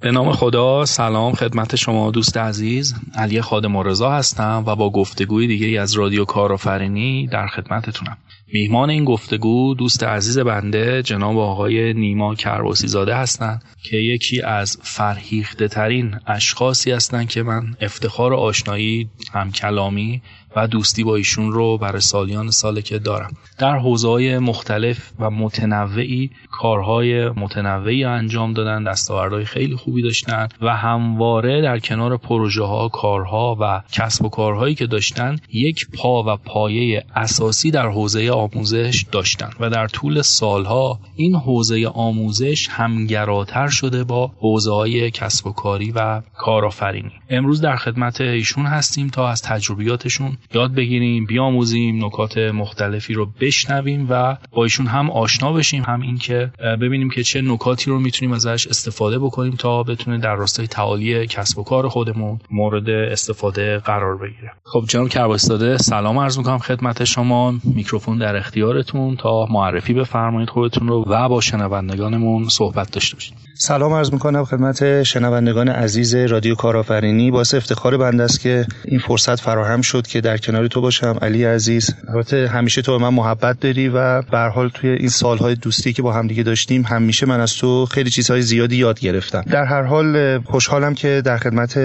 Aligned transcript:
به 0.00 0.10
نام 0.10 0.32
خدا 0.32 0.84
سلام 0.84 1.32
خدمت 1.32 1.76
شما 1.76 2.10
دوست 2.10 2.36
عزیز. 2.36 2.94
علی 3.14 3.40
خادم 3.40 3.76
رضا 3.76 4.10
هستم 4.10 4.64
و 4.66 4.76
با 4.76 4.90
گفتگوی 4.90 5.46
دیگه 5.46 5.80
از 5.80 5.94
رادیو 5.94 6.24
کارآفرینی 6.24 7.26
در 7.26 7.46
خدمتتونم. 7.46 8.16
میهمان 8.52 8.90
این 8.90 9.04
گفتگو 9.04 9.74
دوست 9.74 10.04
عزیز 10.04 10.38
بنده 10.38 11.02
جناب 11.02 11.38
آقای 11.38 11.94
نیما 11.94 12.34
کرباسی 12.34 12.88
زاده 12.88 13.14
هستند 13.14 13.64
که 13.82 13.96
یکی 13.96 14.42
از 14.42 14.78
فرهیخته 14.82 15.68
ترین 15.68 16.16
اشخاصی 16.26 16.90
هستند 16.90 17.28
که 17.28 17.42
من 17.42 17.76
افتخار 17.80 18.34
آشنایی 18.34 19.10
هم 19.32 19.52
کلامی 19.52 20.22
و 20.56 20.66
دوستی 20.66 21.04
با 21.04 21.16
ایشون 21.16 21.52
رو 21.52 21.78
برای 21.78 22.00
سالیان 22.00 22.50
ساله 22.50 22.82
که 22.82 22.98
دارم. 22.98 23.32
در 23.58 23.78
حوزه‌های 23.78 24.38
مختلف 24.38 25.12
و 25.18 25.30
متنوعی 25.30 26.30
کارهای 26.50 27.28
متنوعی 27.28 28.04
انجام 28.04 28.52
دادن 28.52 28.84
دستاوردهای 28.84 29.44
خیلی 29.44 29.76
خوبی 29.76 30.02
داشتن 30.02 30.48
و 30.60 30.76
همواره 30.76 31.62
در 31.62 31.78
کنار 31.78 32.16
پروژه 32.16 32.64
ها 32.64 32.88
کارها 32.88 33.56
و 33.60 33.82
کسب 33.92 34.24
و 34.24 34.28
کارهایی 34.28 34.74
که 34.74 34.86
داشتن 34.86 35.36
یک 35.52 35.88
پا 35.90 36.22
و 36.22 36.36
پایه 36.36 37.04
اساسی 37.14 37.70
در 37.70 37.88
حوزه 37.88 38.30
آموزش 38.30 39.04
داشتن 39.12 39.50
و 39.60 39.70
در 39.70 39.88
طول 39.88 40.22
سالها 40.22 40.98
این 41.16 41.34
حوزه 41.34 41.86
آموزش 41.94 42.68
همگراتر 42.70 43.68
شده 43.68 44.04
با 44.04 44.30
حوزه 44.38 44.72
های 44.72 45.10
کسب 45.10 45.46
و 45.46 45.52
کاری 45.52 45.92
و 45.92 46.22
کارآفرینی. 46.36 47.12
امروز 47.30 47.60
در 47.60 47.76
خدمت 47.76 48.20
ایشون 48.20 48.66
هستیم 48.66 49.08
تا 49.08 49.28
از 49.28 49.42
تجربیاتشون 49.42 50.36
یاد 50.54 50.74
بگیریم 50.74 51.26
بیاموزیم 51.26 52.04
نکات 52.04 52.38
مختلفی 52.38 53.14
رو 53.14 53.28
بشنویم 53.40 54.06
و 54.10 54.36
با 54.52 54.62
ایشون 54.62 54.86
هم 54.86 55.10
آشنا 55.10 55.52
بشیم. 55.52 55.82
هم 55.82 56.00
اینکه 56.00 56.50
ببینیم 56.80 57.10
که 57.10 57.22
چه 57.22 57.40
نکاتی 57.40 57.90
رو 57.90 58.00
می‌تونیم 58.00 58.34
ازش 58.34 58.66
استفاده 58.66 59.18
بکنیم 59.18 59.54
تا 59.54 59.82
بتونه 59.82 60.18
در 60.18 60.34
راستای 60.34 60.66
تعالی 60.66 61.26
کسب 61.26 61.58
و 61.58 61.64
کار 61.64 61.88
خودمون 61.88 62.38
مورد 62.50 62.90
استفاده 62.90 63.78
قرار 63.78 64.16
بگیره. 64.16 64.52
خب 64.64 64.84
جناب 64.88 65.08
کرباستاده 65.08 65.76
سلام 65.78 66.18
عرض 66.18 66.38
می‌کنم 66.38 66.58
خدمت 66.58 67.04
شما. 67.04 67.54
میکروفون 67.64 68.18
در 68.18 68.36
اختیارتون 68.36 69.16
تا 69.16 69.46
معرفی 69.50 69.94
بفرمایید 69.94 70.50
خودتون 70.50 70.88
رو 70.88 71.04
و 71.08 71.28
با 71.28 71.40
شنوندگانمون 71.40 72.48
صحبت 72.48 72.90
داشته 72.92 73.16
باشید. 73.16 73.34
سلام 73.54 73.92
عرض 73.92 74.12
می‌کنم 74.12 74.44
خدمت 74.44 75.02
شنوندگان 75.02 75.68
عزیز 75.68 76.14
رادیو 76.14 76.54
کارآفرینی. 76.54 77.30
باعث 77.30 77.54
افتخار 77.54 77.96
بنده 77.96 78.22
است 78.22 78.40
که 78.40 78.66
این 78.84 79.00
فرصت 79.00 79.40
فراهم 79.40 79.80
شد 79.80 80.06
که 80.06 80.20
در 80.20 80.33
کنار 80.38 80.66
تو 80.66 80.80
باشم 80.80 81.18
علی 81.22 81.44
عزیز. 81.44 81.94
البته 82.08 82.48
همیشه 82.48 82.82
تو 82.82 82.98
به 82.98 83.04
من 83.04 83.14
محبت 83.14 83.60
داری 83.60 83.88
و 83.88 84.22
به 84.22 84.38
حال 84.38 84.68
توی 84.68 84.90
این 84.90 85.08
سالهای 85.08 85.54
دوستی 85.54 85.92
که 85.92 86.02
با 86.02 86.12
همدیگه 86.12 86.42
داشتیم 86.42 86.82
همیشه 86.82 87.26
من 87.26 87.40
از 87.40 87.54
تو 87.54 87.86
خیلی 87.86 88.10
چیزهای 88.10 88.42
زیادی 88.42 88.76
یاد 88.76 89.00
گرفتم. 89.00 89.44
در 89.50 89.64
هر 89.64 89.82
حال 89.82 90.38
خوشحالم 90.42 90.94
که 90.94 91.22
در 91.24 91.38
خدمت 91.38 91.78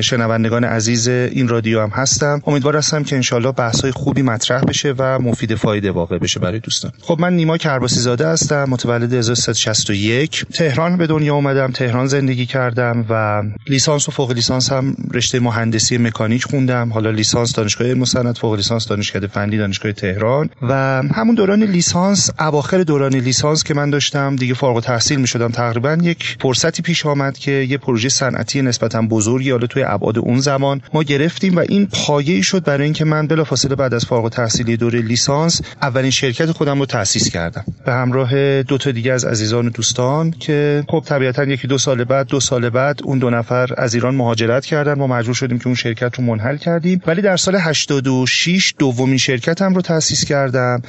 شنوندگان 0.00 0.64
عزیز 0.64 1.08
این 1.08 1.48
رادیو 1.48 1.80
هم 1.80 1.88
هستم. 1.88 2.42
امیدوار 2.46 2.76
هستم 2.76 3.02
که 3.02 3.16
انشالله 3.16 3.52
بحث‌های 3.52 3.92
خوبی 3.92 4.22
مطرح 4.22 4.60
بشه 4.64 4.94
و 4.98 5.18
مفید 5.18 5.54
فایده 5.54 5.90
واقع 5.90 6.18
بشه 6.18 6.40
برای 6.40 6.58
دوستان. 6.58 6.92
خب 7.00 7.16
من 7.20 7.32
نیما 7.32 7.58
کرباسی 7.58 8.00
زاده 8.00 8.28
هستم 8.28 8.64
متولد 8.68 9.12
1361 9.12 10.44
تهران 10.44 10.96
به 10.96 11.06
دنیا 11.06 11.34
اومدم 11.34 11.70
تهران 11.70 12.06
زندگی 12.06 12.46
کردم 12.46 13.04
و 13.10 13.42
لیسانس 13.68 14.08
و 14.08 14.12
فوق 14.12 14.32
لیسانس 14.32 14.72
هم 14.72 14.96
رشته 15.14 15.40
مهندسی 15.40 15.98
مکانیک 15.98 16.44
خوندم. 16.44 16.92
حالا 16.92 17.10
لیسانس 17.10 17.52
دانشگاه 17.66 17.88
علم 17.88 18.02
و 18.02 18.32
فوق 18.32 18.54
لیسانس 18.54 18.88
دانشکده 18.88 19.26
فنی 19.26 19.58
دانشگاه 19.58 19.92
تهران 19.92 20.50
و 20.62 20.72
همون 21.14 21.34
دوران 21.34 21.62
لیسانس 21.62 22.30
اواخر 22.38 22.82
دوران 22.82 23.14
لیسانس 23.14 23.64
که 23.64 23.74
من 23.74 23.90
داشتم 23.90 24.36
دیگه 24.36 24.54
فارغ 24.54 24.76
التحصیل 24.76 25.20
می 25.20 25.26
شدم 25.26 25.48
تقریبا 25.48 25.98
یک 26.02 26.36
فرصتی 26.40 26.82
پیش 26.82 27.06
آمد 27.06 27.38
که 27.38 27.50
یه 27.50 27.78
پروژه 27.78 28.08
صنعتی 28.08 28.62
نسبتا 28.62 29.02
بزرگی 29.02 29.50
حالا 29.50 29.66
توی 29.66 29.82
ابعاد 29.82 30.18
اون 30.18 30.40
زمان 30.40 30.82
ما 30.94 31.02
گرفتیم 31.02 31.56
و 31.56 31.60
این 31.68 31.86
پایه 31.86 32.42
شد 32.42 32.64
برای 32.64 32.84
اینکه 32.84 33.04
من 33.04 33.26
بلافاصله 33.26 33.74
بعد 33.74 33.94
از 33.94 34.04
فارغ 34.04 34.24
التحصیلی 34.24 34.76
دوره 34.76 35.00
لیسانس 35.00 35.60
اولین 35.82 36.10
شرکت 36.10 36.52
خودم 36.52 36.78
رو 36.78 36.86
تأسیس 36.86 37.30
کردم. 37.30 37.64
به 37.86 37.92
همراه 37.92 38.62
دو 38.62 38.78
تا 38.78 38.90
دیگه 38.90 39.12
از 39.12 39.24
عزیزان 39.24 39.66
و 39.66 39.70
دوستان 39.70 40.30
که 40.30 40.84
خب 40.88 41.02
طبیعتا 41.06 41.44
یکی 41.44 41.68
دو 41.68 41.78
سال 41.78 42.04
بعد 42.04 42.26
دو 42.26 42.40
سال 42.40 42.70
بعد 42.70 43.00
اون 43.04 43.18
دو 43.18 43.30
نفر 43.30 43.68
از 43.76 43.94
ایران 43.94 44.14
مهاجرت 44.14 44.66
کردن. 44.66 44.94
ما 44.94 45.06
مجبور 45.06 45.34
شدیم 45.34 45.58
که 45.58 45.66
اون 45.66 45.74
شرکت 45.74 46.14
رو 46.14 46.24
منحل 46.24 46.56
کردیم. 46.56 47.02
ولی 47.06 47.22
در 47.22 47.36
سال 47.36 47.55
86 47.56 48.74
دومین 48.78 49.18
شرکتم 49.18 49.74
رو 49.74 49.82
تأسیس 49.82 50.24
کردم 50.24 50.82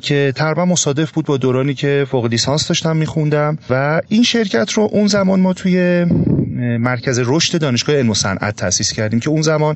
که 0.00 0.32
تقریبا 0.36 0.64
مصادف 0.64 1.12
بود 1.12 1.24
با 1.24 1.36
دورانی 1.36 1.74
که 1.74 2.06
فوق 2.10 2.26
لیسانس 2.26 2.68
داشتم 2.68 2.96
میخوندم 2.96 3.58
و 3.70 4.00
این 4.08 4.22
شرکت 4.22 4.72
رو 4.72 4.88
اون 4.92 5.06
زمان 5.06 5.40
ما 5.40 5.52
توی 5.52 6.04
مرکز 6.78 7.20
رشد 7.24 7.60
دانشگاه 7.60 7.96
علم 7.96 8.10
و 8.10 8.14
صنعت 8.14 8.56
تأسیس 8.56 8.92
کردیم 8.92 9.20
که 9.20 9.30
اون 9.30 9.42
زمان 9.42 9.74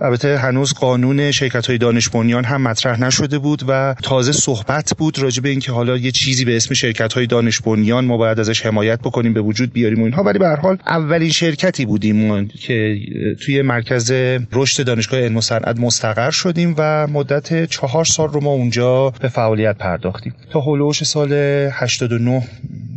البته 0.00 0.38
هنوز 0.38 0.74
قانون 0.74 1.30
شرکت 1.30 1.66
های 1.66 1.78
دانش 1.78 2.08
بنیان 2.08 2.44
هم 2.44 2.62
مطرح 2.62 3.00
نشده 3.00 3.38
بود 3.38 3.62
و 3.68 3.94
تازه 4.02 4.32
صحبت 4.32 4.92
بود 4.98 5.18
راجع 5.18 5.42
به 5.42 5.48
اینکه 5.48 5.72
حالا 5.72 5.96
یه 5.96 6.10
چیزی 6.10 6.44
به 6.44 6.56
اسم 6.56 6.74
شرکت 6.74 7.12
های 7.12 7.26
دانش 7.26 7.60
بنیان 7.60 8.04
ما 8.04 8.16
باید 8.16 8.40
ازش 8.40 8.66
حمایت 8.66 9.00
بکنیم 9.00 9.32
به 9.32 9.40
وجود 9.40 9.72
بیاریم 9.72 10.00
و 10.00 10.04
اینها. 10.04 10.22
ولی 10.22 10.38
به 10.38 10.46
هر 10.46 10.56
حال 10.56 10.78
اولین 10.86 11.30
شرکتی 11.30 11.86
بودیم 11.86 12.48
که 12.48 12.98
توی 13.44 13.62
مرکز 13.62 14.12
رشد 14.52 14.86
دانشگاه 14.86 15.20
علم 15.20 15.36
و 15.36 15.40
صنعت 15.40 15.80
مستقر 15.80 16.30
شدیم 16.30 16.74
و 16.78 17.06
مدت 17.06 17.64
چهار 17.64 18.04
سال 18.04 18.28
رو 18.28 18.40
ما 18.40 18.50
اونجا 18.50 19.12
به 19.20 19.28
فعالیت 19.28 19.76
پرداختیم. 19.78 20.34
تا 20.50 20.60
هولوش 20.60 21.04
سال 21.04 21.32
89 21.72 22.42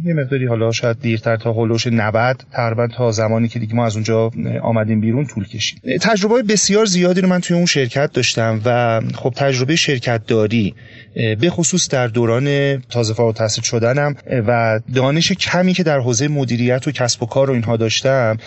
یه 0.06 0.14
مقداری 0.14 0.46
حالا 0.46 0.72
شاید 0.72 1.02
دیرتر 1.02 1.38
تا 1.38 1.52
هولوش 1.52 1.88
90 1.88 2.44
تقریبا 2.52 2.88
تا 2.88 3.12
زمانی 3.12 3.48
که 3.48 3.60
دیگه 3.60 3.76
ما 3.76 3.86
از 3.86 3.96
اونجا 3.96 4.32
آمدیم 4.62 5.02
بیرون 5.02 5.26
طول 5.26 5.48
کشید. 5.48 5.98
تجربه 6.02 6.44
بسیار 6.44 6.86
زیادی 6.90 7.22
رو 7.22 7.30
من 7.30 7.42
توی 7.42 7.56
اون 7.56 7.66
شرکت 7.66 8.12
داشتم 8.14 8.62
و 8.66 9.02
خب 9.16 9.34
تجربه 9.36 9.76
شرکت 9.76 10.26
داری 10.26 10.76
به 11.14 11.50
خصوص 11.50 11.90
در 11.90 12.08
دوران 12.08 12.78
تازه 12.82 13.14
فارغ 13.14 13.28
التحصیل 13.28 13.64
شدنم 13.64 14.16
و 14.48 14.80
دانش 14.96 15.32
کمی 15.32 15.74
که 15.74 15.84
در 15.84 16.00
حوزه 16.00 16.28
مدیریت 16.28 16.88
و 16.88 16.92
کسب 16.92 17.24
و 17.24 17.26
کار 17.26 17.50
و 17.50 17.54
اینها 17.54 17.78
داشتم 17.78 18.38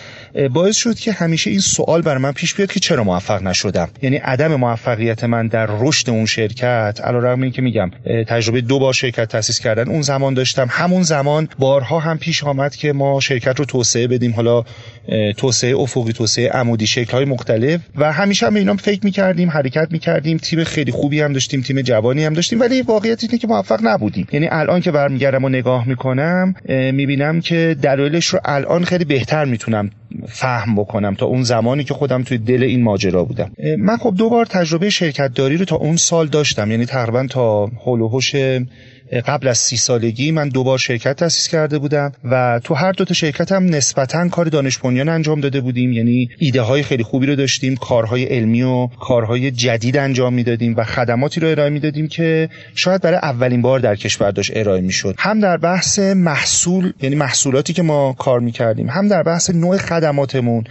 باعث 0.53 0.77
شد 0.77 0.95
که 0.95 1.11
همیشه 1.11 1.49
این 1.49 1.59
سوال 1.59 2.01
برای 2.01 2.21
من 2.21 2.31
پیش 2.31 2.53
بیاد 2.53 2.71
که 2.71 2.79
چرا 2.79 3.03
موفق 3.03 3.43
نشدم. 3.43 3.89
یعنی 4.01 4.17
عدم 4.17 4.55
موفقیت 4.55 5.23
من 5.23 5.47
در 5.47 5.67
رشد 5.79 6.09
اون 6.09 6.25
شرکت 6.25 6.99
علیرغم 7.03 7.41
اینکه 7.41 7.61
میگم 7.61 7.91
تجربه 8.27 8.61
دو 8.61 8.79
بار 8.79 8.93
شرکت 8.93 9.25
تاسیس 9.25 9.59
کردن 9.59 9.89
اون 9.89 10.01
زمان 10.01 10.33
داشتم. 10.33 10.67
همون 10.69 11.03
زمان 11.03 11.49
بارها 11.59 11.99
هم 11.99 12.17
پیش 12.17 12.43
آمد 12.43 12.75
که 12.75 12.93
ما 12.93 13.19
شرکت 13.19 13.59
رو 13.59 13.65
توسعه 13.65 14.07
بدیم 14.07 14.33
حالا 14.33 14.63
توسعه 15.37 15.75
افقی 15.75 16.13
توسعه 16.13 16.49
عمودی 16.49 16.87
شکل 16.87 17.11
های 17.11 17.25
مختلف. 17.25 17.81
و 17.95 18.11
همیشه 18.11 18.45
هم 18.45 18.55
اینا 18.55 18.75
فکر 18.75 18.99
می‌کردیم 19.03 19.49
حرکت 19.49 19.87
می‌کردیم. 19.91 20.37
تیم 20.37 20.63
خیلی 20.63 20.91
خوبی 20.91 21.21
هم 21.21 21.33
داشتیم 21.33 21.61
تیم 21.61 21.81
جوانی 21.81 22.25
هم 22.25 22.33
داشتیم. 22.33 22.52
ولی 22.59 22.81
واقعیت 22.81 23.23
اینه 23.23 23.37
که 23.37 23.47
موفق 23.47 23.79
نبودیم. 23.83 24.27
یعنی 24.31 24.47
الان 24.51 24.81
که 24.81 24.91
برمیگردم 24.91 25.43
و 25.43 25.49
نگاه 25.49 25.87
می‌کنم 25.87 26.55
می‌بینم 26.69 27.41
که 27.41 27.75
دلایلش 27.81 28.25
رو 28.25 28.39
الان 28.45 28.83
خیلی 28.83 29.05
بهتر 29.05 29.45
می‌تونم 29.45 29.89
فهم 30.27 30.75
بکنم 30.75 31.15
تا 31.15 31.25
اون 31.25 31.43
زمانی 31.43 31.83
که 31.83 31.93
خودم 31.93 32.23
توی 32.23 32.37
دل 32.37 32.63
این 32.63 32.83
ماجرا 32.83 33.23
بودم. 33.23 33.51
من 33.77 33.97
خب 33.97 34.13
دو 34.17 34.29
بار 34.29 34.45
تجربه 34.45 34.89
شرکت 34.89 35.33
داری 35.33 35.57
رو 35.57 35.65
تا 35.65 35.75
اون 35.75 35.95
سال 35.95 36.27
داشتم. 36.27 36.71
یعنی 36.71 36.85
تقریبا 36.85 37.27
تا 37.29 37.65
هول 37.65 38.01
قبل 39.21 39.47
از 39.47 39.57
سی 39.57 39.77
سالگی 39.77 40.31
من 40.31 40.49
دوبار 40.49 40.77
شرکت 40.77 41.15
تاسیس 41.15 41.47
کرده 41.47 41.77
بودم 41.77 42.11
و 42.31 42.59
تو 42.63 42.73
هر 42.73 42.91
دو 42.91 43.05
تا 43.05 43.13
شرکت 43.13 43.51
هم 43.51 43.65
نسبتا 43.65 44.29
کار 44.29 44.45
دانش 44.45 44.77
بنیان 44.77 45.09
انجام 45.09 45.41
داده 45.41 45.61
بودیم. 45.61 45.93
یعنی 45.93 46.29
ایده 46.37 46.61
های 46.61 46.83
خیلی 46.83 47.03
خوبی 47.03 47.25
رو 47.25 47.35
داشتیم 47.35 47.75
کارهای 47.75 48.23
علمی 48.23 48.63
و 48.63 48.87
کارهای 48.87 49.51
جدید 49.51 49.97
انجام 49.97 50.33
می‌دادیم 50.33 50.73
و 50.77 50.83
خدماتی 50.83 51.39
رو 51.39 51.47
ارائه 51.47 51.69
می‌دادیم 51.69 52.07
که 52.07 52.49
شاید 52.75 53.01
برای 53.01 53.17
اولین 53.17 53.61
بار 53.61 53.79
در 53.79 53.95
کشور 53.95 54.31
داشت 54.31 54.51
ارائه 54.55 54.81
می‌شد. 54.81 55.15
هم 55.19 55.39
در 55.39 55.57
بحث 55.57 55.99
محصول 55.99 56.93
یعنی 57.01 57.15
محصولاتی 57.15 57.73
که 57.73 57.81
ما 57.81 58.13
کار 58.13 58.39
می‌کردیم 58.39 58.89
هم 58.89 59.07
در 59.07 59.23
بحث 59.23 59.49
نوع 59.49 59.77
خدماتمون 59.77 60.63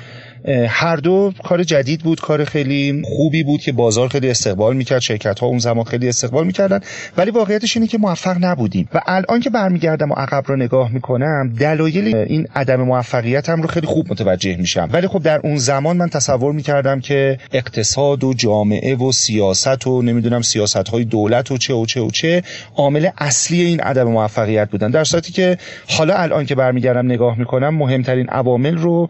هر 0.69 0.97
دو 0.97 1.33
کار 1.45 1.63
جدید 1.63 2.01
بود 2.01 2.21
کار 2.21 2.45
خیلی 2.45 3.03
خوبی 3.05 3.43
بود 3.43 3.61
که 3.61 3.73
بازار 3.73 4.09
خیلی 4.09 4.31
استقبال 4.31 4.77
می‌کرد. 4.77 4.99
شرکت 4.99 5.39
ها 5.39 5.47
اون 5.47 5.59
زمان 5.59 5.85
خیلی 5.85 6.09
استقبال 6.09 6.47
می‌کردن. 6.47 6.81
ولی 7.17 7.31
واقعیتش 7.31 7.77
اینه 7.77 7.87
که 7.87 7.99
موفق 7.99 8.37
نبودیم. 8.41 8.89
و 8.95 9.01
الان 9.07 9.41
که 9.41 9.51
برمیگردم 9.51 10.11
و 10.11 10.15
عقب 10.15 10.45
رو 10.47 10.57
نگاه 10.57 10.93
می‌کنم 10.93 11.55
دلایل 11.59 12.17
این 12.17 12.47
عدم 12.55 12.83
موفقیتم 12.83 13.63
رو 13.63 13.69
خیلی 13.69 13.87
خوب 13.87 14.07
متوجه 14.11 14.57
میشم. 14.57 14.89
ولی 14.93 15.07
خب 15.07 15.23
در 15.23 15.41
اون 15.45 15.57
زمان 15.57 15.97
من 15.97 16.09
تصور 16.09 16.53
می‌کردم 16.53 17.01
که 17.01 17.39
اقتصاد 17.53 18.25
و 18.25 18.35
جامعه 18.35 18.95
و 18.95 19.13
سیاست 19.13 19.87
و 19.87 20.03
نمی‌دونم 20.03 20.43
سیاست 20.43 20.89
های 20.89 21.05
دولت 21.05 21.51
و 21.51 21.59
چه 21.59 21.75
و 21.75 21.87
چه 21.87 22.01
و 22.01 22.11
چه 22.11 22.43
عامل 22.77 23.09
اصلی 23.19 23.61
این 23.61 23.81
عدم 23.81 24.05
موفقیت 24.05 24.71
بودن. 24.71 24.91
در 24.91 25.05
صورتی 25.05 25.33
که 25.33 25.59
حالا 25.89 26.15
الان 26.15 26.47
که 26.47 26.55
برمیگردم 26.55 27.07
نگاه 27.07 27.39
می‌کنم 27.39 27.75
مهمترین 27.75 28.29
عوامل 28.29 28.77
رو 28.77 29.09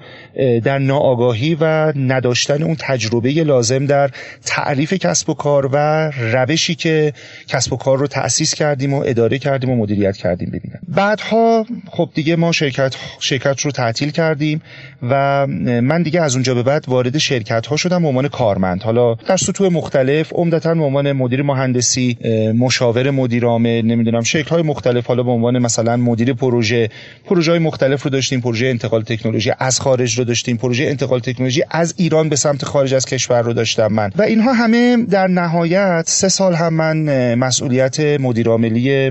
در 0.65 0.79
ناآگاهی 0.79 1.22
آگاهی 1.23 1.57
و 1.61 1.93
نداشتن 1.97 2.63
اون 2.63 2.77
تجربه 2.79 3.31
لازم 3.31 3.87
در 3.87 4.11
تعریف 4.47 4.93
کسب 4.93 5.31
و 5.31 5.35
کار 5.35 5.71
و 5.73 5.77
روشی 6.11 6.75
که 6.75 7.13
کسب 7.49 7.73
و 7.73 7.77
کار 7.77 7.99
رو 7.99 8.07
تأسیس 8.07 8.55
کردیم 8.55 8.95
و 8.95 9.03
اداره 9.07 9.39
کردیم 9.39 9.71
و 9.71 9.77
مدیریت 9.77 10.17
کردیم 10.17 10.49
ببینم 10.49 10.79
بعدها 10.89 11.67
خب 11.91 12.09
دیگه 12.15 12.37
ما 12.37 12.53
شرکت 12.53 12.97
شرکت 13.21 13.61
رو 13.61 13.71
تعطیل 13.71 14.11
کردیم 14.11 14.63
و 15.03 15.47
من 15.83 16.03
دیگه 16.03 16.21
از 16.21 16.35
اونجا 16.35 16.55
به 16.55 16.63
بعد 16.63 16.85
وارد 16.89 17.19
شرکت 17.19 17.67
ها 17.67 17.77
شدم 17.77 18.03
به 18.03 18.09
عنوان 18.09 18.29
کارمند. 18.29 18.83
حالا 18.83 19.15
در 19.15 19.37
سطوح 19.37 19.73
مختلف 19.73 20.33
عمدتا 20.33 20.75
به 20.75 20.83
عنوان 20.83 21.13
مدیر 21.13 21.43
مهندسی 21.43 22.19
مشاور 22.59 23.11
مدیر 23.11 23.45
عامل 23.45 23.83
نمی‌دونم 23.83 24.23
شکل 24.23 24.49
های 24.49 24.63
مختلف 24.63 25.07
حالا 25.07 25.23
به 25.23 25.31
عنوان 25.31 25.59
مثلا 25.59 25.97
مدیر 25.97 26.33
پروژه. 26.33 26.89
پروژه 27.25 27.51
های 27.51 27.61
مختلف 27.61 28.03
رو 28.03 28.11
داشتیم 28.11 28.41
پروژه 28.41 28.67
انتقال 28.67 29.03
تکنولوژی 29.03 29.53
از 29.59 29.81
خارج 29.81 30.19
رو 30.19 30.25
داشتیم 30.25 30.57
پروژه 30.57 30.85
انتقال 30.85 31.12
تکنولوژی 31.21 31.63
از 31.71 31.95
ایران 31.97 32.29
به 32.29 32.37
سمت 32.37 32.65
خارج 32.65 32.95
از 32.95 33.07
کشور 33.07 33.43
رو 33.43 33.53
داشتم 33.53 33.87
من. 33.87 34.11
و 34.17 34.23
اینها 34.23 34.53
همه 34.53 34.97
در 35.11 35.27
نهایت 35.27 36.05
سه 36.07 36.29
سال 36.29 36.55
هم 36.55 36.75
من 36.75 37.35
مسئولیت 37.35 38.01
مدیر 38.01 38.49
عاملی 38.49 39.11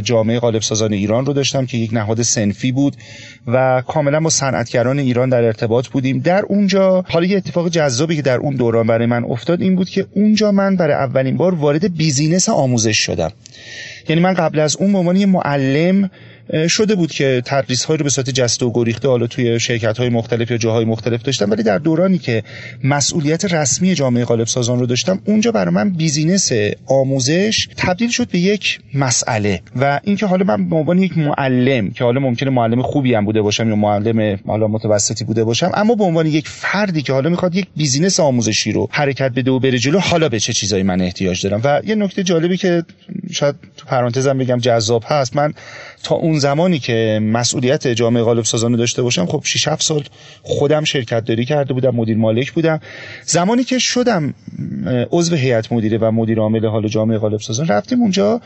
جامعه 0.00 0.38
قالب 0.38 0.62
سازان 0.62 0.92
ایران 0.92 1.26
رو 1.26 1.32
داشتم 1.32 1.66
که 1.66 1.78
یک 1.78 1.90
نهاد 1.92 2.22
سنفی 2.22 2.72
بود 2.72 2.96
و 3.46 3.82
کاملا 3.86 4.20
با 4.20 4.30
صنعتگران 4.30 4.98
ایران 4.98 5.28
در 5.28 5.42
ارتباط 5.42 5.88
بودیم. 5.88 6.18
در 6.18 6.42
اونجا 6.42 7.04
حالا 7.08 7.26
یه 7.26 7.36
اتفاق 7.36 7.68
جذابی 7.68 8.16
که 8.16 8.22
در 8.22 8.38
اون 8.38 8.54
دوران 8.54 8.86
برای 8.86 9.06
من 9.06 9.24
افتاد 9.24 9.62
این 9.62 9.76
بود 9.76 9.88
که 9.88 10.06
اونجا 10.14 10.52
من 10.52 10.76
برای 10.76 10.94
اولین 10.94 11.36
بار 11.36 11.54
وارد 11.54 11.96
بیزینس 11.96 12.48
آموزش 12.48 12.98
شدم. 12.98 13.32
یعنی 14.08 14.22
من 14.22 14.34
قبل 14.34 14.58
از 14.58 14.76
اون 14.76 14.92
به 14.92 14.98
عنوان 14.98 15.24
معلم 15.24 16.10
شده 16.68 16.94
بود 16.94 17.12
که 17.12 17.42
تدریس 17.44 17.84
های 17.84 17.96
رو 17.96 18.04
به 18.04 18.10
صورت 18.10 18.30
جسته 18.30 18.66
و 18.66 18.72
گریخته 18.74 19.08
حالا 19.08 19.26
توی 19.26 19.60
شرکت 19.60 19.98
های 19.98 20.08
مختلف 20.08 20.50
یا 20.50 20.56
جاهای 20.56 20.84
مختلف 20.84 21.22
داشتم 21.22 21.50
ولی 21.50 21.62
در 21.62 21.78
دورانی 21.78 22.18
که 22.18 22.42
مسئولیت 22.84 23.44
رسمی 23.44 23.94
جامعه 23.94 24.24
قالب 24.24 24.46
سازان 24.46 24.78
رو 24.78 24.86
داشتم 24.86 25.20
اونجا 25.24 25.52
برای 25.52 25.74
من 25.74 25.90
business 25.90 26.52
آموزش 26.86 27.68
تبدیل 27.76 28.10
شد 28.10 28.28
به 28.28 28.38
یک 28.38 28.80
مسئله. 28.94 29.60
و 29.76 30.00
اینکه 30.04 30.26
حالا 30.26 30.44
من 30.44 30.68
به 30.68 30.76
عنوان 30.76 30.98
یک 30.98 31.18
معلم 31.18 31.90
که 31.90 32.04
حالا 32.04 32.20
ممکنه 32.20 32.50
معلم 32.50 32.82
خوبی 32.82 33.14
هم 33.14 33.24
بوده 33.24 33.42
باشم 33.42 33.68
یا 33.68 33.76
معلم 33.76 34.38
حالا 34.46 34.68
متوسطی 34.68 35.24
بوده 35.24 35.44
باشم 35.44 35.70
اما 35.74 35.94
به 35.94 36.04
عنوان 36.04 36.26
یک 36.26 36.48
فردی 36.48 37.02
که 37.02 37.12
حالا 37.12 37.30
می‌خواد 37.30 37.54
یک 37.54 37.66
business 37.76 38.20
آموزشی 38.20 38.72
رو 38.72 38.88
حرکت 38.90 39.32
بده 39.36 39.50
و 39.50 39.58
بره 39.58 39.78
جلو 39.78 39.98
حالا 39.98 40.28
به 40.28 40.40
چه 40.40 40.52
چیزایی 40.52 40.82
من 40.82 41.00
احتیاج 41.00 41.46
دارم؟ 41.46 41.60
و 41.64 41.80
یه 41.86 41.94
نکته 41.94 42.22
جالبی 42.22 42.56
که 42.56 42.82
شاید 43.32 43.54
تو 43.76 43.86
پرانتزم 43.86 44.38
بگم 44.38 44.58
جذاب 44.58 45.04
هست 45.06 45.36
من 45.36 45.52
تا 46.02 46.14
اون 46.14 46.38
زمانی 46.38 46.78
که 46.78 47.20
مسئولیت 47.22 47.88
جامعه 47.88 48.22
غالب 48.22 48.44
سازان 48.44 48.76
داشته 48.76 49.02
باشم 49.02 49.26
خب 49.26 49.40
6 49.44 49.68
7 49.68 49.82
سال 49.82 50.04
خودم 50.42 50.84
شرکت 50.84 51.24
داری 51.24 51.44
کرده 51.44 51.74
بودم 51.74 51.94
مدیر 51.94 52.16
مالک 52.16 52.52
بودم. 52.52 52.80
زمانی 53.22 53.64
که 53.64 53.78
شدم 53.78 54.34
عضو 55.10 55.36
هیئت 55.36 55.72
مدیره 55.72 55.98
و 55.98 56.10
مدیر 56.10 56.38
عامل 56.38 56.66
حال 56.66 56.88
جامعه 56.88 57.18
غالب 57.18 57.40
سازان 57.40 57.68
رفتیم 57.68 58.00
اونجا. 58.00 58.40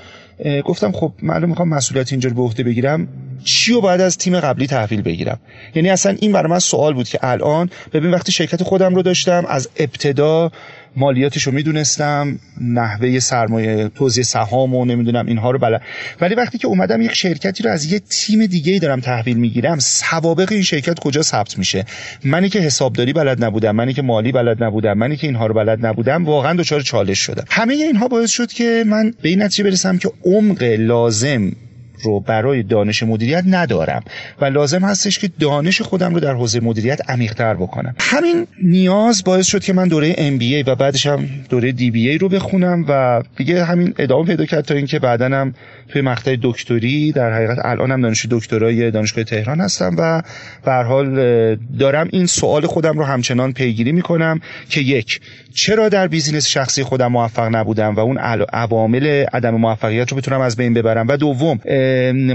گفتم 0.65 0.93
خب 0.93 1.13
من 1.23 1.45
می‌خوام 1.45 1.69
مسئولیت 1.69 2.13
اینجا 2.13 2.29
رو 2.29 2.35
به 2.35 2.43
عهده 2.43 2.63
بگیرم. 2.63 3.09
چی 3.45 3.73
رو 3.73 3.81
باید 3.81 4.01
از 4.01 4.19
تیم 4.19 4.41
قبلی 4.41 4.67
تحویل 4.67 5.03
بگیرم؟ 5.03 5.41
یعنی 5.75 5.91
اصلا 5.91 6.17
این 6.21 6.33
برای 6.33 6.51
من 6.51 6.59
سوال 6.59 6.95
بود 6.95 7.09
که 7.09 7.19
الان 7.23 7.71
ببین 7.93 8.11
وقتی 8.11 8.33
شرکت 8.33 8.63
خودم 8.63 8.95
رو 8.95 9.03
داشتم 9.03 9.45
از 9.49 9.69
ابتدا 9.77 10.51
مالیاتش 10.97 11.43
رو 11.43 11.53
می‌دونستم 11.53 12.39
نحوه 12.61 13.19
سرمایه 13.19 13.89
توزیع 13.89 14.25
سهام 14.25 14.75
و 14.75 14.85
نمی‌دونم 14.85 15.27
اینها 15.27 15.51
رو 15.51 15.59
بلد. 15.59 15.83
ولی 16.21 16.35
وقتی 16.35 16.59
که 16.59 16.67
اومدم 16.67 17.03
یک 17.03 17.15
شرکتی 17.15 17.63
رو 17.63 17.71
از 17.71 17.93
یه 17.93 17.99
تیم 17.99 18.47
دیگه 18.47 18.79
دارم 18.79 19.01
تحویل 19.01 19.37
می‌گیرم 19.37 19.79
سوابق 19.79 20.53
این 20.53 20.63
شرکت 20.63 20.99
کجا 20.99 21.23
ثبت 21.23 21.59
میشه؟ 21.59 21.85
منی 22.25 22.49
که 22.49 22.61
حسابداری 22.61 23.13
بلد 23.13 23.45
نبودم 23.45 23.77
منی 23.77 23.93
که 23.93 24.03
مالی 24.03 24.33
بلد 24.33 24.63
نبودم 24.63 24.99
منی 24.99 25.17
که 25.17 25.27
اینها 25.27 25.47
رو 25.47 25.55
بلد 25.55 25.87
نبودم 25.87 26.25
واقعا 26.25 26.55
دچار 26.55 26.81
چالش 26.81 27.19
شدم. 27.19 27.45
همه 27.51 27.75
اینها 27.75 28.09
باعث 28.09 28.31
شد 28.31 28.53
که 28.53 28.85
من 28.87 29.15
به 29.23 29.29
این 29.29 29.43
نتیجه 29.43 29.65
برسم 29.65 29.99
که 29.99 30.11
عمق 30.25 30.63
لازم 30.63 31.53
رو 32.03 32.21
برای 32.21 32.63
دانش 32.63 33.03
مدیریت 33.03 33.45
ندارم 33.47 34.03
و 34.41 34.45
لازم 34.45 34.85
هستش 34.85 35.19
که 35.19 35.31
دانش 35.41 35.83
خودم 35.83 36.15
رو 36.15 36.21
در 36.21 36.35
حوزه 36.35 36.61
مدیریت 36.61 37.11
عمیق‌تر 37.11 37.55
بکنم. 37.55 37.95
همین 37.99 38.47
نیاز 38.63 39.25
باعث 39.25 39.47
شد 39.47 39.63
که 39.63 39.73
من 39.73 39.89
دوره 39.89 40.13
MBA 40.13 40.69
و 40.69 40.75
بعدش 40.75 41.07
هم 41.07 41.29
دوره 41.49 41.73
DBA 41.73 42.21
رو 42.21 42.29
بخونم 42.29 42.85
و 42.89 43.23
دیگه 43.37 43.65
همین 43.65 43.95
ادامه 43.99 44.27
پیدا 44.27 44.45
کرد 44.45 44.65
تا 44.65 44.75
اینکه 44.75 44.99
بعدا 44.99 45.27
هم 45.27 45.55
توی 45.89 46.03
مقطع 46.03 46.37
دکتری 46.43 47.13
در 47.13 47.33
حقیقت 47.33 47.59
الان 47.65 47.91
هم 47.91 48.03
دانشجو 48.03 48.39
دکترای 48.39 48.91
دانشگاه 48.91 49.25
تهران 49.25 49.61
هستم 49.61 49.97
و 49.99 50.23
به 50.65 50.73
حال 50.73 51.57
دارم 51.79 52.09
این 52.13 52.27
سوال 52.27 52.67
خودم 52.67 52.99
رو 52.99 53.05
همچنان 53.05 53.53
پیگیری 53.53 53.93
می‌کنم 53.93 54.41
که 54.69 54.81
یک 54.81 55.21
چرا 55.55 55.89
در 55.89 56.09
بیزینس 56.09 56.47
شخصی 56.47 56.83
خودم 56.83 57.07
موفق 57.07 57.49
نبودم 57.55 57.95
و 57.95 58.01
اون 58.01 58.19
عوامل 58.53 59.25
عدم 59.33 59.55
موفقیت 59.55 60.11
رو 60.11 60.17
بتونم 60.17 60.41
از 60.41 60.57
بین 60.57 60.75
ببرم؟ 60.75 61.09
و 61.09 61.17
دوم 61.17 61.61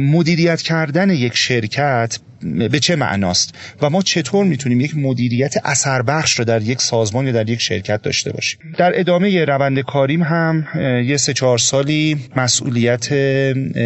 مدیریت 0.01 0.61
کردن 0.61 1.09
یک 1.09 1.37
شرکت 1.37 2.19
به 2.45 2.79
چه 2.79 2.95
معناست 2.95 3.55
و 3.81 3.89
ما 3.89 4.01
چطور 4.01 4.45
می‌تونیم 4.45 4.81
یک 4.81 4.97
مدیریت 4.97 5.53
اثر 5.63 6.01
بخش 6.01 6.39
رو 6.39 6.45
در 6.45 6.61
یک 6.61 6.81
سازمان 6.81 7.25
یا 7.25 7.31
در 7.31 7.49
یک 7.49 7.61
شرکت 7.61 8.01
داشته 8.01 8.31
باشیم؟ 8.31 8.59
در 8.77 8.99
ادامه 8.99 9.45
روند 9.45 9.79
کاریم 9.79 10.23
هم 10.23 10.67
یه 11.05 11.17
سه 11.17 11.33
چهار 11.33 11.57
سالی 11.57 12.17
مسئولیت 12.35 13.11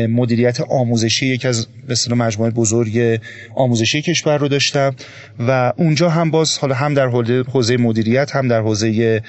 مدیریت 0.10 0.62
آموزشی 0.62 1.26
یکی 1.26 1.48
از 1.48 1.68
مثل 1.90 2.14
مجموعه 2.14 2.52
بزرگ 2.52 3.20
آموزشی 3.56 4.02
کشور 4.02 4.38
رو 4.38 4.48
داشتم 4.48 4.96
و 5.48 5.74
اونجا 5.78 6.10
هم 6.10 6.32
باز 6.32 6.58
حالا 6.58 6.76
هم 6.76 6.94
در 6.94 7.08
حوزه 7.54 7.78
مدیریت 7.78 8.36
هم 8.36 8.48
در 8.48 8.62
حوزه 8.62 9.22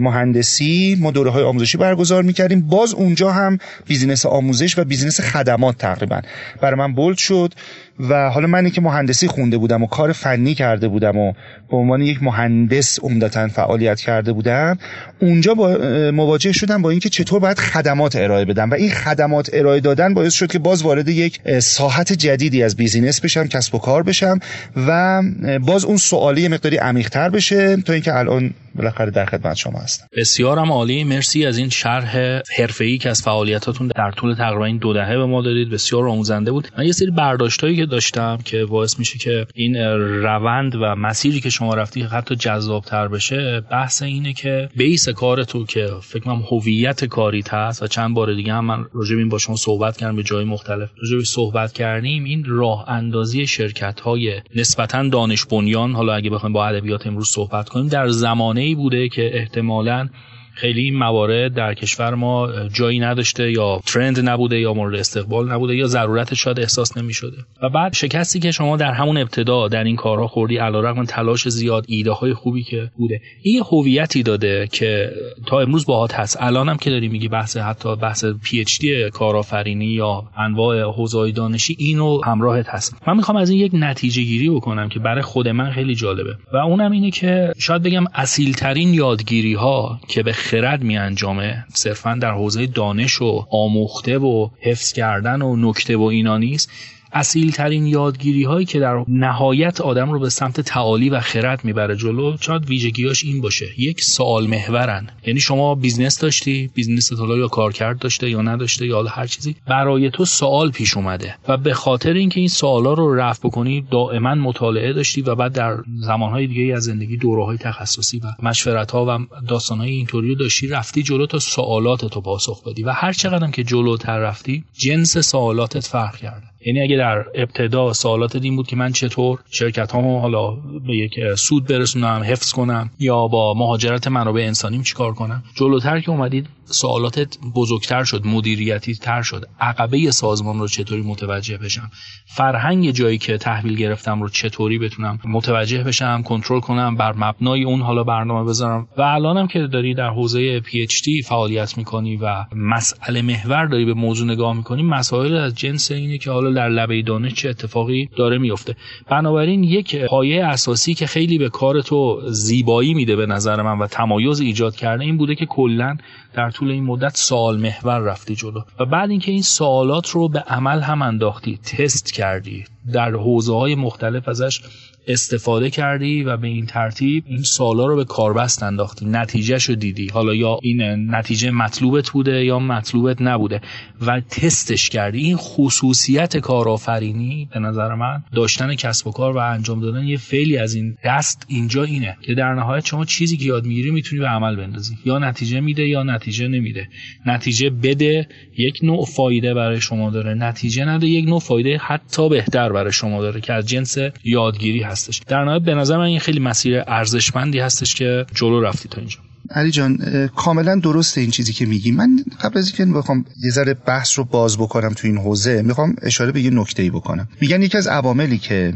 مهندسی 0.00 0.96
ما 1.00 1.10
دوره 1.10 1.30
های 1.30 1.42
آموزشی 1.42 1.78
برگزار 1.78 2.22
می‌کردیم. 2.22 2.60
باز 2.60 2.94
اونجا 2.94 3.32
هم 3.32 3.58
business 3.86 4.26
آموزش 4.26 4.78
و 4.78 4.84
business 4.84 5.20
خدمات 5.20 5.78
تقریبا 5.78 6.20
برای 6.60 6.78
من 6.78 6.94
bold 6.94 7.18
شد. 7.18 7.54
و 8.00 8.30
حالا 8.30 8.46
منی 8.46 8.70
که 8.70 8.80
مهندسی 8.80 9.28
خونده 9.28 9.58
بودم 9.58 9.82
و 9.82 9.86
کار 9.86 10.12
فنی 10.12 10.54
کرده 10.54 10.88
بودم 10.88 11.16
و 11.16 11.32
به 11.70 11.76
عنوان 11.76 12.00
یک 12.02 12.22
مهندس 12.22 12.98
عمدتا 13.02 13.48
فعالیت 13.48 14.00
کرده 14.00 14.32
بودم 14.32 14.78
اونجا 15.20 15.54
با 15.54 15.78
مواجه 16.14 16.52
شدم 16.52 16.82
با 16.82 16.90
اینکه 16.90 17.08
چطور 17.08 17.40
باید 17.40 17.58
خدمات 17.58 18.16
ارائه 18.16 18.44
بدم 18.44 18.70
و 18.70 18.74
این 18.74 18.90
خدمات 18.90 19.50
ارائه 19.52 19.80
دادن 19.80 20.14
باعث 20.14 20.34
شد 20.34 20.52
که 20.52 20.58
باز 20.58 20.82
وارد 20.82 21.08
یک 21.08 21.40
ساحت 21.58 22.12
جدیدی 22.12 22.62
از 22.62 22.76
بیزینس 22.76 23.20
بشم 23.20 23.46
کسب 23.46 23.74
و 23.74 23.78
کار 23.78 24.02
بشم 24.02 24.38
و 24.76 25.22
باز 25.62 25.84
اون 25.84 25.96
سوالی 25.96 26.48
مقداری 26.48 26.76
عمیق‌تر 26.76 27.28
بشه 27.28 27.76
تا 27.76 27.92
اینکه 27.92 28.14
الان 28.14 28.54
بالاخره 28.76 29.10
در 29.10 29.26
خدمت 29.26 29.56
شما 29.56 29.78
هستم. 29.78 30.06
بسیار 30.16 30.58
هم 30.58 30.72
عالی. 30.72 31.04
مرسی 31.04 31.46
از 31.46 31.58
این 31.58 31.68
شرح 31.68 32.40
حرفه‌ای 32.58 32.98
که 32.98 33.10
از 33.10 33.22
فعالیتاتون 33.22 33.88
در 33.88 34.10
طول 34.10 34.34
تقریبا 34.34 34.64
این 34.64 34.78
دو 34.78 34.92
دهه 34.92 35.16
به 35.16 35.26
ما 35.26 35.42
دادید. 35.42 35.70
بسیار 35.70 36.08
آموزنده 36.08 36.52
بود. 36.52 36.68
من 36.78 36.84
یه 36.84 36.92
سری 36.92 37.10
برداشتایی 37.10 37.76
که 37.76 37.86
داشتم 37.86 38.38
که 38.44 38.64
باعث 38.64 38.98
میشه 38.98 39.18
که 39.18 39.46
این 39.54 39.76
روند 40.22 40.74
و 40.74 40.94
مسیری 40.94 41.40
که 41.40 41.50
شما 41.50 41.74
رفتی 41.74 42.02
حتی 42.02 42.36
جذابتر 42.36 43.08
بشه 43.08 43.60
بحث 43.70 44.02
اینه 44.02 44.32
که 44.32 44.68
بیس 44.76 45.08
کار 45.08 45.44
تو 45.44 45.64
که 45.64 45.88
فکر 46.02 46.22
کنم 46.22 46.42
هویت 46.50 47.04
کاریت 47.04 47.54
هست 47.54 47.82
و 47.82 47.86
چند 47.86 48.14
بار 48.14 48.34
دیگه 48.34 48.52
هم 48.52 48.64
من 48.64 48.84
راجع 48.92 49.16
این 49.16 49.28
با 49.28 49.38
شما 49.38 49.56
صحبت 49.56 49.96
کردم 49.96 50.16
به 50.16 50.22
جای 50.22 50.44
مختلف 50.44 50.90
راجع 51.02 51.24
صحبت 51.24 51.72
کردیم. 51.72 52.24
این 52.24 52.44
راه 52.46 52.88
اندازی 52.88 53.46
شرکت 53.46 54.00
های 54.00 54.40
نسبتا 54.54 55.08
دانش 55.08 55.44
بنیان 55.44 55.92
حالا 55.92 56.14
اگه 56.14 56.30
بخوایم 56.30 56.52
با 56.52 56.66
ادبیات 56.66 57.06
امروز 57.06 57.28
صحبت 57.28 57.68
کنیم 57.68 57.88
در 57.88 58.08
زمانه 58.08 58.65
ای 58.66 58.74
بوده 58.74 59.08
که 59.08 59.38
احتمالاً 59.38 60.08
خیلی 60.56 60.80
این 60.80 60.98
موارد 60.98 61.54
در 61.54 61.74
کشور 61.74 62.14
ما 62.14 62.48
جایی 62.68 62.98
نداشته 62.98 63.50
یا 63.50 63.80
ترند 63.86 64.28
نبوده 64.28 64.60
یا 64.60 64.74
مورد 64.74 64.94
استقبال 64.94 65.52
نبوده 65.52 65.76
یا 65.76 65.86
ضرورت 65.86 66.34
شاید 66.34 66.60
احساس 66.60 66.96
نمی 66.96 67.12
شده 67.12 67.36
و 67.62 67.68
بعد 67.68 67.92
شکستی 67.92 68.40
که 68.40 68.50
شما 68.50 68.76
در 68.76 68.92
همون 68.92 69.16
ابتدا 69.16 69.68
در 69.68 69.84
این 69.84 69.96
کارها 69.96 70.26
خوردی 70.26 70.56
علیرغم 70.56 71.04
تلاش 71.04 71.48
زیاد 71.48 71.84
ایده 71.88 72.10
های 72.10 72.34
خوبی 72.34 72.62
که 72.62 72.90
بوده 72.96 73.20
این 73.42 73.62
هویتی 73.70 74.22
داده 74.22 74.68
که 74.72 75.12
تا 75.46 75.60
امروز 75.60 75.86
باهات 75.86 76.14
هست. 76.14 76.36
الان 76.40 76.68
هم 76.68 76.76
که 76.76 76.90
داری 76.90 77.08
میگی 77.08 77.28
بحث 77.28 77.56
حتی 77.56 77.96
بحث 77.96 78.24
پی 78.24 78.60
اچ 78.60 78.78
دی 78.80 79.10
کارآفرینی 79.10 79.86
یا 79.86 80.24
انواع 80.36 80.82
حوزه 80.82 81.30
دانشی 81.30 81.76
اینو 81.78 82.24
همراهت 82.24 82.68
هست. 82.68 82.96
من 83.06 83.16
می‌خوام 83.16 83.38
از 83.38 83.50
این 83.50 83.60
یک 83.60 83.72
نتیجه 83.74 84.22
گیری 84.22 84.50
بکنم 84.50 84.88
که 84.88 84.98
برای 84.98 85.22
خود 85.22 85.48
من 85.48 85.70
خیلی 85.70 85.94
جالبه. 85.94 86.36
و 86.52 86.56
اونم 86.56 86.92
اینه 86.92 87.10
که 87.10 87.52
شاید 87.58 87.82
بگم 87.82 88.04
اصیل 88.14 88.52
ترین 88.52 88.94
یادگیری 88.94 89.54
ها 89.54 90.00
که 90.08 90.22
به 90.22 90.32
خرد 90.46 90.82
می 90.82 90.98
انجامه 90.98 91.64
صرفا 91.74 92.14
در 92.14 92.30
حوزه 92.30 92.66
دانش 92.66 93.22
و 93.22 93.46
آموخته 93.50 94.18
و 94.18 94.48
حفظ 94.60 94.92
کردن 94.92 95.42
و 95.42 95.56
نکته 95.56 95.96
و 95.96 96.02
اینا 96.02 96.38
نیست. 96.38 96.70
اصیل 97.16 97.50
ترین 97.50 97.86
یادگیری 97.86 98.44
هایی 98.44 98.66
که 98.66 98.80
در 98.80 99.04
نهایت 99.08 99.80
آدم 99.80 100.10
رو 100.10 100.18
به 100.18 100.30
سمت 100.30 100.60
تعالی 100.60 101.10
و 101.10 101.20
خرد 101.20 101.64
می‌بره 101.64 101.96
جلو 101.96 102.36
شاید 102.40 102.64
ویژگیاش 102.64 103.24
این 103.24 103.40
باشه. 103.40 103.80
که 103.80 104.02
سوال 104.02 104.46
محورن. 104.46 105.06
یعنی 105.26 105.40
شما 105.40 105.74
business 105.74 106.18
داشتی؟ 106.18 106.70
business 106.74 107.12
حالا 107.12 107.36
یا 107.36 107.48
کارکرد 107.48 107.98
داشته 107.98 108.30
یا 108.30 108.42
نداشته 108.42 108.86
یا 108.86 109.02
هر 109.02 109.26
چیزی؟ 109.26 109.56
برای 109.66 110.10
تو 110.10 110.24
سوال 110.24 110.70
پیش 110.70 110.96
اومده 110.96 111.34
و 111.48 111.56
به 111.56 111.74
خاطر 111.74 112.12
اینکه 112.12 112.40
این 112.40 112.48
سوالا 112.48 112.92
رو 112.92 113.14
رفع 113.14 113.48
بکنی 113.48 113.86
دائما 113.90 114.34
مطالعه 114.34 114.92
داشتی 114.92 115.22
و 115.22 115.34
بعد 115.34 115.52
در 115.52 115.76
زمانهای 116.00 116.46
دیگه 116.46 116.74
از 116.74 116.84
زندگی 116.84 117.16
دوره 117.16 117.58
تخصصی 117.58 118.18
و 118.18 118.26
مشورت 118.42 118.90
ها 118.90 119.06
و 119.08 119.26
داستان 119.48 119.78
های 119.78 119.90
اینطوری 119.90 120.34
داشتی 120.34 120.68
رفتی 120.68 121.02
جلو 121.02 121.26
تا 121.26 121.38
سوالات 121.38 122.04
تو 122.04 122.20
پاسخ 122.20 122.64
بدی 122.64 122.82
و 122.82 122.90
هر 122.90 123.12
چقدر 123.12 123.50
که 123.50 123.64
جلوتر 123.64 124.18
رفتی 124.18 124.64
جنس 124.78 125.18
سوالاتت 125.18 125.86
فرق 125.86 126.16
کرده. 126.16 126.55
یعنی 126.66 126.80
اگه 126.80 126.96
در 126.96 127.24
ابتدا 127.34 127.92
سوالات 127.92 128.36
این 128.36 128.56
بود 128.56 128.66
که 128.66 128.76
من 128.76 128.92
چطور 128.92 129.38
شرکت 129.50 129.92
هامو 129.92 130.20
حالا 130.20 130.50
به 130.86 130.96
یک 130.96 131.34
سود 131.34 131.66
برسونم 131.66 132.22
حفظ 132.26 132.52
کنم 132.52 132.90
یا 132.98 133.26
با 133.26 133.54
مهاجرت 133.54 134.08
منابع 134.08 134.40
انسانیم 134.40 134.82
چیکار 134.82 135.14
کنم؟ 135.14 135.42
جلوتر 135.54 136.00
که 136.00 136.10
اومدید 136.10 136.46
سوالاتت 136.66 137.38
بزرگتر 137.54 138.04
شد 138.04 138.26
مدیریتی 138.26 138.94
تر 138.94 139.22
شد. 139.22 139.44
عقبه 139.60 140.10
سازمان 140.10 140.58
رو 140.58 140.68
چطوری 140.68 141.02
متوجه 141.02 141.56
بشم؟ 141.56 141.90
فرهنگ 142.26 142.90
جایی 142.90 143.18
که 143.18 143.38
تحویل 143.38 143.76
گرفتم 143.76 144.22
رو 144.22 144.28
چطوری 144.28 144.78
بتونم 144.78 145.18
متوجه 145.24 145.82
بشم 145.82 146.22
کنترل 146.22 146.60
کنم 146.60 146.96
بر 146.96 147.12
مبنای 147.12 147.64
اون 147.64 147.80
حالا 147.80 148.04
برنامه 148.04 148.48
بذارم؟ 148.48 148.88
و 148.98 149.02
الانم 149.02 149.46
که 149.46 149.66
داری 149.66 149.94
در 149.94 150.10
حوزه 150.10 150.60
پی 150.60 150.86
دی 151.04 151.22
فعالیت 151.22 151.78
می‌کنی 151.78 152.16
و 152.16 152.44
مسئله 152.56 153.22
محور 153.22 153.66
داری 153.66 153.84
به 153.84 153.94
موضوع 153.94 154.28
نگاه 154.28 154.56
می‌کنی 154.56 154.82
مسائل 154.82 155.36
از 155.36 155.54
جنس 155.54 155.90
اینه 155.90 156.18
که 156.18 156.30
حالا 156.30 156.52
در 156.52 156.68
لبه 156.68 157.02
دانش 157.02 157.34
چه 157.34 157.48
اتفاقی 157.48 158.08
داره 158.16 158.38
میفته 158.38 158.76
بنابراین 159.08 159.64
یک 159.64 159.96
پایه 159.96 160.44
اساسی 160.44 160.94
که 160.94 161.06
خیلی 161.06 161.38
به 161.38 161.48
کار 161.48 161.80
تو 161.80 162.20
زیبایی 162.30 162.94
میده 162.94 163.16
به 163.16 163.26
نظر 163.26 163.62
من 163.62 163.78
و 163.78 163.86
تمایز 163.86 164.40
ایجاد 164.40 164.76
کرده 164.76 165.04
این 165.04 165.16
بوده 165.16 165.34
که 165.34 165.46
کلا 165.46 165.96
در 166.34 166.50
طول 166.56 166.70
این 166.70 166.84
مدت 166.84 167.16
سوال 167.16 167.60
محور 167.60 167.98
رفتی 167.98 168.34
جلو 168.34 168.62
و 168.80 168.84
بعد 168.84 169.10
اینکه 169.10 169.32
این 169.32 169.42
سوالات 169.42 170.10
رو 170.10 170.28
به 170.28 170.38
عمل 170.38 170.80
هم 170.80 171.02
انداختی 171.02 171.56
تست 171.56 172.12
کردی 172.12 172.64
در 172.92 173.10
حوزه 173.10 173.54
های 173.54 173.74
مختلف 173.74 174.28
ازش 174.28 174.60
استفاده 175.06 175.70
کردی 175.70 176.22
و 176.22 176.36
به 176.36 176.46
این 176.46 176.66
ترتیب 176.66 177.24
این 177.26 177.42
سوالا 177.42 177.86
رو 177.86 177.96
به 177.96 178.04
کاربست 178.04 178.62
انداختی 178.62 179.06
نتیجهش 179.06 179.64
رو 179.64 179.74
دیدی. 179.74 180.08
حالا 180.08 180.34
یا 180.34 180.58
این 180.62 180.82
نتیجه 181.14 181.50
مطلوبت 181.50 182.10
بوده 182.10 182.44
یا 182.44 182.58
مطلوبت 182.58 183.22
نبوده 183.22 183.60
و 184.06 184.20
تستش 184.20 184.88
کردی. 184.88 185.18
این 185.18 185.36
خصوصیت 185.36 186.36
کارآفرینی 186.36 187.48
به 187.54 187.60
نظر 187.60 187.94
من 187.94 188.22
داشتن 188.32 188.74
کسب 188.74 189.06
و 189.06 189.12
کار 189.12 189.36
و 189.36 189.38
انجام 189.38 189.80
دادن 189.80 190.04
یه 190.04 190.16
فعلی 190.16 190.56
از 190.56 190.74
این 190.74 190.96
دست 191.04 191.46
اینجا 191.48 191.84
اینه 191.84 192.16
که 192.22 192.34
در 192.34 192.54
نهایت 192.54 192.86
شما 192.86 193.04
چیزی 193.04 193.36
که 193.36 193.44
یاد 193.44 193.66
می‌گیری 193.66 193.90
می‌تونی 193.90 194.20
به 194.20 194.28
عمل 194.28 194.56
بندازی. 194.56 194.98
یا 195.04 195.18
نتیجه 195.18 195.60
میده 195.60 195.88
یا 195.88 196.02
نتیجه 196.02 196.48
نمیده. 196.48 196.88
نتیجه 197.26 197.70
بده 197.70 198.28
یک 198.56 198.78
نوع 198.82 199.04
فایده 199.04 199.54
برای 199.54 199.80
شما 199.80 200.10
داره. 200.10 200.34
نتیجه 200.34 200.84
نده 200.84 201.06
یک 201.06 201.28
نوع 201.28 201.40
فایده 201.40 201.78
حتی 201.78 202.28
بهتر 202.28 202.72
برای 202.72 202.92
شما 202.92 203.22
داره 203.22 203.40
که 203.40 203.52
از 203.52 203.66
جنس 203.68 203.98
یادگیری 204.24 204.82
هستش. 204.96 205.20
در 205.28 205.44
نهایت 205.44 205.62
به 205.62 205.74
نظر 205.74 205.96
من 205.96 206.04
این 206.04 206.20
خیلی 206.20 206.40
مسیر 206.40 206.82
ارزشمندی 206.86 207.58
هستش 207.58 207.94
که 207.94 208.26
جلو 208.34 208.60
رفتی 208.60 208.88
تا 208.88 209.00
اینجا. 209.00 209.18
علی 209.50 209.70
جان 209.70 209.98
کاملا 210.36 210.74
درسته 210.76 211.20
این 211.20 211.30
چیزی 211.30 211.52
که 211.52 211.66
میگی. 211.66 211.92
من 211.92 212.24
قبل 212.42 212.58
از 212.58 212.66
اینکه 212.66 212.98
بخوام 212.98 213.24
یه 213.44 213.50
ذره 213.50 213.74
بحث 213.74 214.18
رو 214.18 214.24
باز 214.24 214.58
بکنم 214.58 214.92
تو 214.92 215.06
این 215.06 215.18
حوزه 215.18 215.62
می‌خوام 215.62 215.96
اشاره 216.02 216.32
به 216.32 216.40
یه 216.40 216.50
نکته 216.50 216.82
ای 216.82 216.90
بکنم. 216.90 217.28
میگن 217.40 217.62
یکی 217.62 217.78
از 217.78 217.86
عواملی 217.86 218.38
که 218.38 218.74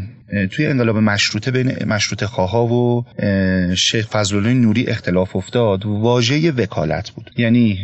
توی 0.50 0.66
انقلاب 0.66 0.96
مشروطه 0.96 1.50
بین 1.50 1.72
مشروطه 1.86 2.26
خواها 2.26 2.66
و 2.66 3.04
شیخ 3.74 4.06
فضلالله 4.06 4.52
نوری 4.52 4.86
اختلاف 4.86 5.36
افتاد. 5.36 5.86
واژه 5.86 6.50
وکالت 6.50 7.10
بود. 7.10 7.30
یعنی 7.36 7.78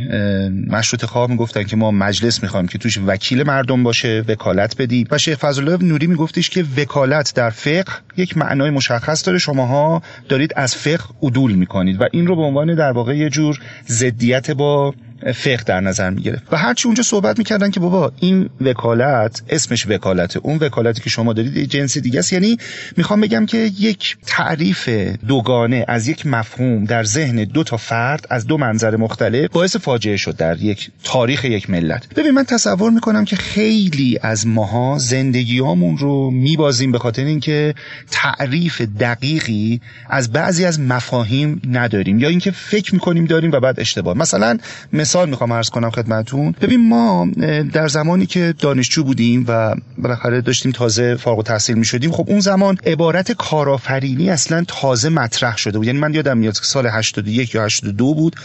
مشروطه 0.68 1.06
خواه 1.06 1.30
می‌گفتن 1.30 1.62
که 1.62 1.76
ما 1.76 1.90
مجلس 1.90 2.42
می‌خوایم 2.42 2.66
که 2.66 2.78
توش 2.78 2.98
وکیل 3.06 3.42
مردم 3.42 3.82
باشه 3.82 4.24
وکالت 4.28 4.76
بدی. 4.78 5.06
و 5.10 5.18
شیخ 5.18 5.38
فضلالله 5.38 5.84
نوری 5.84 6.06
میگفتش 6.06 6.50
که 6.50 6.64
وکالت 6.76 7.32
در 7.34 7.50
فقه 7.50 7.92
یک 8.16 8.36
معنای 8.36 8.70
مشخص 8.70 9.26
داره. 9.26 9.38
شماها 9.38 10.02
دارید 10.28 10.52
از 10.56 10.76
فقه 10.76 11.04
عدول 11.22 11.52
می‌کنید. 11.52 12.00
و 12.00 12.04
این 12.12 12.26
رو 12.26 12.36
به 12.36 12.42
عنوان 12.42 12.74
در 12.74 12.92
واقع 12.92 13.16
یه 13.16 13.28
جور 13.28 13.58
ضدیت 13.88 14.50
با 14.50 14.94
فقه 15.34 15.62
در 15.66 15.80
نظر 15.80 16.10
می‌گرفت. 16.10 16.42
و 16.52 16.56
هرچی 16.56 16.88
اونجا 16.88 17.02
صحبت 17.02 17.38
می‌کردن 17.38 17.70
که 17.70 17.80
بابا 17.80 18.12
این 18.20 18.50
وکالت 18.60 19.42
اسمش 19.48 19.86
وکالته 19.86 20.40
اون 20.42 20.58
وکالتی 20.58 21.00
که 21.00 21.10
شما 21.10 21.32
دارید 21.32 21.58
جنس 21.58 21.98
دیگه 21.98 22.18
است. 22.18 22.32
یعنی 22.32 22.56
می‌خوام 22.96 23.20
بگم 23.20 23.46
که 23.46 23.58
یک 23.58 24.16
تعریف 24.26 24.88
دوگانه 25.28 25.84
از 25.88 26.08
یک 26.08 26.26
مفهوم 26.26 26.84
در 26.84 27.04
ذهن 27.04 27.44
دو 27.44 27.64
تا 27.64 27.76
فرد 27.76 28.26
از 28.30 28.46
دو 28.46 28.58
منظر 28.58 28.96
مختلف 28.96 29.50
باعث 29.50 29.76
فاجعه 29.76 30.16
شد 30.16 30.36
در 30.36 30.62
یک 30.62 30.90
تاریخ 31.04 31.44
یک 31.44 31.70
ملت. 31.70 32.14
ببین 32.14 32.30
من 32.30 32.44
تصور 32.44 32.90
می‌کنم 32.90 33.24
که 33.24 33.36
خیلی 33.36 34.18
از 34.22 34.46
ماها 34.46 34.98
زندگیامون 34.98 35.98
رو 35.98 36.30
میبازیم 36.30 36.92
به 36.92 36.98
خاطر 36.98 37.24
اینکه 37.24 37.74
تعریف 38.10 38.80
دقیقی 38.80 39.80
از 40.10 40.32
بعضی 40.32 40.64
از 40.64 40.80
مفاهیم 40.80 41.62
نداریم 41.70 42.18
یا 42.18 42.28
اینکه 42.28 42.50
فکر 42.50 42.94
می‌کنیم 42.94 43.24
داریم 43.24 43.52
و 43.52 43.60
بعد 43.60 43.80
اشتباه. 43.80 44.16
مثلا 44.16 44.58
مثال 45.06 45.28
می‌خوام 45.28 45.52
عرض 45.52 45.70
کنم 45.70 45.90
خدمتون. 45.90 46.54
ببین 46.60 46.88
ما 46.88 47.28
در 47.72 47.88
زمانی 47.88 48.26
که 48.26 48.54
دانشجو 48.58 49.04
بودیم 49.04 49.44
و 49.48 49.74
بالاخره 49.98 50.40
داشتیم 50.40 50.72
تازه 50.72 51.14
فارغ 51.14 51.38
التحصیل 51.38 51.78
می‌شدیم 51.78 52.10
خب 52.10 52.24
اون 52.28 52.40
زمان 52.40 52.78
عبارت 52.86 53.32
کارآفرینی 53.32 54.30
اصلا 54.30 54.64
تازه 54.68 55.08
مطرح 55.08 55.56
شده 55.56 55.78
بود. 55.78 55.86
یعنی 55.86 55.98
من 55.98 56.14
یادم 56.14 56.38
میاد 56.38 56.54
سال 56.54 56.86
81 56.86 57.54
یا 57.54 57.64
82 57.64 58.14
بود. 58.14 58.36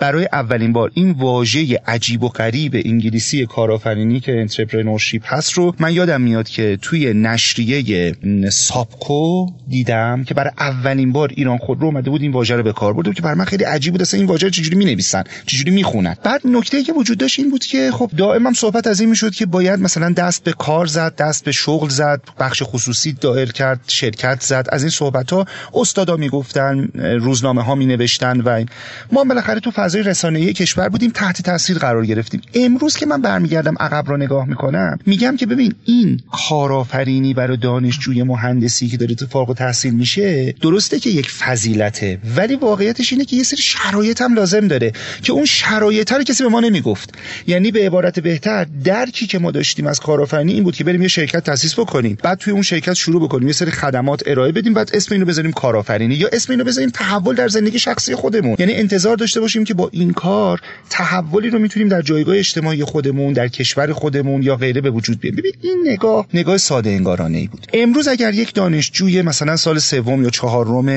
برای 0.00 0.28
اولین 0.32 0.72
بار 0.72 0.90
این 0.94 1.10
واژه 1.10 1.80
عجیب 1.86 2.22
و 2.22 2.28
غریب 2.28 2.82
انگلیسی 2.84 3.46
کارآفرینی 3.46 4.20
که 4.20 4.40
entrepreneurship 4.40 5.22
هست 5.26 5.52
رو 5.52 5.74
من 5.78 5.92
یادم 5.92 6.20
میاد 6.20 6.48
که 6.48 6.78
توی 6.82 7.14
نشریه 7.14 8.14
ساپکو 8.50 9.46
دیدم 9.68 10.24
که 10.24 10.34
برای 10.34 10.50
اولین 10.58 11.12
بار 11.12 11.32
ایران 11.36 11.58
خودرو 11.58 11.86
اومده 11.86 12.10
بود 12.10 12.22
این 12.22 12.32
واژه 12.32 12.56
رو 12.56 12.62
به 12.62 12.72
کار 12.72 12.92
برده 12.92 13.12
که 13.12 13.22
برای 13.22 13.38
من 13.38 13.44
خیلی 13.44 13.64
عجیب 13.64 13.92
بود. 13.92 14.02
اصلا 14.02 14.20
این 14.20 14.28
واژه 14.28 14.50
چجوری 14.50 14.76
می‌نویسن؟ 14.76 15.24
چجوری 15.46 15.70
می‌خونن 16.08 16.16
بعد 16.24 16.40
نکته 16.44 16.82
که 16.82 16.92
وجود 16.92 17.18
داشت 17.18 17.38
این 17.38 17.50
بود 17.50 17.64
که 17.64 17.90
خب 17.92 18.10
دائما 18.16 18.52
صحبت 18.52 18.86
از 18.86 19.00
این 19.00 19.10
می‌شد 19.10 19.34
که 19.34 19.46
باید 19.46 19.80
مثلا 19.80 20.10
دست 20.10 20.44
به 20.44 20.52
کار 20.52 20.86
زد 20.86 21.16
دست 21.16 21.44
به 21.44 21.52
شغل 21.52 21.88
زد 21.88 22.20
بخش 22.38 22.62
خصوصی 22.66 23.12
دایر 23.12 23.52
کرد 23.52 23.80
شرکت 23.86 24.42
زد. 24.42 24.66
از 24.72 24.82
این 24.82 24.90
صحبت 24.90 25.32
ها 25.32 25.46
استادا 25.74 26.16
می‌گفتن 26.16 26.88
روزنامه 27.20 27.62
ها 27.62 27.74
می 27.74 27.86
نوشتن 27.86 28.40
و 28.40 28.48
این. 28.48 28.68
ما 29.12 29.24
بالاخره 29.24 29.60
تو 29.60 29.70
فضای 29.70 30.02
رسانه‌ای 30.02 30.52
کشور 30.52 30.88
بودیم 30.88 31.10
تحت 31.10 31.42
تاثیر 31.42 31.78
قرار 31.78 32.06
گرفتیم. 32.06 32.40
امروز 32.54 32.96
که 32.96 33.06
من 33.06 33.22
برمیگردم 33.22 33.74
عقب 33.80 34.08
رو 34.08 34.16
نگاه 34.16 34.46
می‌کنم 34.46 34.98
میگم 35.06 35.36
که 35.36 35.46
ببین 35.46 35.74
این 35.84 36.20
کارآفرینی 36.48 37.34
برای 37.34 37.56
دانشجوی 37.56 38.22
مهندسی 38.22 38.88
که 38.88 38.96
داره 38.96 39.14
تو 39.14 39.26
فارغ 39.26 39.54
تحصیل 39.56 39.94
میشه 39.94 40.54
درسته 40.62 41.00
که 41.00 41.10
یک 41.10 41.30
فضیلته 41.30 42.18
ولی 42.36 42.56
واقعیتش 42.56 43.12
اینه 43.12 43.24
که 43.24 43.36
یه 43.36 43.42
سری 43.42 43.62
شرایط 43.62 44.22
هم 44.22 44.34
لازم 44.34 44.68
داره 44.68 44.92
که 45.22 45.32
اون 45.32 45.44
شرایط 45.44 45.93
شایع‌تر 45.94 46.22
کسی 46.22 46.42
به 46.42 46.48
ما 46.48 46.60
نمی‌گفت. 46.60 47.14
یعنی 47.46 47.70
به 47.70 47.86
عبارت 47.86 48.20
بهتر 48.20 48.66
درکی 48.84 49.26
که 49.26 49.38
ما 49.38 49.50
داشتیم 49.50 49.86
از 49.86 50.00
کارآفرینی 50.00 50.52
این 50.52 50.64
بود 50.64 50.76
که 50.76 50.84
بریم 50.84 51.02
یه 51.02 51.08
شرکت 51.08 51.44
تاسیس 51.44 51.78
بکنیم 51.78 52.18
بعد 52.22 52.38
توی 52.38 52.52
اون 52.52 52.62
شرکت 52.62 52.94
شروع 52.94 53.22
بکنیم 53.22 53.46
یه 53.46 53.52
سری 53.52 53.70
خدمات 53.70 54.22
ارائه 54.26 54.52
بدیم 54.52 54.74
بعد 54.74 54.90
اسم 54.94 55.14
اینو 55.14 55.26
بذاریم 55.26 55.52
کارآفرینی 55.52 56.14
یا 56.14 56.28
اسم 56.32 56.52
اینو 56.52 56.64
بذاریم 56.64 56.90
تحول 56.90 57.34
در 57.34 57.48
زندگی 57.48 57.78
شخصی 57.78 58.14
خودمون. 58.14 58.56
یعنی 58.58 58.74
انتظار 58.74 59.16
داشته 59.16 59.40
باشیم 59.40 59.64
که 59.64 59.74
با 59.74 59.90
این 59.92 60.12
کار 60.12 60.60
تحولی 60.90 61.50
رو 61.50 61.58
می‌تونیم 61.58 61.88
در 61.88 62.02
جایگاه 62.02 62.36
اجتماعی 62.36 62.84
خودمون 62.84 63.32
در 63.32 63.48
کشور 63.48 63.92
خودمون 63.92 64.42
یا 64.42 64.56
غیره 64.56 64.80
به 64.80 64.90
وجود 64.90 65.20
بیاریم. 65.20 65.38
ببین 65.38 65.52
این 65.60 65.84
نگاه 65.86 66.26
نگاه 66.34 66.58
ساده 66.58 66.90
انگارانه 66.90 67.38
ای 67.38 67.46
بود. 67.46 67.66
امروز 67.72 68.08
اگر 68.08 68.34
یک 68.34 68.54
دانشجوی 68.54 69.22
مثلا 69.22 69.56
سال 69.56 69.78
سوم 69.78 70.22
یا 70.22 70.30
چهارم 70.30 70.88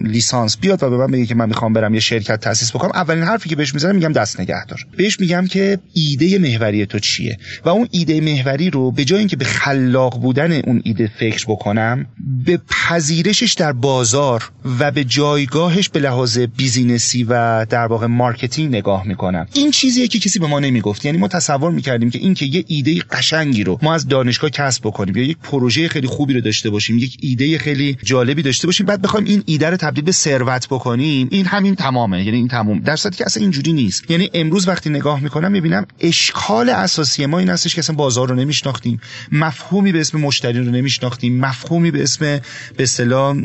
لیسانس 0.00 0.56
بیاد 0.58 0.82
و 0.82 0.90
به 0.90 0.96
من 0.96 1.06
بگه 1.06 1.26
که 1.26 1.34
من 1.34 1.48
می‌خوام 1.48 1.72
برم 1.72 1.94
یه 1.94 2.00
شرکت 2.00 2.40
تاسیس 2.40 2.70
بکنم 2.70 2.90
اولین 2.94 3.24
حرفی 3.24 3.48
که 3.48 3.56
بهش 3.56 3.74
می‌زنم 3.74 3.94
میگم 3.94 4.12
دست 4.12 4.40
نگهدار. 4.42 4.86
بهش 4.96 5.20
میگم 5.20 5.46
که 5.46 5.78
ایده 5.94 6.38
محوری 6.38 6.86
تو 6.86 6.98
چیه؟ 6.98 7.38
و 7.64 7.68
اون 7.68 7.88
ایده 7.90 8.20
محوری 8.20 8.70
رو 8.70 8.90
به 8.90 9.04
جای 9.04 9.18
اینکه 9.18 9.36
به 9.36 9.44
خلاق 9.44 10.20
بودن 10.20 10.52
اون 10.52 10.82
ایده 10.84 11.10
فکر 11.18 11.44
بکنم 11.48 12.06
به 12.44 12.60
پذیرشش 12.68 13.52
در 13.52 13.72
بازار 13.72 14.50
و 14.78 14.90
به 14.90 15.04
جایگاهش 15.04 15.88
به 15.88 16.00
لحاظ 16.00 16.38
business 16.38 17.14
ی 17.14 17.24
و 17.24 17.64
در 17.70 17.86
واقع 17.86 18.06
marketing 18.06 18.76
نگاه 18.76 19.06
می‌کنم. 19.06 19.46
این 19.54 19.70
چیزیه 19.70 20.08
که 20.08 20.18
کسی 20.18 20.38
به 20.38 20.46
ما 20.46 20.60
نمی‌گفت. 20.60 21.04
یعنی 21.04 21.18
ما 21.18 21.28
تصور 21.28 21.70
می‌کردیم 21.70 22.10
که 22.10 22.18
این 22.18 22.34
که 22.34 22.46
یه 22.46 22.64
ایده 22.66 22.94
قشنگی 22.94 23.64
رو 23.64 23.78
ما 23.82 23.94
از 23.94 24.08
دانشگاه 24.08 24.50
کسب 24.50 24.82
بکنیم 24.86 25.16
یا 25.16 25.22
یک 25.22 25.36
پروژه 25.42 25.88
خیلی 25.88 26.06
خوبی 26.06 26.34
رو 26.34 26.40
داشته 26.40 26.70
باشیم 26.70 26.98
یک 26.98 27.16
ایده 27.20 27.58
خیلی 27.58 27.96
جالبی 28.04 28.42
داشته 28.42 28.66
باشیم 28.66 28.86
بعد 28.86 29.02
بخوایم 29.02 29.26
این 29.26 29.42
ایده 29.46 29.70
رو 29.70 29.76
تبدیل 29.76 30.04
به 30.04 30.12
ثروت 30.12 30.66
بکنیم 30.66 31.28
این 31.30 31.46
همین 31.46 31.74
تمامه. 31.74 32.24
یعنی 32.24 32.36
این 32.36 32.48
تمام 32.48 32.80
در 32.80 32.96
که 32.96 33.24
اصلا 33.24 33.42
اینجوری 33.42 33.72
نیست. 33.72 34.10
یعنی 34.10 34.30
امروز 34.34 34.68
وقتی 34.68 34.90
نگاه 34.90 35.20
می‌کنم 35.20 35.52
می‌بینم 35.52 35.86
اشکال 36.00 36.68
اساسی 36.68 37.26
ما 37.26 37.38
این 37.38 37.48
هستش 37.48 37.74
که 37.74 37.78
اصلا 37.78 37.96
بازار 37.96 38.28
رو 38.28 38.34
نمیشناختیم. 38.34 39.00
مفهومی 39.32 39.92
به 39.92 40.00
اسم 40.00 40.20
مشتری 40.20 40.58
رو 40.58 40.64
نمیشناختیم. 40.64 41.40
مفهومی 41.40 41.90
به 41.90 42.02
اسم 42.02 42.40
به 42.76 42.82
اصطلاح 42.82 43.36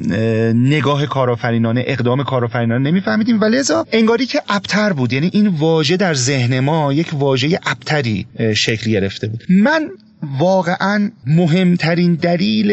نگاه 0.54 1.06
کارآفرینانه 1.06 1.84
اقدام 1.88 2.24
کارآفرینانه 2.24 2.92
نمیفهمیدیم. 2.92 3.42
ولی 3.42 3.58
لذا 3.58 3.86
انگاری 3.92 4.26
که 4.26 4.42
ابتر 4.50 4.94
بود. 4.94 5.14
یعنی 5.14 5.30
این 5.34 5.48
واژه 5.48 5.98
در 5.98 6.14
ذهن 6.14 6.60
ما 6.60 6.94
یک 6.94 7.10
واژه 7.14 7.60
ابتری 7.66 8.28
شکل 8.56 8.92
گرفته 8.92 9.28
بود. 9.28 9.44
من 9.50 9.90
واقعا 10.40 11.12
مهمترین 11.26 12.14
دلیل 12.14 12.72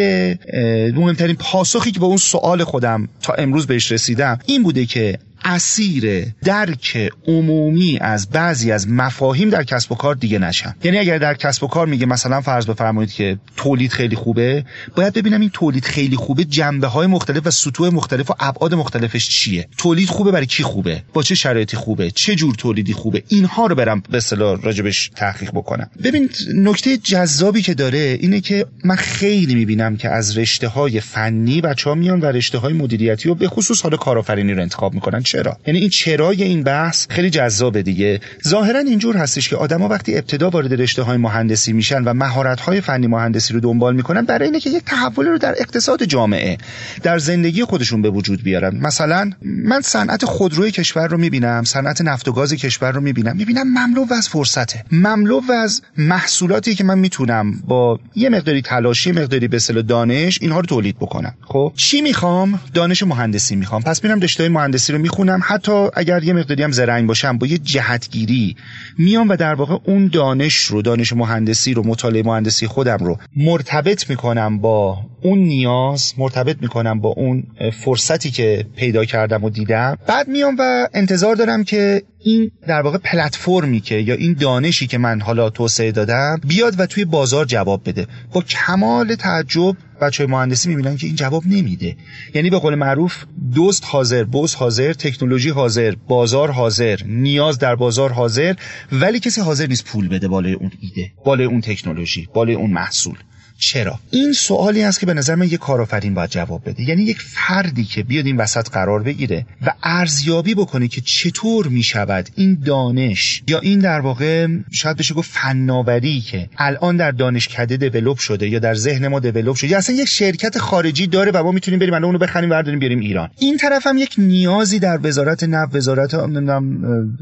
مهمترین 0.95 1.37
پاسخی 1.37 1.91
که 1.91 2.01
به 2.01 2.07
اون 2.07 2.17
سوال 2.17 2.65
خودم 2.65 3.09
تا 3.23 3.33
امروز 3.33 3.67
بهش 3.67 3.93
رسیدم 3.93 4.39
این 4.47 4.63
بوده 4.63 4.87
که 4.87 5.19
اسیر 5.45 6.27
درک 6.45 7.11
عمومی 7.27 7.99
از 8.01 8.31
بعضی 8.31 8.73
از 8.73 8.89
مفاهیم 8.89 9.51
در 9.51 9.65
کسب 9.65 9.93
و 9.93 9.95
کار 9.95 10.15
دیگه 10.15 10.39
نشم 10.39 10.75
یعنی 10.85 10.99
اگر 10.99 11.19
در 11.19 11.35
کسب 11.35 11.65
و 11.65 11.67
کار 11.67 11.87
میگه 11.87 12.07
مثلا 12.07 12.41
فرض 12.41 12.67
بفرمایید 12.67 13.13
که 13.13 13.39
تولید 13.57 13.93
خیلی 13.93 14.17
خوبه 14.17 14.65
باید 14.97 15.13
ببینم 15.13 15.41
این 15.41 15.51
تولید 15.51 15.85
خیلی 15.85 16.17
خوبه 16.17 16.45
جنبه 16.45 16.87
های 16.87 17.07
مختلف 17.07 17.47
و 17.47 17.51
سطوح 17.51 17.89
مختلف 17.95 18.31
و 18.31 18.35
ابعاد 18.41 18.75
مختلفش 18.75 19.29
چیه؟ 19.29 19.69
تولید 19.79 20.09
خوبه 20.09 20.31
برای 20.31 20.47
کی 20.47 20.63
خوبه؟ 20.63 21.03
با 21.13 21.23
چه 21.23 21.35
شرایطی 21.35 21.77
خوبه؟ 21.77 22.11
چه 22.11 22.35
جور 22.35 22.55
تولیدی 22.55 22.93
خوبه؟ 22.93 23.23
اینها 23.29 23.67
رو 23.67 23.75
برم 23.75 24.03
به 24.11 24.17
اصطلاح 24.17 24.61
راجبش 24.63 25.11
تحقیق 25.17 25.51
بکنم. 25.51 25.91
ببین 26.05 26.31
نکته 26.55 26.97
جذابی 26.97 27.63
که 27.63 27.75
داره 27.75 28.19
اینه 28.21 28.41
که 28.41 28.67
من 28.85 28.97
خیلی 28.97 29.55
می‌بینم 29.55 29.97
که 29.97 30.09
از 30.09 30.39
رشته 30.39 30.69
های 30.69 31.01
فنی 31.01 31.61
بچه‌ها 31.61 31.95
میان 31.95 32.21
و 32.21 32.25
رشته 32.25 32.59
های 32.59 32.73
مدیریتی 32.73 33.29
و 33.29 33.35
به 33.35 33.49
خصوص 33.49 33.83
حال 33.83 33.97
کارآفرینی 33.97 34.53
رو 34.53 34.63
انتخاب 34.63 34.95
می‌کنن. 34.95 35.23
چرا. 35.35 35.57
یعنی 35.67 35.81
این 35.81 35.89
چرای 35.89 36.43
این 36.43 36.63
بحث 36.63 37.07
خیلی 37.11 37.31
جذابه 37.31 37.83
دیگه. 37.83 38.21
ظاهرا 38.49 38.79
اینجور 38.79 39.17
هستش 39.17 39.49
که 39.49 39.57
آدما 39.57 39.89
وقتی 39.89 40.15
ابتدا 40.15 40.51
وارد 40.51 40.81
رشته 40.81 41.03
های 41.03 41.17
مهندسی 41.17 41.73
میشن 41.73 42.05
و 42.05 42.15
مهارت 42.15 42.61
های 42.61 42.81
فنی 42.81 43.07
مهندسی 43.07 43.55
رو 43.55 43.61
دنبال 43.61 43.97
می‌کنن 43.97 44.23
برای 44.23 44.45
اینه 44.45 44.61
که 44.61 44.71
یک 44.71 44.85
تحول 44.85 45.27
رو 45.27 45.39
در 45.39 45.55
اقتصاد 45.59 46.05
جامعه 46.05 46.59
در 47.03 47.19
زندگی 47.19 47.65
خودشون 47.65 48.03
به 48.03 48.11
وجود 48.11 48.43
بیارن. 48.43 48.77
مثلا 48.77 49.31
من 49.43 49.81
صنعت 49.81 50.25
خودروی 50.25 50.71
کشور 50.71 51.09
رو 51.09 51.19
می‌بینم 51.19 51.65
صنعت 51.65 52.01
نفت 52.01 52.29
و 52.29 52.33
گاز 52.33 52.53
کشور 52.53 52.93
رو 52.93 53.01
می‌بینم. 53.01 53.37
می‌بینم 53.37 53.69
مملو 53.79 54.07
از 54.11 54.29
فرصته. 54.29 54.85
مملو 54.93 55.41
از 55.53 55.83
محصولاتی 55.99 56.75
که 56.75 56.85
من 56.85 56.99
می‌تونم 56.99 57.53
با 57.69 58.01
یه 58.17 58.29
مقداری 58.29 58.63
تلاشی 58.63 59.13
مقداری 59.13 59.49
به 59.49 59.59
دانش 59.89 60.39
اینها 60.43 60.61
رو 60.61 60.67
تولید 60.67 60.97
بکنم. 60.97 61.35
خب 61.45 61.73
چی 61.77 62.01
می‌خوام؟ 62.01 62.61
دانش 62.75 63.03
مهندسی 63.03 63.57
می‌خوام. 63.57 63.83
پس 63.83 64.05
میرم 64.05 64.21
رشته 64.21 64.49
مهندسی 64.49 64.93
رو 64.93 64.99
می‌خونم. 64.99 65.24
حتی 65.29 65.89
اگر 65.95 66.23
یه 66.23 66.33
مقداری 66.33 66.63
هم 66.63 66.73
زرنگ 66.73 67.07
باشم 67.07 67.39
با 67.39 67.47
یه 67.47 67.59
جهتگیری 67.59 68.57
میام 68.99 69.29
و 69.29 69.37
در 69.37 69.55
واقع 69.55 69.79
اون 69.85 70.09
دانش 70.09 70.55
رو 70.55 70.83
دانش 70.83 71.13
مهندسی 71.13 71.75
رو 71.75 71.87
مطالعه 71.87 72.23
مهندسی 72.23 72.67
خودم 72.67 72.97
رو 72.97 73.19
مرتبط 73.37 74.11
می‌کنم 74.11 74.59
با 74.59 74.99
اون 75.23 75.39
نیاز 75.39 76.15
مرتبط 76.19 76.57
می‌کنم 76.63 77.01
با 77.01 77.09
اون 77.09 77.43
فرصتی 77.85 78.31
که 78.31 78.67
پیدا 78.77 79.05
کردم 79.05 79.45
و 79.45 79.51
دیدم. 79.51 79.99
بعد 80.07 80.29
میام 80.29 80.57
و 80.59 80.89
انتظار 80.95 81.37
دارم 81.37 81.65
که 81.65 82.03
این 82.27 82.51
در 82.67 82.81
واقع 82.81 82.99
پلتفرمی 82.99 83.81
که 83.81 83.95
یا 83.95 84.15
این 84.15 84.33
دانشی 84.33 84.87
که 84.87 84.99
من 84.99 85.21
حالا 85.21 85.51
توسعه 85.51 85.93
دادم 85.93 86.41
بیاد 86.49 86.81
و 86.81 86.87
توی 86.87 87.05
بازار 87.05 87.45
جواب 87.45 87.89
بده. 87.89 88.07
با 88.33 88.41
کمال 88.41 89.15
تعجب 89.15 89.77
بچه 90.01 90.27
مهندسی 90.27 90.69
می‌بینن 90.69 90.97
که 90.97 91.07
این 91.07 91.17
جواب 91.17 91.47
نمیده. 91.47 91.97
یعنی 92.35 92.51
به 92.51 92.59
قول 92.59 92.75
معروف 92.75 93.25
دوست 93.55 93.85
حاضر 93.87 94.25
بوز 94.25 94.55
حاضر 94.55 94.93
تکنولوژی 94.93 95.51
حاضر 95.51 95.95
بازار 96.09 96.51
حاضر 96.51 97.01
نیاز 97.07 97.59
در 97.59 97.75
بازار 97.75 98.13
حاضر 98.13 98.55
ولی 98.93 99.21
کسی 99.21 99.41
حاضر 99.41 99.67
نیست 99.67 99.85
پول 99.85 100.09
بده 100.09 100.29
بالای 100.29 100.53
اون 100.53 100.71
ایده 100.81 101.13
بالای 101.25 101.47
اون 101.47 101.61
تکنولوژی 101.61 102.29
بالای 102.35 102.55
اون 102.55 102.71
محصول. 102.71 103.17
چرا؟ 103.59 103.99
این 104.11 104.33
سوالی 104.33 104.83
است 104.83 105.01
که 105.01 105.07
به 105.07 105.15
نظر 105.15 105.35
من 105.35 105.47
یک 105.47 105.57
کارآفرین 105.57 106.15
باید 106.15 106.31
جواب 106.31 106.63
بده. 106.69 106.83
یعنی 106.83 107.03
یک 107.03 107.21
فردی 107.21 107.85
که 107.85 108.03
بیاد 108.03 108.27
این 108.27 108.37
وسط 108.37 108.69
قرار 108.69 109.03
بگیره 109.03 109.47
و 109.67 109.73
ارزیابی 109.83 110.55
بکنه 110.55 110.89
که 110.89 111.01
چطور 111.01 111.69
می 111.69 111.83
شود 111.83 112.29
این 112.35 112.59
دانش 112.65 113.43
یا 113.49 113.59
این 113.59 113.79
در 113.79 114.01
واقع 114.01 114.49
شاید 114.73 114.97
بشه 114.97 115.15
گفت 115.15 115.31
فناوری 115.33 116.21
که 116.21 116.49
الان 116.59 116.97
در 116.97 117.11
دانشکده 117.11 117.77
دیولپ 117.77 118.19
شده 118.19 118.49
یا 118.49 118.59
در 118.59 118.75
ذهن 118.75 119.09
ما 119.09 119.21
دیولپ 119.21 119.55
شده 119.55 119.71
یا 119.71 119.79
اصلا 119.79 119.97
یک 119.97 120.09
شرکت 120.09 120.59
خارجی 120.59 121.07
داره 121.07 121.31
و 121.31 121.43
ما 121.43 121.53
می‌تونیم 121.53 121.81
بریم 121.81 121.95
الان 121.95 122.05
اونو 122.05 122.19
بخریم 122.19 122.51
برداریم 122.51 122.79
بیاریم 122.79 123.01
ایران. 123.01 123.31
این 123.39 123.57
طرف 123.57 123.87
هم 123.87 123.99
یک 123.99 124.15
نیازی 124.19 124.79
در 124.79 124.99
وزارت 125.03 125.45
نفت 125.45 125.75
وزارت 125.75 126.15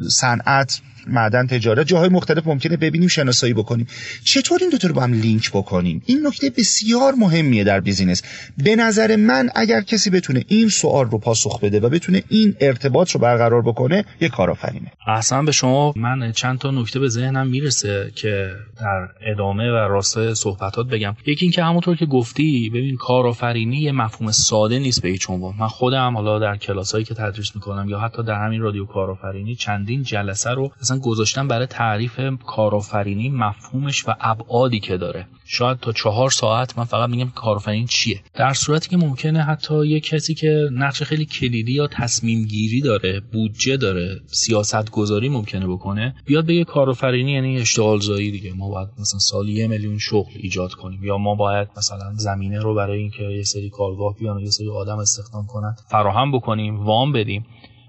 صنعت 0.09 0.81
معدن 1.07 1.47
تجارت 1.47 1.87
جاهای 1.87 2.09
مختلف 2.09 2.47
ممکنه 2.47 2.77
ببینیم 2.77 3.09
شناسایی 3.09 3.55
بکنیم. 3.55 3.87
چطور 4.25 4.59
این 4.61 4.71
دوتا 4.71 4.89
رو 4.89 4.95
با 4.95 5.03
هم 5.03 5.13
لینک 5.13 5.51
بکنیم؟ 5.51 6.03
این 6.07 6.27
نکته 6.27 6.51
بسیار 6.51 7.13
مهمیه 7.19 7.65
در 7.65 7.81
business. 7.81 8.23
به 8.59 8.77
نظر 8.77 9.17
من 9.17 9.51
اگر 9.55 9.81
کسی 9.81 10.11
بتونه 10.11 10.45
این 10.49 10.69
سوال 10.69 11.11
رو 11.11 11.19
پاسخ 11.19 11.61
بده 11.61 11.81
و 11.81 11.89
بتونه 11.89 12.23
این 12.29 12.55
ارتباط 12.61 13.11
رو 13.11 13.21
برقرار 13.21 13.63
بکنه 13.63 14.05
یه 14.21 14.29
کارآفرینه. 14.29 14.93
اصلا 15.07 15.43
به 15.43 15.53
شما 15.53 15.93
من 15.97 16.33
چند 16.33 16.59
تا 16.59 16.71
نکته 16.71 16.99
به 16.99 17.09
ذهنم 17.09 17.47
می‌رسه 17.47 18.11
که 18.15 18.51
در 18.81 19.09
ادامه 19.21 19.71
و 19.71 19.75
راستای 19.75 20.35
صحبتات 20.35 20.87
بگم. 20.87 21.17
یکی 21.27 21.45
اینکه 21.45 21.65
همونطور 21.65 21.97
که 21.97 22.07
گفتی 22.07 22.71
ببین 22.71 22.97
کارآفرینی 22.97 23.77
یه 23.77 23.93
مفهوم 23.93 24.33
ساده 24.33 24.79
نیست 24.79 25.03
به 25.03 25.09
هیچ 25.09 25.31
عنوان. 25.31 25.55
من 25.59 25.69
خودم 25.69 26.17
حالا 26.17 26.39
در 26.39 26.57
کلاسایی 26.57 27.05
که 27.05 27.15
تدریس 27.15 27.55
می‌کنم 27.55 27.89
یا 27.89 27.99
حتی 27.99 28.23
در 28.23 28.45
همین 28.45 28.61
رادیو 28.61 28.85
کارآفرینی 28.85 29.55
چندین 29.55 30.03
جلسه 30.03 30.51
رو 30.51 30.73
اصلا 30.93 31.05
گذاشتن 31.05 31.49
برای 31.49 31.67
تعریف 31.67 32.21
کارآفرینی 32.47 33.31
مفهومش 33.31 34.09
و 34.09 34.15
ابعادی 34.21 34.81
که 34.81 34.97
داره. 34.97 35.27
شاید 35.45 35.79
تا 35.79 35.93
چهار 35.93 36.31
ساعت 36.31 36.79
من 36.79 36.85
فقط 36.85 37.11
میگم 37.11 37.31
کارآفرینی 37.35 37.87
چیه. 37.87 38.21
در 38.35 38.53
صورتی 38.53 38.89
که 38.89 38.97
ممکنه 38.97 39.43
حتی 39.43 39.87
یه 39.87 40.01
کسی 40.01 40.35
که 40.35 40.69
نقش 40.73 41.03
خیلی 41.03 41.25
کلیدی 41.25 41.73
یا 41.73 41.87
تصمیم 41.87 42.45
گیری 42.45 42.81
داره 42.81 43.21
بودجه 43.33 43.77
داره 43.77 44.21
سیاست 44.27 44.91
گذاری 44.91 45.29
ممکنه 45.29 45.67
بکنه 45.67 46.15
بیاد 46.27 46.47
بگه 46.47 46.65
کارآفرینی 46.65 47.33
یعنی 47.33 47.61
اشتغال 47.61 48.01
زایی 48.01 48.31
دیگه. 48.31 48.53
ما 48.53 48.69
باید 48.69 48.89
مثلا 48.99 49.19
سال 49.19 49.49
یه 49.49 49.67
میلیون 49.67 49.99
شغل 49.99 50.33
ایجاد 50.35 50.73
کنیم 50.73 51.05
یا 51.05 51.19
ما 51.19 51.35
باید 51.35 51.69
مثلا 51.77 52.13
زمینه 52.17 52.61
رو 52.61 52.75
برای 52.75 52.99
اینکه 52.99 53.23
یه 53.23 53.43
سری 53.43 53.71
کارگاه 53.71 54.15
بیان 54.19 54.37
و 54.37 54.41
یه 54.41 54.51
سری 54.51 54.69
آدم 54.69 54.99
استخدام 54.99 55.47
کنن 55.47 55.77
فراهم 55.91 56.33
بکنیم 56.33 56.85
وام 56.85 57.13
بدیم. 57.13 57.47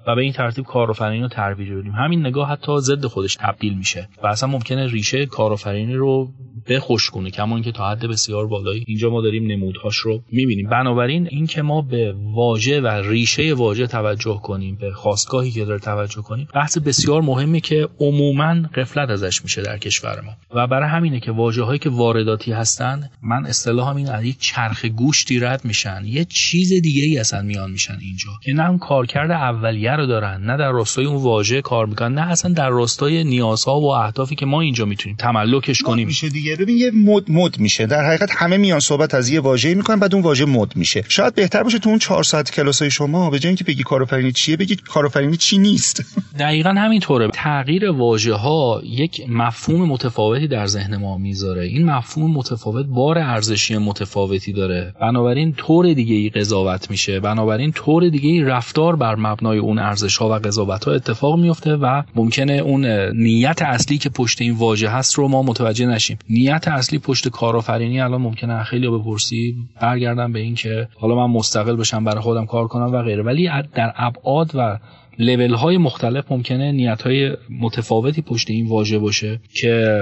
و 0.08 0.16
به 0.16 0.22
این 0.22 0.34
ترتیب 0.34 0.66
کارآفرینی 0.66 1.22
رو 1.22 1.28
ترویج 1.28 1.72
بدیم. 1.72 1.92
همین 1.92 2.26
نگاه 2.26 2.50
حتی 2.50 2.80
ضد 2.80 3.06
خودش 3.06 3.36
تبدیل 3.36 3.78
میشه 3.78 4.10
و 4.24 4.28
اصلا 4.28 4.50
ممکنه 4.50 4.88
ریشه 4.88 5.26
کارآفرینی 5.26 5.94
رو 5.94 6.30
بخوش 6.70 7.10
کنه 7.10 7.32
کما 7.32 7.56
اینکه 7.56 7.72
تا 7.72 7.89
حد 7.89 8.06
بسیار 8.06 8.48
بالایی 8.48 8.84
اینجا 8.88 9.10
ما 9.10 9.22
داریم 9.22 9.52
نمودهاش 9.52 9.96
رو 9.96 10.24
می‌بینیم. 10.32 10.70
بنابراین 10.70 11.28
اینکه 11.32 11.62
ما 11.62 11.82
به 11.82 12.16
واژه 12.34 12.82
و 12.82 12.88
ریشه 12.88 13.54
واژه 13.54 13.88
توجه 13.88 14.39
کنیم 14.44 14.76
به 14.76 14.92
خواستگاهی 14.92 15.52
که 15.52 15.66
داره 15.66 15.80
توجه 15.80 16.22
کنیم 16.22 16.48
بحث 16.54 16.78
بسیار 16.78 17.22
مهمی 17.22 17.62
که 17.62 17.89
عموما 18.00 18.54
قفلت 18.76 19.10
ازش 19.10 19.44
میشه 19.44 19.62
در 19.62 19.78
کشور 19.78 20.22
ما. 20.22 20.32
و 20.56 20.68
برای 20.68 20.89
همینه 20.89 21.20
که 21.20 21.32
واژه 21.32 21.63
هایی 21.63 21.80
که 21.80 21.89
وارداتی 21.89 22.52
هستن 22.52 23.10
من 23.24 23.46
اصطلاحم 23.46 23.96
این 23.96 24.10
از 24.10 24.24
چرخ 24.39 24.86
گوشتی 24.86 25.39
رد 25.39 25.66
میشن. 25.66 26.02
یه 26.06 26.26
چیز 26.26 26.74
دیگه 26.74 27.04
ای 27.04 27.18
اصلا 27.18 27.42
میان 27.42 27.72
میشن 27.72 27.98
اینجا 28.02 28.30
که 28.44 28.54
نه 28.54 28.78
کارکرد 28.78 29.32
اولیه 29.32 29.92
رو 29.95 30.06
دارن 30.06 30.41
نه 30.41 30.58
در 30.58 30.71
راستای 30.71 31.06
اون 31.06 31.23
واژه 31.23 31.62
کار 31.62 31.86
می‌کنن 31.86 32.13
نه 32.13 32.32
اصلا 32.32 32.53
در 32.53 32.69
راستای 32.69 33.23
نیازها 33.23 33.79
و 33.79 33.86
اهدافی 33.86 34.36
که 34.36 34.45
ما 34.45 34.62
اینجا 34.62 34.86
می‌تونیم 34.86 35.17
تملکش 35.19 35.82
کنیم. 35.82 36.08
میشه 36.08 36.29
دیگه. 36.29 36.56
ببین 36.56 36.77
یه 36.77 36.91
مد 36.91 37.32
مد 37.32 37.60
میشه. 37.60 37.86
در 37.86 38.06
حقیقت 38.06 38.29
همه 38.32 38.58
میان 38.58 38.79
صحبت 38.79 39.13
از 39.13 39.29
یه 39.29 39.39
واژه 39.39 39.73
می‌کنن 39.75 39.99
بعد 39.99 40.13
اون 40.13 40.23
واژه 40.23 40.45
مد 40.45 40.75
میشه. 40.75 41.03
شاید 41.10 41.36
بهتر 41.36 41.63
باشه 41.63 41.79
تو 41.79 41.89
اون 41.89 41.99
4 41.99 42.23
ساعت 42.23 42.51
کلاسای 42.51 42.91
شما 42.91 43.29
به 43.29 43.39
جای 43.39 43.49
اینکه 43.49 43.63
بگی 43.63 43.84
کارآفرینی 43.84 44.32
چیه 44.32 44.58
بگید 44.58 44.82
کارآفرینی 44.82 45.38
چی 45.38 45.58
نیست. 45.58 46.03
دقیقا 46.39 46.69
همینطوره. 46.69 47.27
تغییر 47.34 47.91
واژه 47.91 48.34
ها 48.34 48.82
یک 48.86 49.21
مفهوم 49.29 49.89
متفاوتی 49.89 50.47
در 50.47 50.67
ذهن 50.67 50.97
ما 50.97 51.17
می‌ذاره. 51.17 51.65
این 51.65 51.86
مفهوم 51.86 52.32
متفاوت 52.32 52.86
بار 52.86 53.17
ارزشی 53.17 53.77
متفاوتی 53.77 54.53
داره. 54.53 54.93
بنابراین 55.01 55.53
طور 55.53 55.93
دیگه 55.93 56.15
ای 56.15 56.29
قضاوت 56.29 56.91
میشه. 56.91 57.19
بنابراین 57.19 57.71
طور 57.71 58.10
دیگه 58.10 58.29
ای 58.29 58.41
رفتار 58.41 58.95
بر 58.95 59.15
مبنای 59.15 59.58
اون 59.58 59.79
ارزش 59.84 60.17
ها 60.17 60.30
و 60.30 60.34
قضاوت 60.34 60.86
ها 60.86 60.91
اتفاق 60.91 61.39
میفته 61.39 61.76
و 61.76 62.04
ممکنه 62.15 62.54
اون 62.54 62.86
نیت 63.15 63.62
اصلی 63.62 63.98
که 63.98 64.10
پشت 64.10 64.41
این 64.41 64.54
واژه 64.54 64.89
هست 64.89 65.13
رو 65.13 65.28
ما 65.28 65.43
متوجه 65.43 65.86
نشیم. 65.86 66.17
نیت 66.30 66.67
اصلی 66.67 67.00
پشت 67.00 67.30
کارآفرینی 67.30 68.02
الان 68.02 68.22
ممکنه. 68.22 68.63
خیلی 68.63 68.89
بپرسی 68.89 69.56
برگردم 69.82 70.32
به 70.32 70.39
این 70.39 70.56
که 70.56 70.88
حالا 70.96 71.15
من 71.15 71.34
مستقل 71.34 71.76
بشم 71.76 72.04
برای 72.04 72.22
خودم 72.22 72.46
کار 72.46 72.67
کنم 72.67 72.93
و 72.93 73.02
غیره. 73.02 73.24
ولی 73.24 73.50
در 73.74 73.93
ابعاد 73.96 74.52
و 74.54 74.80
لول 75.19 75.54
های 75.54 75.78
مختلف 75.78 76.32
ممکنه 76.32 76.72
نیت 76.72 77.02
های 77.02 77.38
متفاوتی 77.62 78.22
پشت 78.22 78.50
این 78.50 78.67
واژه 78.67 79.00
باشه 79.00 79.39
که 79.54 80.02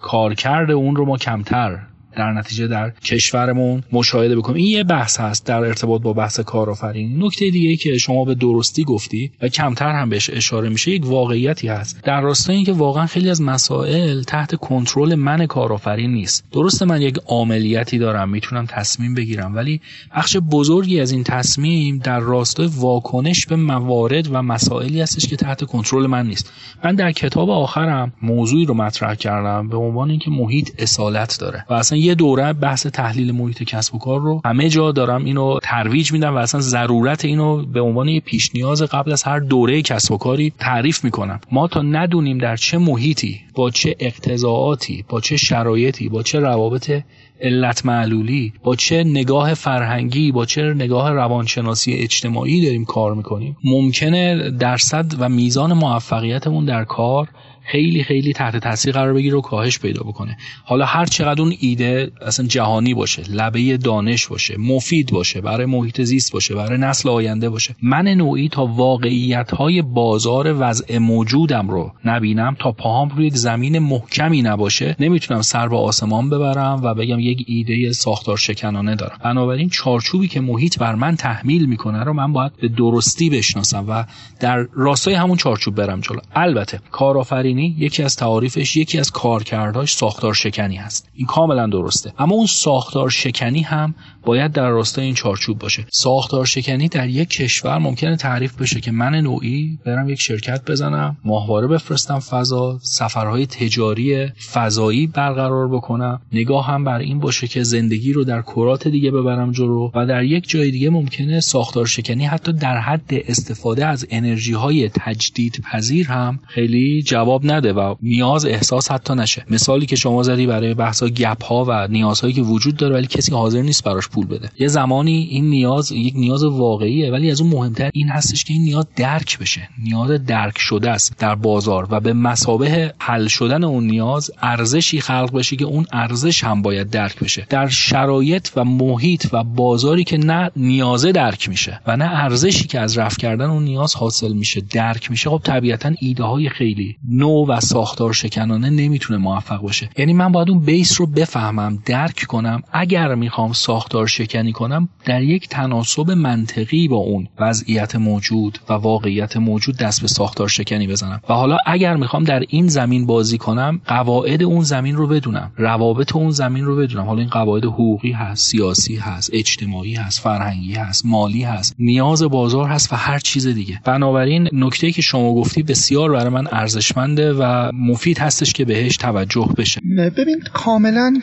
کارکرد 0.00 0.70
اون 0.70 0.96
رو 0.96 1.04
ما 1.04 1.16
کمتر 1.16 1.78
در 2.16 2.32
نتیجه 2.32 2.66
در 2.66 2.90
کشورمون 2.90 3.82
مشاهده 3.92 4.36
بکنیم. 4.36 4.56
این 4.56 4.66
یه 4.66 4.84
بحث 4.84 5.20
هست 5.20 5.46
در 5.46 5.60
ارتباط 5.60 6.02
با 6.02 6.12
بحث 6.12 6.40
کارآفرینی 6.40 7.26
نکته 7.26 7.50
دیگه 7.50 7.76
که 7.76 7.98
شما 7.98 8.24
به 8.24 8.34
درستی 8.34 8.84
گفتی 8.84 9.30
و 9.42 9.48
کمتر 9.48 9.92
هم 9.92 10.08
بهش 10.08 10.30
اشاره 10.30 10.68
میشه 10.68 10.90
یک 10.90 11.06
واقعیتی 11.06 11.68
هست. 11.68 12.00
در 12.04 12.20
راستای 12.20 12.56
اینکه 12.56 12.72
واقعا 12.72 13.06
خیلی 13.06 13.30
از 13.30 13.42
مسائل 13.42 14.22
تحت 14.22 14.54
کنترل 14.54 15.14
من 15.14 15.46
کارآفرین 15.46 16.12
نیست. 16.12 16.44
درسته 16.52 16.84
من 16.84 17.02
یک 17.02 17.18
عملیاتی 17.26 17.98
دارم 17.98 18.28
می‌تونم 18.28 18.66
تصمیم 18.66 19.14
بگیرم 19.14 19.54
ولی 19.54 19.80
بخش 20.16 20.36
بزرگی 20.36 21.00
از 21.00 21.12
این 21.12 21.24
تصمیم 21.24 21.98
در 21.98 22.20
راستای 22.20 22.68
واکنش 22.76 23.46
به 23.46 23.56
موارد 23.56 24.28
و 24.34 24.42
مسائلی 24.42 25.00
هستش 25.00 25.26
که 25.26 25.36
تحت 25.36 25.64
کنترل 25.64 26.06
من 26.06 26.26
نیست. 26.26 26.52
من 26.84 26.94
در 26.94 27.12
کتاب 27.12 27.50
آخرم 27.50 28.12
موضوعی 28.22 28.64
رو 28.64 28.74
مطرح 28.74 29.14
کردم 29.14 29.68
به 29.68 29.76
عنوان 29.76 30.10
اینکه 30.10 30.30
محیط 30.30 30.70
اصالت 30.78 31.38
داره 31.40 31.64
و 31.70 31.74
اصلا 31.74 31.98
یه 32.02 32.14
دوره 32.14 32.52
بحث 32.52 32.86
تحلیل 32.86 33.32
محیط 33.32 33.62
کسب 33.62 33.94
و 33.94 33.98
کار 33.98 34.20
رو 34.20 34.40
همه 34.44 34.68
جا 34.68 34.92
دارم 34.92 35.24
اینو 35.24 35.58
ترویج 35.62 36.12
میدم 36.12 36.34
و 36.34 36.38
اصلا 36.38 36.60
ضرورت 36.60 37.24
اینو 37.24 37.66
به 37.66 37.80
عنوان 37.80 38.08
یه 38.08 38.20
پیش 38.20 38.54
نیاز 38.54 38.82
قبل 38.82 39.12
از 39.12 39.22
هر 39.22 39.38
دوره 39.38 39.82
کسب 39.82 40.12
و 40.12 40.18
کاری 40.18 40.52
تعریف 40.58 41.04
می‌کنم. 41.04 41.40
ما 41.52 41.68
تا 41.68 41.82
ندونیم 41.82 42.38
در 42.38 42.56
چه 42.56 42.78
محیطی 42.78 43.40
با 43.54 43.70
چه 43.70 43.96
اقتضاعاتی 43.98 45.04
با 45.08 45.20
چه 45.20 45.36
شرایطی 45.36 46.08
با 46.08 46.22
چه 46.22 46.40
روابط 46.40 47.02
علت 47.40 47.86
معلولی 47.86 48.52
با 48.64 48.76
چه 48.76 49.04
نگاه 49.04 49.54
فرهنگی 49.54 50.32
با 50.32 50.44
چه 50.44 50.62
نگاه 50.62 51.10
روانشناسی 51.10 51.92
اجتماعی 51.92 52.64
داریم 52.64 52.84
کار 52.84 53.14
می‌کنیم 53.14 53.56
ممکنه 53.64 54.50
درصد 54.50 55.06
و 55.18 55.28
میزان 55.28 55.72
موفقیتمون 55.72 56.64
در 56.64 56.84
کار 56.84 57.28
خیلی 57.64 58.04
خیلی 58.04 58.32
تحت 58.32 58.56
تاثیر 58.56 58.92
قرار 58.92 59.14
بگیره 59.14 59.36
و 59.36 59.40
کاهش 59.40 59.78
پیدا 59.78 60.02
بکنه. 60.02 60.36
حالا 60.64 60.84
هر 60.84 61.06
چقدر 61.06 61.42
اون 61.42 61.54
ایده 61.60 62.10
اصلا 62.26 62.46
جهانی 62.46 62.94
باشه 62.94 63.22
لبه 63.30 63.76
دانش 63.76 64.26
باشه 64.26 64.56
مفید 64.58 65.10
باشه 65.12 65.40
برای 65.40 65.66
محیط 65.66 66.00
زیست 66.00 66.32
باشه 66.32 66.54
برای 66.54 66.78
نسل 66.78 67.08
آینده 67.08 67.50
باشه 67.50 67.74
من 67.82 68.08
نوعی 68.08 68.48
تا 68.48 68.66
واقعیت 68.66 69.50
های 69.50 69.82
بازار 69.82 70.56
وضع 70.58 70.98
موجودم 70.98 71.68
رو 71.68 71.92
نبینم 72.04 72.56
تا 72.58 72.72
پاهام 72.72 73.08
روی 73.08 73.30
زمین 73.30 73.78
محکمی 73.78 74.42
نباشه 74.42 74.96
نمی‌تونم 75.00 75.42
سر 75.42 75.68
به 75.68 75.76
آسمان 75.76 76.30
ببرم 76.30 76.80
و 76.82 76.94
بگم 76.94 77.20
یک 77.20 77.44
ایده 77.46 77.92
ساختار 77.92 78.36
شکنانه 78.36 78.96
دارم. 78.96 79.18
بنابراین 79.24 79.68
چارچوبی 79.68 80.28
که 80.28 80.40
محیط 80.40 80.78
بر 80.78 80.94
من 80.94 81.16
تحمیل 81.16 81.66
می‌کنه 81.66 82.04
رو 82.04 82.12
من 82.12 82.32
باید 82.32 82.52
به 82.60 82.68
درستی 82.68 83.30
بشناسم 83.30 83.84
و 83.88 84.04
در 84.40 84.66
راستای 84.72 85.14
همون 85.14 85.36
چارچوب 85.36 85.74
برم 85.74 86.00
جلو. 86.00 86.18
البته 86.34 86.80
کارآفرین 86.90 87.51
یکی 87.58 88.02
از 88.02 88.16
تعاریفش 88.16 88.76
یکی 88.76 88.98
از 88.98 89.10
کارکردهاش 89.10 89.94
ساختار 89.94 90.34
شکنی 90.34 90.76
هست. 90.76 91.08
این 91.14 91.26
کاملا 91.26 91.66
درسته. 91.66 92.12
اما 92.18 92.34
اون 92.34 92.46
ساختار 92.46 93.10
شکنی 93.10 93.62
هم 93.62 93.94
باید 94.22 94.52
در 94.52 94.68
راستای 94.68 95.04
این 95.04 95.14
چارچوب 95.14 95.58
باشه. 95.58 95.86
ساختار 95.90 96.44
شکنی 96.44 96.88
در 96.88 97.08
یک 97.08 97.28
کشور 97.28 97.78
ممکنه 97.78 98.16
تعریف 98.16 98.54
بشه 98.54 98.80
که 98.80 98.90
من 98.90 99.14
نوعی 99.14 99.78
برم 99.86 100.08
یک 100.08 100.20
شرکت 100.20 100.70
بزنم 100.70 101.16
ماهواره 101.24 101.66
بفرستم 101.66 102.18
فضا 102.18 102.78
سفرهای 102.82 103.46
تجاری 103.46 104.28
فضایی 104.52 105.06
برقرار 105.06 105.68
بکنم 105.68 106.20
نگاه 106.32 106.66
هم 106.66 106.84
بر 106.84 106.98
این 106.98 107.20
باشه 107.20 107.46
که 107.46 107.62
زندگی 107.62 108.12
رو 108.12 108.24
در 108.24 108.42
کرات 108.42 108.88
دیگه 108.88 109.10
ببرم 109.10 109.52
جلو 109.52 109.90
و 109.94 110.06
در 110.06 110.24
یک 110.24 110.48
جای 110.48 110.70
دیگه 110.70 110.90
ممکنه 110.90 111.40
ساختار 111.40 111.86
شکنی 111.86 112.24
حتی 112.26 112.52
در 112.52 112.78
حد 112.78 113.10
استفاده 113.10 113.86
از 113.86 114.06
انرژی 114.10 114.52
های 114.52 114.88
تجدید 114.88 115.64
پذیر 115.72 116.06
هم 116.06 116.38
خیلی 116.46 117.02
جواب 117.02 117.41
نده 117.44 117.72
و 117.72 117.94
نیاز 118.02 118.46
احساس 118.46 118.90
حتی 118.90 119.14
نشه. 119.14 119.44
مثالی 119.50 119.86
که 119.86 119.96
شما 119.96 120.22
زدی 120.22 120.46
برای 120.46 120.74
بحثا 120.74 121.08
گپ 121.08 121.44
ها 121.44 121.64
و 121.68 121.88
نیازهایی 121.88 122.34
که 122.34 122.42
وجود 122.42 122.76
داره 122.76 122.94
ولی 122.94 123.06
کسی 123.06 123.32
حاضر 123.32 123.62
نیست 123.62 123.84
براش 123.84 124.08
پول 124.08 124.26
بده. 124.26 124.50
یه 124.58 124.68
زمانی 124.68 125.28
این 125.30 125.50
نیاز 125.50 125.92
یک 125.92 126.14
نیاز 126.16 126.44
واقعیه 126.44 127.12
ولی 127.12 127.30
از 127.30 127.40
اون 127.40 127.50
مهمتر 127.50 127.90
این 127.94 128.08
هستش 128.08 128.44
که 128.44 128.52
این 128.52 128.62
نیاز 128.62 128.86
درک 128.96 129.38
بشه. 129.38 129.68
نیاز 129.78 130.26
درک 130.26 130.58
شده 130.58 130.90
است 130.90 131.18
در 131.18 131.34
بازار 131.34 131.88
و 131.90 132.00
به 132.00 132.12
مسابه 132.12 132.94
حل 132.98 133.26
شدن 133.26 133.64
اون 133.64 133.86
نیاز 133.86 134.30
ارزشی 134.42 135.00
خلق 135.00 135.32
بشه 135.32 135.56
که 135.56 135.64
اون 135.64 135.86
ارزش 135.92 136.44
هم 136.44 136.62
باید 136.62 136.90
درک 136.90 137.20
بشه. 137.20 137.46
در 137.50 137.68
شرایط 137.68 138.48
و 138.56 138.64
محیط 138.64 139.26
و 139.32 139.44
بازاری 139.44 140.04
که 140.04 140.18
نه 140.18 140.50
نیازه 140.56 141.12
درک 141.12 141.48
میشه 141.48 141.80
و 141.86 141.96
نه 141.96 142.04
ارزشی 142.04 142.64
که 142.64 142.80
از 142.80 142.98
رفع 142.98 143.16
کردن 143.16 143.50
اون 143.50 143.64
نیاز 143.64 143.94
حاصل 143.94 144.32
میشه 144.32 144.60
درک 144.60 145.10
میشه 145.10 145.30
خب 145.30 145.40
طبیعتا 145.44 145.92
ایده 146.00 146.24
های 146.24 146.48
خیلی 146.48 146.96
نو 147.08 147.31
و 147.32 147.60
ساختار 147.60 148.12
شکنانه 148.12 148.70
نمی‌تونه 148.70 149.18
موفق 149.18 149.60
باشه. 149.60 149.90
یعنی 149.98 150.12
من 150.12 150.32
باید 150.32 150.50
اون 150.50 150.60
بیس 150.60 151.00
رو 151.00 151.06
بفهمم 151.06 151.78
درک 151.86 152.24
کنم. 152.28 152.62
اگر 152.72 153.14
می‌خوام 153.14 153.52
ساختار 153.52 154.06
شکنی 154.06 154.52
کنم 154.52 154.88
در 155.04 155.22
یک 155.22 155.48
تناسب 155.48 156.10
منطقی 156.10 156.88
با 156.88 156.96
اون 156.96 157.28
وضعیت 157.40 157.96
موجود 157.96 158.58
و 158.68 158.72
واقعیت 158.72 159.36
موجود 159.36 159.76
دست 159.76 160.00
به 160.02 160.08
ساختار 160.08 160.48
شکنی 160.48 160.86
بزنم. 160.86 161.20
و 161.28 161.34
حالا 161.34 161.56
اگر 161.66 161.96
می‌خوام 161.96 162.24
در 162.24 162.42
این 162.48 162.68
زمین 162.68 163.06
بازی 163.06 163.38
کنم 163.38 163.80
قواعد 163.86 164.42
اون 164.42 164.62
زمین 164.62 164.96
رو 164.96 165.06
بدونم. 165.06 165.52
روابط 165.56 166.16
اون 166.16 166.30
زمین 166.30 166.64
رو 166.64 166.76
بدونم. 166.76 167.04
حالا 167.04 167.20
این 167.20 167.30
قواعد 167.30 167.64
حقوقی 167.64 168.12
هست 168.12 168.46
سیاسی 168.46 168.96
هست 168.96 169.30
اجتماعی 169.32 169.94
هست 169.94 170.20
فرهنگی 170.20 170.74
هست 170.74 171.06
مالی 171.06 171.42
هست 171.42 171.74
نیاز 171.78 172.22
بازار 172.22 172.68
هست 172.68 172.92
و 172.92 172.96
هر 172.96 173.18
چیز 173.18 173.46
دیگه. 173.46 173.80
بنابراین 173.84 174.48
نکته 174.52 174.92
که 174.92 175.02
شما 175.02 175.34
گفتی 175.34 175.62
بسیار 175.62 176.12
برای 176.12 176.28
من 176.28 176.46
ارزشمند 176.52 177.20
و 177.30 177.70
مفید 177.72 178.18
هستش 178.18 178.52
که 178.52 178.64
بهش 178.64 178.96
توجه 178.96 179.48
بشه. 179.58 179.80
ببین 180.16 180.40
کاملا 180.52 181.20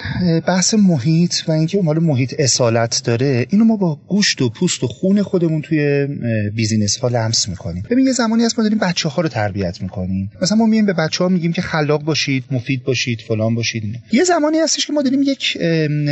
بحث 0.48 0.74
محیط 0.74 1.36
و 1.48 1.52
اینکه 1.52 1.82
مال 1.82 2.00
محیط 2.00 2.36
اصالت 2.40 3.02
داره 3.06 3.48
اینو 3.50 3.66
ما 3.66 3.78
با 3.78 4.00
گوشت 4.08 4.42
و 4.42 4.50
پوست 4.50 4.84
و 4.84 4.88
خون 4.88 5.24
خودمون 5.24 5.62
توی 5.62 6.08
بیزینس 6.56 6.98
ها 6.98 7.08
لمس 7.08 7.50
می‌کنیم. 7.50 7.84
ببین 7.90 8.06
یه 8.06 8.12
زمانی 8.12 8.44
هست 8.44 8.60
ما 8.60 8.64
داریم 8.64 8.80
بچه 8.80 9.10
ها 9.10 9.22
رو 9.22 9.30
تربیت 9.30 9.82
می‌کنیم. 9.82 10.32
مثلا 10.42 10.58
ما 10.58 10.66
میایم 10.66 10.86
به 10.86 10.94
بچه 10.94 11.24
ها 11.24 11.30
میگیم 11.30 11.54
که 11.54 11.62
خلاق 11.62 12.04
باشید 12.04 12.44
مفید 12.52 12.84
باشید 12.84 13.22
فلان 13.22 13.56
باشید. 13.56 13.84
یه 14.12 14.24
زمانی 14.24 14.58
هستش 14.58 14.88
که 14.88 14.94
ما 14.94 15.02
داریم 15.02 15.22
یک 15.24 15.58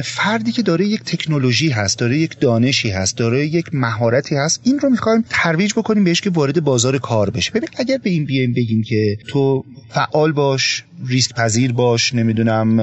فردی 0.04 0.52
که 0.52 0.62
داره 0.62 0.88
یک 0.88 1.04
تکنولوژی 1.04 1.70
هست 1.70 2.00
داره 2.00 2.18
یک 2.18 2.40
دانشی 2.40 2.90
هست 2.90 3.18
داره 3.18 3.48
یک 3.48 3.66
مهارتی 3.74 4.36
هست 4.36 4.62
این 4.64 4.80
رو 4.80 4.90
می‌خوایم 4.90 5.26
ترویج 5.30 5.74
بکنیم 5.74 6.04
بهش 6.04 6.22
که 6.22 6.30
وارد 6.30 6.64
بازار 6.64 6.98
کار 6.98 7.30
بشه. 7.30 7.52
ببین 7.52 7.70
اگر 7.78 7.98
به 7.98 8.10
این 8.10 8.26
بیایم 8.26 8.54
بگیم 8.54 8.84
که 8.84 9.18
تو 9.28 9.64
فعال 9.90 10.32
باش. 10.32 10.84
ریسک 11.08 11.34
پذیر 11.34 11.74
باش 11.74 12.14
نمی‌دونم 12.14 12.80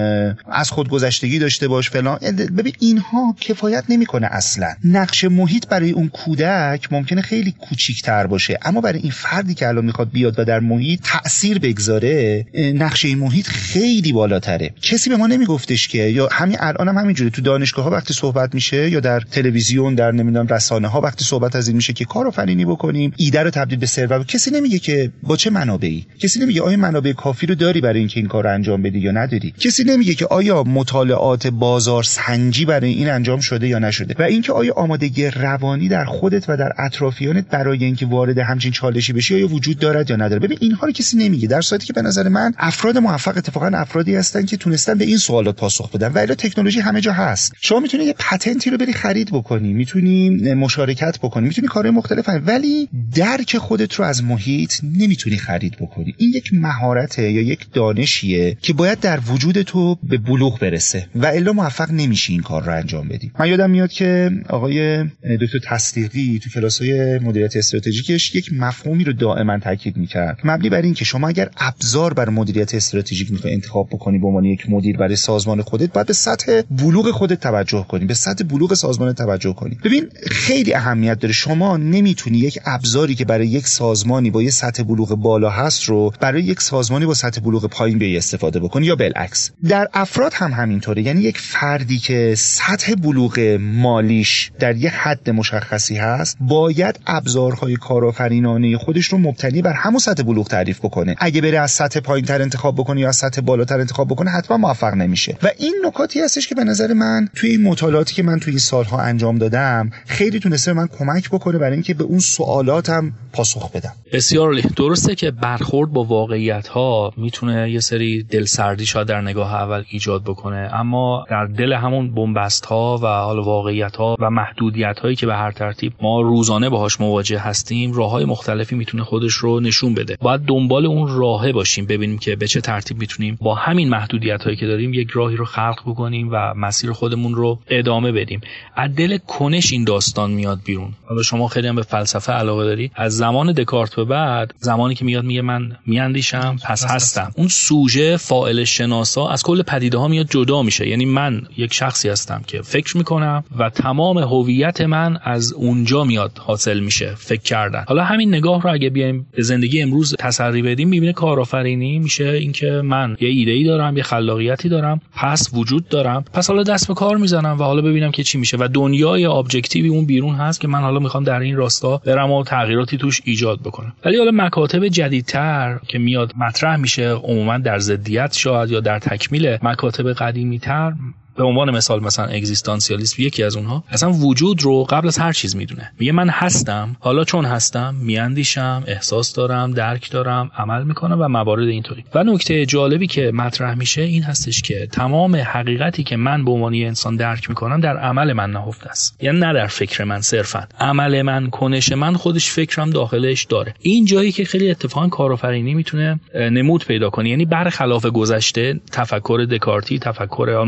از 0.53 0.70
خود 0.70 0.88
گذشتگی 0.88 1.38
داشته 1.38 1.68
باش 1.68 1.90
فلان. 1.90 2.18
ببین 2.57 2.72
اینها 2.79 3.37
کفایت 3.40 3.85
نمی‌کنه 3.88 4.27
اصلا. 4.31 4.74
نقش 4.85 5.24
محیط 5.24 5.66
برای 5.66 5.90
اون 5.90 6.09
کودک 6.09 6.92
ممکنه 6.92 7.22
خیلی 7.22 7.55
کوچیکتر 7.61 8.27
باشه. 8.27 8.59
اما 8.62 8.81
برای 8.81 9.00
این 9.00 9.11
فردی 9.11 9.55
که 9.55 9.68
الان 9.68 9.85
می‌خواد 9.85 10.11
بیاد 10.11 10.38
و 10.38 10.44
در 10.44 10.61
محیط 10.61 11.00
تاثیر 11.03 11.59
بگذاره 11.59 12.46
نقش 12.74 13.05
این 13.05 13.18
محیط 13.18 13.46
خیلی 13.46 14.12
بالاتره. 14.12 14.70
کسی 14.83 15.11
به 15.11 15.16
ما 15.16 15.27
نمیگفتش 15.27 15.88
که 15.88 15.98
یا 15.98 16.29
همین 16.33 16.57
الان 16.61 16.88
هم 16.88 16.98
همینجوری 16.98 17.31
تو 17.31 17.42
دانشگاه 17.42 17.85
ها 17.85 17.90
وقتی 17.90 18.14
صحبت 18.14 18.55
میشه 18.55 18.90
یا 18.90 19.00
در 19.00 19.20
تلویزیون 19.20 19.94
در 19.94 20.12
نمی‌دونم 20.12 20.46
رسانه 20.46 20.88
ها 20.88 21.00
وقتی 21.00 21.24
صحبت 21.24 21.57
از 21.57 21.68
این 21.68 21.77
میشه 21.77 21.92
که 21.92 22.05
کارآفرینی 22.05 22.64
بکنیم 22.64 23.12
ایده 23.16 23.42
رو 23.42 23.50
تبدیل 23.50 23.79
به 23.79 23.87
ثروت 23.87 24.27
کسی 24.27 24.50
نمیگه 24.50 24.79
که 24.79 25.12
با 25.22 25.37
چه 25.37 25.50
منابعی؟ 25.50 26.07
کسی 26.18 26.40
نمیگه 26.40 26.62
آیا 26.62 26.77
منابع 26.77 27.12
کافی 27.12 27.46
رو 27.46 27.55
داری 27.55 27.81
برای 27.81 28.04
اینکه 28.05 28.21
این 28.21 28.29
کار 28.29 28.47
انجام 28.47 28.83
بدی 28.83 28.99
یا 28.99 29.12
نداری. 29.12 29.55
کسی 29.61 29.85
نمیگه 29.85 30.14
که 30.14 30.27
آیا 30.27 30.62
مطالعات 30.62 31.47
بازار 31.47 32.03
سنجی 32.03 32.64
برای 32.64 32.90
این 32.90 33.11
انجام 33.11 33.40
شده 33.40 33.69
یا 33.69 33.79
نشده 33.79 34.14
و 34.19 34.23
اینکه 34.23 34.53
آیا 34.53 34.75
آمادگی 34.75 35.27
روانی 35.27 35.88
در 35.88 36.05
خودت 36.05 36.45
و 36.49 36.57
در 36.57 36.73
اطرافیانت 36.79 37.49
برای 37.49 37.85
اینکه 37.85 38.07
وارد 38.07 38.38
همچین 38.38 38.73
چالشی 38.73 39.12
بشی 39.12 39.35
آیا 39.35 39.49
وجود 39.49 39.79
دارد 39.79 40.11
یا 40.11 40.17
نداره 40.17 40.40
ببین 40.40 40.59
اینها 40.61 40.87
رو 40.87 40.93
کسی 40.93 41.17
نمیگه. 41.17 41.49
در 41.49 41.61
صورتی 41.61 41.87
که 41.87 41.93
به 41.93 42.03
نظر 42.03 42.29
من 42.29 42.53
افراد 42.59 42.99
موفق 42.99 43.37
اتفاقا 43.37 43.71
افرادی 43.75 44.14
هستن 44.14 44.45
که 44.45 44.57
تونستن 44.57 44.99
به 44.99 45.05
این 45.05 45.17
سوالات 45.19 45.57
پاسخ 45.57 45.90
بدن 45.90 46.12
و 46.12 46.35
تکنولوژی 46.35 46.81
همه 46.81 47.01
جا 47.01 47.12
هست. 47.12 47.53
شما 47.61 47.81
می‌تونی 47.81 48.05
یه 48.05 48.14
پتنتی 48.19 48.71
رو 48.71 48.77
بری 48.77 48.93
خرید 48.93 49.31
بکنی 49.33 49.73
می‌تونی 49.73 50.31
مشارکت 50.55 51.19
بکنی 51.19 51.49
می‌تونی 51.49 51.69
کارهای 51.69 51.95
مختلف 51.97 52.29
هم. 52.29 52.43
ولی 52.47 52.88
درک 53.14 53.59
خودت 53.59 53.95
رو 53.95 54.05
از 54.05 54.25
محیط 54.25 54.75
نمی‌تونی 54.83 55.37
خرید 55.37 55.77
بکنی. 55.81 56.14
این 56.19 56.31
یک 56.35 56.51
مهارته 56.53 57.33
یا 57.33 57.43
یک 57.43 57.67
دانشیه 57.94 58.57
که 58.62 58.72
باید 58.72 59.00
در 59.00 59.20
وجود 59.26 59.62
تو 59.62 59.98
به 60.02 60.18
بلوغ 60.18 60.59
برسه 60.59 61.07
و 61.14 61.26
الا 61.26 61.52
موفق 61.52 61.90
نمیشی 61.90 62.33
این 62.33 62.42
کار 62.42 62.62
رو 62.62 62.72
انجام 62.72 63.09
بدی. 63.09 63.30
من 63.38 63.48
یادم 63.48 63.70
میاد 63.70 63.90
که 63.90 64.30
آقای 64.48 65.04
دکتر 65.40 65.59
تصدیقی 65.64 66.40
تو 66.44 66.50
کلاس‌های 66.50 67.18
مدیریت 67.18 67.57
استراتژیکش 67.57 68.35
یک 68.35 68.52
مفهومی 68.52 69.04
رو 69.04 69.12
دائما 69.12 69.59
تاکید 69.59 69.96
می‌کرد. 69.96 70.38
مبنی 70.44 70.70
بر 70.70 70.83
این 70.83 70.94
که 70.94 71.04
شما 71.04 71.28
اگر 71.28 71.50
ابزار 71.57 72.14
بر 72.14 72.28
مدیریت 72.28 72.74
استراتژیک 72.74 73.33
می‌خوای 73.33 73.54
انتخاب 73.54 73.88
بکنی 73.88 74.18
به 74.18 74.26
عنوان 74.26 74.44
یک 74.44 74.70
مدیر 74.70 74.96
برای 74.96 75.16
سازمان 75.16 75.62
خودت 75.62 75.92
باید 75.92 76.07
به 76.07 76.12
سطح 76.12 76.62
بلوغ 76.70 77.11
خودت 77.11 77.40
توجه 77.40 77.87
کنی 77.88 78.04
به 78.04 78.14
سطح 78.14 78.44
بلوغ 78.44 78.74
سازمان 78.74 79.12
توجه 79.12 79.52
کنی. 79.52 79.78
ببین 79.85 80.09
خیلی 80.30 80.74
اهمیت 80.74 81.18
داره. 81.18 81.35
شما 81.35 81.76
نمی‌تونی 81.76 82.38
یک 82.38 82.59
ابزاری 82.64 83.14
که 83.14 83.24
برای 83.24 83.46
یک 83.46 83.66
سازمانی 83.66 84.30
با 84.30 84.42
یه 84.42 84.50
سطح 84.50 84.83
بلوغ 84.83 85.14
بالا 85.14 85.50
هست 85.50 85.85
رو 85.85 86.12
برای 86.20 86.42
یک 86.42 86.61
سازمانی 86.61 87.07
با 87.07 87.14
سطح 87.14 87.40
بلوغ 87.40 87.66
بیای 87.92 88.16
استفاده 88.16 88.61
بکنی 88.61 88.87
یا 88.87 88.97
بالعکس. 88.97 89.51
در 89.68 89.88
افراد 89.94 90.33
هم 90.35 90.53
همینطوره. 90.53 91.03
یعنی 91.03 91.20
یک 91.20 91.38
فردی 91.38 91.99
که 91.99 92.35
سطح 92.37 92.94
بلوغ 92.94 93.59
مالیش 93.61 94.51
در 94.59 94.77
یه 94.77 94.90
حد 94.90 95.31
مشخصی 95.31 95.97
هست 95.97 96.37
باید 96.40 97.01
ابزارهای 97.07 97.77
کارآفرینانه 97.77 98.79
خودش 98.79 99.07
رو 99.07 99.18
مبتنی 99.18 99.62
بر 99.62 99.73
همون 99.73 99.99
سطح 99.99 100.23
بلوغ 100.23 100.49
تعریف 100.49 100.79
بکنه. 100.79 101.16
اگه 101.18 101.40
بره 101.40 101.59
از 101.59 101.70
سطح 101.70 102.01
پایین 102.01 102.25
تر 102.25 102.42
انتخاب 102.42 102.75
بکنه 102.75 103.01
یا 103.01 103.09
از 103.09 103.16
سطح 103.16 103.40
بالاتر 103.40 103.81
انتخاب 103.81 104.09
بکنه 104.09 104.31
حتما 104.31 104.57
موفق 104.57 104.94
نمیشه. 104.94 105.37
و 105.42 105.51
این 105.59 105.75
نکاتی 105.87 106.20
هستش 106.20 106.49
که 106.49 106.55
به 106.55 106.64
نظر 106.64 106.92
من 106.92 107.29
توی 107.35 107.51
این 107.51 107.62
مطالعاتی 107.62 108.14
که 108.14 108.23
من 108.23 108.40
توی 108.40 108.51
این 108.51 108.59
سالها 108.59 109.01
انجام 109.01 109.38
دادم 109.38 109.90
خیلی 110.07 110.40
تونسته 110.40 110.73
من 110.73 110.88
کمک 110.99 111.31
بکنه 111.31 111.59
برای 111.59 111.73
اینکه 111.73 111.94
به 111.94 112.05
اون 112.05 112.18
سوالاتم 112.18 113.12
پاسخ 113.33 113.73
بدم. 113.73 113.92
بسیار 114.12 114.55
درسته 114.77 115.14
که 115.14 115.31
برخورد 115.31 115.90
با 115.90 116.05
واقعیت 116.05 116.66
ها 116.68 117.12
می‌تونه 117.16 117.70
یه 117.74 117.80
سری 117.80 118.22
دلسردی 118.22 118.87
شاید 118.87 119.06
در 119.06 119.20
نگاه 119.20 119.54
اول 119.54 119.84
ایجاد 119.88 120.22
بکنه. 120.22 120.70
اما 120.72 121.24
در 121.30 121.46
دل 121.46 121.72
همون 121.72 122.14
بنبست 122.14 122.66
ها 122.66 122.98
و 123.02 123.06
حال 123.06 123.38
واقعیت 123.38 123.96
ها 123.96 124.16
و 124.20 124.30
محدودیت 124.30 124.98
هایی 124.98 125.16
که 125.16 125.26
به 125.26 125.34
هر 125.34 125.50
ترتیب 125.50 125.92
ما 126.02 126.20
روزانه 126.20 126.68
باهاش 126.68 127.00
مواجه 127.00 127.38
هستیم 127.38 127.92
راه 127.92 128.10
های 128.10 128.24
مختلفی 128.24 128.76
می‌تونه 128.76 129.04
خودش 129.04 129.32
رو 129.32 129.60
نشون 129.60 129.94
بده. 129.94 130.16
باید 130.20 130.40
دنبال 130.40 130.87
اون 130.87 131.18
راهه 131.18 131.52
باشیم 131.52 131.87
ببینیم 131.87 132.18
که 132.18 132.37
به 132.37 132.46
چه 132.46 132.60
ترتیب 132.60 132.98
می‌تونیم 132.98 133.38
با 133.40 133.54
همین 133.54 133.88
محدودیت 133.88 134.42
هایی 134.42 134.56
که 134.56 134.66
داریم 134.66 134.94
یک 134.94 135.10
راهی 135.12 135.37
رو 135.37 135.44
خلق 135.44 135.82
بکنیم 135.87 136.28
و 136.32 136.54
مسیر 136.56 136.92
خودمون 136.92 137.34
رو 137.34 137.58
ادامه 137.68 138.12
بدیم. 138.12 138.40
از 138.76 138.94
دل 138.94 139.18
کنش 139.18 139.72
این 139.72 139.84
داستان 139.84 140.30
میاد 140.30 140.60
بیرون. 140.64 140.92
حالا 141.06 141.22
شما 141.22 141.48
خیلی 141.48 141.68
هم 141.68 141.76
به 141.76 141.82
فلسفه 141.82 142.32
علاقه 142.32 142.64
داری. 142.64 142.90
از 142.94 143.16
زمان 143.16 143.52
دکارت 143.52 143.94
به 143.94 144.04
بعد 144.04 144.54
زمانی 144.58 144.94
که 144.94 145.04
میاد 145.04 145.24
میگه 145.24 145.42
من 145.42 145.76
میاندیشم 145.87 146.56
پس 146.64 146.84
هستم. 146.84 147.30
اون 147.37 147.48
سوژه 147.68 148.16
فاعل 148.16 148.64
شناسا 148.64 149.29
از 149.29 149.42
کل 149.42 149.62
پدیده 149.62 149.98
ها 149.98 150.09
میاد 150.09 150.27
جدا 150.31 150.62
میشه. 150.62 150.88
یعنی 150.88 151.05
من 151.05 151.42
یک 151.57 151.74
شخصی 151.74 152.09
هستم 152.09 152.42
که 152.46 152.62
فکر 152.62 152.96
می‌کنم 152.96 153.44
و 153.59 153.70
تمام 153.70 154.18
هویت 154.18 154.81
من 154.81 155.18
از 155.22 155.53
اونجا 155.53 156.05
میاد 156.05 156.38
حاصل 156.38 156.81
میشه 156.81 157.14
فکر 157.16 157.42
کردن. 157.42 157.85
حالا 157.88 158.05
همین 158.05 158.35
نگاه 158.35 158.62
رو 158.62 158.72
اگه 158.72 158.90
بیایم 158.90 159.27
به 159.37 159.42
زندگی 159.42 159.83
امروز 159.83 160.14
تسری 160.18 160.62
بدیم 160.62 160.88
می‌بینه 160.88 161.12
کارآفرینی 161.12 161.98
میشه 161.98 162.29
اینکه 162.29 162.70
من 162.70 163.16
یه 163.20 163.29
ایده 163.29 163.50
ای 163.50 163.64
دارم 163.64 163.96
یه 163.96 164.03
خلاقیتی 164.03 164.68
دارم 164.68 165.00
پس 165.16 165.50
وجود 165.55 165.88
دارم. 165.88 166.24
پس 166.33 166.50
حالا 166.50 166.62
دست 166.62 166.88
به 166.88 166.94
کار 166.94 167.16
می‌زنم 167.16 167.59
و 167.59 167.62
حالا 167.62 167.83
ببینم 167.83 168.11
که 168.11 168.22
چی 168.22 168.38
میشه. 168.38 168.57
و 168.61 168.68
دنیای 168.72 169.24
ابجکتیوی 169.24 169.88
اون 169.88 170.07
بیرون 170.07 170.35
هست 170.35 170.61
که 170.61 170.68
من 170.68 170.81
حالا 170.81 170.98
می‌خوام 170.98 171.24
در 171.24 171.40
این 171.40 171.57
راستا 171.57 171.96
برم 171.96 172.31
و 172.31 172.44
تغییراتی 172.44 172.98
توش 172.98 173.20
ایجاد 173.24 173.61
بکنم. 173.61 173.92
ولی 174.05 174.18
حالا 174.18 174.31
مکاتب 174.35 174.88
جدیدتر 174.88 175.79
که 175.88 175.98
میاد 175.98 176.33
مطرح 176.37 176.77
میشه 176.77 177.09
عموما 177.11 177.54
در 177.62 177.79
ضدیت 177.79 178.33
شاید 178.33 178.71
یا 178.71 178.81
در 178.81 178.99
تکمیل 178.99 179.59
مکاتب 179.62 180.12
قدیمی 180.12 180.59
تر 180.59 180.93
به 181.37 181.44
عنوان 181.44 181.70
مثال 181.70 182.03
مثلا 182.03 182.25
اگزیستانسیالیسم 182.25 183.23
یکی 183.23 183.42
از 183.42 183.57
اونها 183.57 183.85
اصلا 183.88 184.12
وجود 184.12 184.62
رو 184.62 184.85
قبل 184.85 185.09
از 185.09 185.18
هر 185.18 185.33
چیز 185.33 185.57
می‌دونه. 185.57 185.92
میگه 185.99 186.12
من 186.12 186.29
هستم 186.29 186.97
حالا 187.01 187.25
چون 187.25 187.44
هستم 187.44 187.94
میاندیشم 187.94 188.85
احساس 188.87 189.33
دارم 189.33 189.70
درک 189.70 190.11
دارم 190.11 190.51
عمل 190.57 190.85
می‌کنم 190.85 191.20
و 191.20 191.29
موارد 191.29 191.68
اینطوری. 191.68 192.05
و 192.14 192.25
نکته 192.25 192.66
جالبی 192.66 193.07
که 193.07 193.31
مطرح 193.35 193.75
میشه 193.75 194.03
این 194.03 194.23
هستش 194.23 194.62
که 194.62 194.88
تمام 194.92 195.37
حقیقتی 195.37 196.03
که 196.03 196.16
من 196.16 196.44
به 196.44 196.51
عنوان 196.51 196.75
انسان 196.75 197.16
درک 197.16 197.49
می‌کنم 197.49 197.81
در 197.81 197.97
عمل 197.97 198.33
من 198.33 198.51
نهفته 198.51 198.90
است. 198.90 199.16
یعنی 199.23 199.38
نه 199.38 199.53
در 199.53 199.66
فکر 199.66 200.05
من 200.05 200.20
صرفا. 200.20 200.66
عمل 200.81 201.23
من 201.23 201.51
کنش 201.51 201.92
من 201.92 202.14
خودش 202.14 202.51
فکرم 202.51 202.90
داخلش 202.90 203.44
داره. 203.44 203.75
این 203.81 204.05
جایی 204.05 204.33
که 204.33 204.44
خیلی 204.44 204.70
اتفاقا 204.70 205.09
کارآفرینی 205.09 205.75
می‌تونه 205.75 206.20
نمود 206.35 206.85
پیدا 206.85 207.11
کنه. 207.11 207.29
یعنی 207.29 207.44
برخلاف 207.44 208.07
گذشته 208.07 208.81
تفکر 208.92 209.47
دکارتی 209.51 209.99
تفکر 209.99 210.64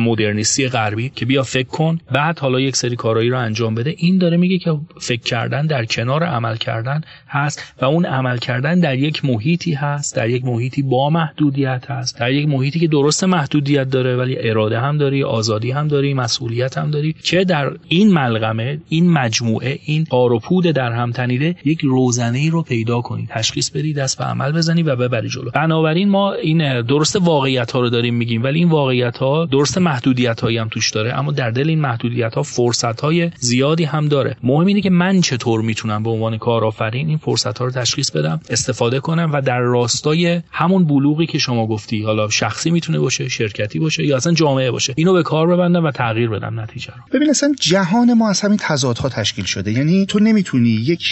مدرنیستی 0.56 0.78
غربی 0.78 1.08
که 1.14 1.26
بیا 1.26 1.42
فکر 1.42 1.68
کن 1.68 1.98
بعد 2.12 2.38
حالا 2.38 2.60
یک 2.60 2.76
سری 2.76 2.96
کارایی 2.96 3.30
رو 3.30 3.38
انجام 3.38 3.74
بده. 3.74 3.94
این 3.98 4.18
داره 4.18 4.36
میگه 4.36 4.58
که 4.58 4.78
فکر 5.00 5.22
کردن 5.22 5.66
در 5.66 5.84
کنار 5.84 6.24
عمل 6.24 6.56
کردن 6.56 7.00
هست 7.28 7.74
و 7.80 7.84
اون 7.84 8.06
عمل 8.06 8.38
کردن 8.38 8.80
در 8.80 8.98
یک 8.98 9.24
محیطی 9.24 9.74
هست 9.74 10.16
در 10.16 10.30
یک 10.30 10.44
محیطی 10.44 10.82
با 10.82 11.10
محدودیت 11.10 11.90
هست 11.90 12.18
در 12.18 12.32
یک 12.32 12.48
محیطی 12.48 12.78
که 12.78 12.88
درست 12.88 13.24
محدودیت 13.24 13.90
داره 13.90 14.16
ولی 14.16 14.36
اراده 14.38 14.80
هم 14.80 14.98
داری 14.98 15.24
آزادی 15.24 15.70
هم 15.70 15.88
داری 15.88 16.14
مسئولیت 16.14 16.78
هم 16.78 16.90
داری 16.90 17.14
که 17.22 17.44
در 17.44 17.72
این 17.88 18.12
ملغمه 18.12 18.80
این 18.88 19.10
مجموعه 19.10 19.78
این 19.84 20.04
پود 20.42 20.64
در 20.64 20.92
هم 20.92 21.12
تنیده 21.12 21.56
یک 21.64 21.80
روزنه 21.80 22.38
ای 22.38 22.50
رو 22.50 22.62
پیدا 22.62 23.00
کنی. 23.00 23.26
تشخیص 23.30 23.70
بدی 23.70 23.92
دست 23.92 24.18
به 24.18 24.24
عمل 24.24 24.52
بزنی 24.52 24.82
و 24.82 24.96
ببری 24.96 25.28
جلو. 25.28 25.50
بنابراین 25.50 26.08
ما 26.08 26.32
این 26.32 26.82
درست 26.82 27.16
واقعیت 27.16 27.72
ها 27.72 27.80
رو 27.80 27.90
داریم 27.90 28.14
میگیم 28.14 28.42
ولی 28.42 28.58
این 28.58 28.68
واقعیت 28.68 29.18
ها 29.18 29.46
درست 29.46 29.78
محدودیت 29.78 30.40
هایی 30.46 30.58
هم 30.58 30.68
توش 30.68 30.90
داره 30.90 31.18
اما 31.18 31.32
در 31.32 31.50
دل 31.50 31.68
این 31.68 31.80
محدودیت 31.80 32.34
ها 32.34 32.42
فرصت 32.42 33.00
های 33.00 33.30
زیادی 33.38 33.84
هم 33.84 34.08
داره. 34.08 34.36
مهم 34.42 34.66
اینه 34.66 34.80
که 34.80 34.90
من 34.90 35.20
چطور 35.20 35.60
می‌تونم 35.60 36.02
به 36.02 36.10
عنوان 36.10 36.38
کارآفرین 36.38 37.08
این 37.08 37.18
فرصت 37.18 37.58
ها 37.58 37.64
رو 37.64 37.70
تشخیص 37.70 38.10
بدم 38.10 38.40
استفاده 38.50 39.00
کنم 39.00 39.30
و 39.32 39.40
در 39.40 39.58
راستای 39.58 40.40
همون 40.50 40.84
بلوغی 40.84 41.26
که 41.26 41.38
شما 41.38 41.66
گفتی 41.66 42.02
حالا 42.02 42.28
شخصی 42.28 42.70
می‌تونه 42.70 42.98
باشه 42.98 43.28
شرکتی 43.28 43.78
باشه 43.78 44.06
یا 44.06 44.16
اصلا 44.16 44.32
جامعه 44.32 44.70
باشه 44.70 44.94
اینو 44.96 45.12
به 45.12 45.22
کار 45.22 45.46
ببندم 45.46 45.84
و 45.84 45.90
تغییر 45.90 46.30
بدم 46.30 46.60
نتیجه 46.60 46.92
رو. 46.96 47.02
ببین 47.12 47.30
اصلا 47.30 47.54
جهان 47.60 48.14
ما 48.14 48.30
از 48.30 48.40
همین 48.40 48.58
تضادها 48.60 49.08
تشکیل 49.08 49.44
شده. 49.44 49.72
یعنی 49.72 50.06
تو 50.06 50.18
نمی‌تونی 50.18 50.68
یک 50.68 51.02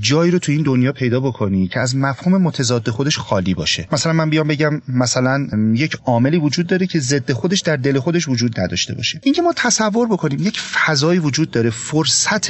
جایی 0.00 0.30
رو 0.30 0.38
تو 0.38 0.52
این 0.52 0.62
دنیا 0.62 0.92
پیدا 0.92 1.20
بکنی 1.20 1.68
که 1.68 1.80
از 1.80 1.96
مفهوم 1.96 2.42
متضاد 2.42 2.90
خودش 2.90 3.18
خالی 3.18 3.54
باشه. 3.54 3.88
مثلا 3.92 4.12
من 4.12 4.30
بیام 4.30 4.48
بگم 4.48 4.82
مثلا 4.88 5.46
یک 5.74 5.96
عاملی 6.06 6.38
وجود 6.38 6.66
داره 6.66 6.86
که 6.86 6.98
ضد 7.00 7.32
خودش 7.32 7.60
در 7.60 7.76
دل 7.76 7.98
خودش 7.98 8.28
وجود 8.28 8.54
نداشته 8.76 8.94
باشه 8.94 9.20
اینکه 9.22 9.42
ما 9.42 9.52
تصور 9.56 10.08
بکنیم 10.08 10.38
یک 10.42 10.60
فضایی 10.60 11.18
وجود 11.18 11.50
داره 11.50 11.70
فرصت 11.70 12.46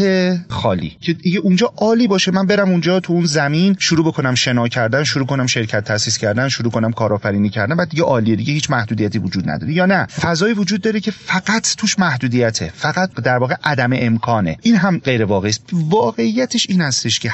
خالی. 0.53 0.97
که 1.01 1.13
دیگه 1.13 1.39
اونجا 1.39 1.73
عالی 1.77 2.09
باشه 2.09 2.31
من 2.31 2.47
برم 2.47 2.71
اونجا 2.71 3.01
تو 3.01 3.13
اون 3.13 3.25
زمین 3.27 3.77
شروع 3.79 4.07
بکنم 4.07 4.35
شنا 4.35 4.69
کردن 4.69 5.05
شروع 5.05 5.27
کنم 5.27 5.47
شرکت 5.47 5.85
تاسیس 5.85 6.19
کردن 6.19 6.49
شروع 6.49 6.71
کنم 6.71 6.93
کارآفرینی 6.93 7.49
کردن 7.49 7.77
بعد 7.77 7.89
دیگه 7.89 8.03
عالیه 8.03 8.37
دیگه 8.37 8.53
هیچ 8.53 8.71
محدودیتی 8.71 9.19
وجود 9.19 9.51
نداره. 9.51 9.73
یا 9.73 9.87
نه 9.87 10.07
فضایی 10.07 10.55
وجود 10.55 10.81
داره 10.81 11.01
که 11.01 11.11
فقط 11.11 11.75
توش 11.79 11.99
محدودیته 11.99 12.73
فقط 12.75 13.15
در 13.15 13.39
واقع 13.39 13.55
عدم 13.65 13.91
امکانه. 13.93 14.59
این 14.63 14.77
هم 14.77 14.99
غیر 14.99 15.25
واقعی 15.25 15.51
است. 15.51 15.63
واقعیتش 15.73 16.67
این 16.71 16.81
هستش 16.81 17.19
که 17.19 17.33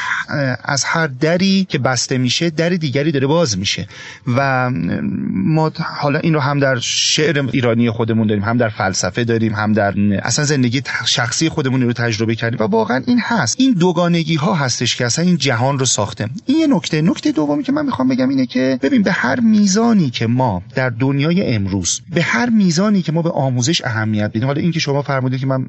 از 0.65 0.85
هر 0.85 1.07
دری 1.07 1.67
که 1.69 1.79
بسته 1.79 2.19
میشه 2.19 2.51
در 2.51 2.69
دیگری 2.69 3.13
داره 3.13 3.27
باز 3.27 3.59
میشه. 3.59 3.87
و 4.37 4.71
ما 5.31 5.73
حالا 6.01 6.19
این 6.19 6.35
رو 6.35 6.41
هم 6.41 6.59
در 6.59 6.79
شعر 6.81 7.49
ایرانی 7.53 7.91
خودمون 7.91 8.27
داریم 8.27 8.45
هم 8.45 8.57
در 8.57 8.69
فلسفه 8.83 9.25
داریم 9.25 9.55
هم 9.55 9.73
در 9.73 9.95
اصلا 10.23 10.45
زندگی 10.45 10.83
شخصی 11.07 11.49
خودمون 11.49 11.83
رو 11.83 11.93
تجربه 11.93 12.35
کردیم 12.35 12.59
و 12.61 12.63
واقعا 12.63 13.03
این 13.07 13.21
هست. 13.23 13.57
این 13.59 13.73
دوگانگی 13.73 14.35
ها 14.35 14.55
هستش 14.55 14.97
که 14.97 15.07
اصلا 15.07 15.25
این 15.25 15.37
جهان 15.37 15.79
رو 15.79 15.87
ساخته. 15.87 16.29
این 16.47 16.59
یه 16.59 16.67
نکته. 16.67 17.03
نکته 17.03 17.33
دومی 17.33 17.63
که 17.63 17.73
من 17.73 17.87
می‌خوام 17.87 18.09
بگم 18.09 18.29
اینه 18.29 18.47
که 18.47 18.79
ببین 18.83 19.03
به 19.03 19.13
هر 19.13 19.41
میزانی 19.41 20.11
که 20.11 20.27
ما 20.27 20.63
در 20.75 20.91
دنیای 20.91 21.55
امروز 21.55 22.01
به 22.15 22.23
هر 22.23 22.51
میزانی 22.51 23.03
که 23.03 23.13
ما 23.13 23.23
به 23.23 23.31
آموزش 23.31 23.85
اهمیت 23.85 24.31
بدیم 24.31 24.45
حالا 24.45 24.61
این 24.61 24.73
که 24.73 24.81
شما 24.81 25.03
فرمودید 25.03 25.41
که 25.41 25.47
من 25.47 25.67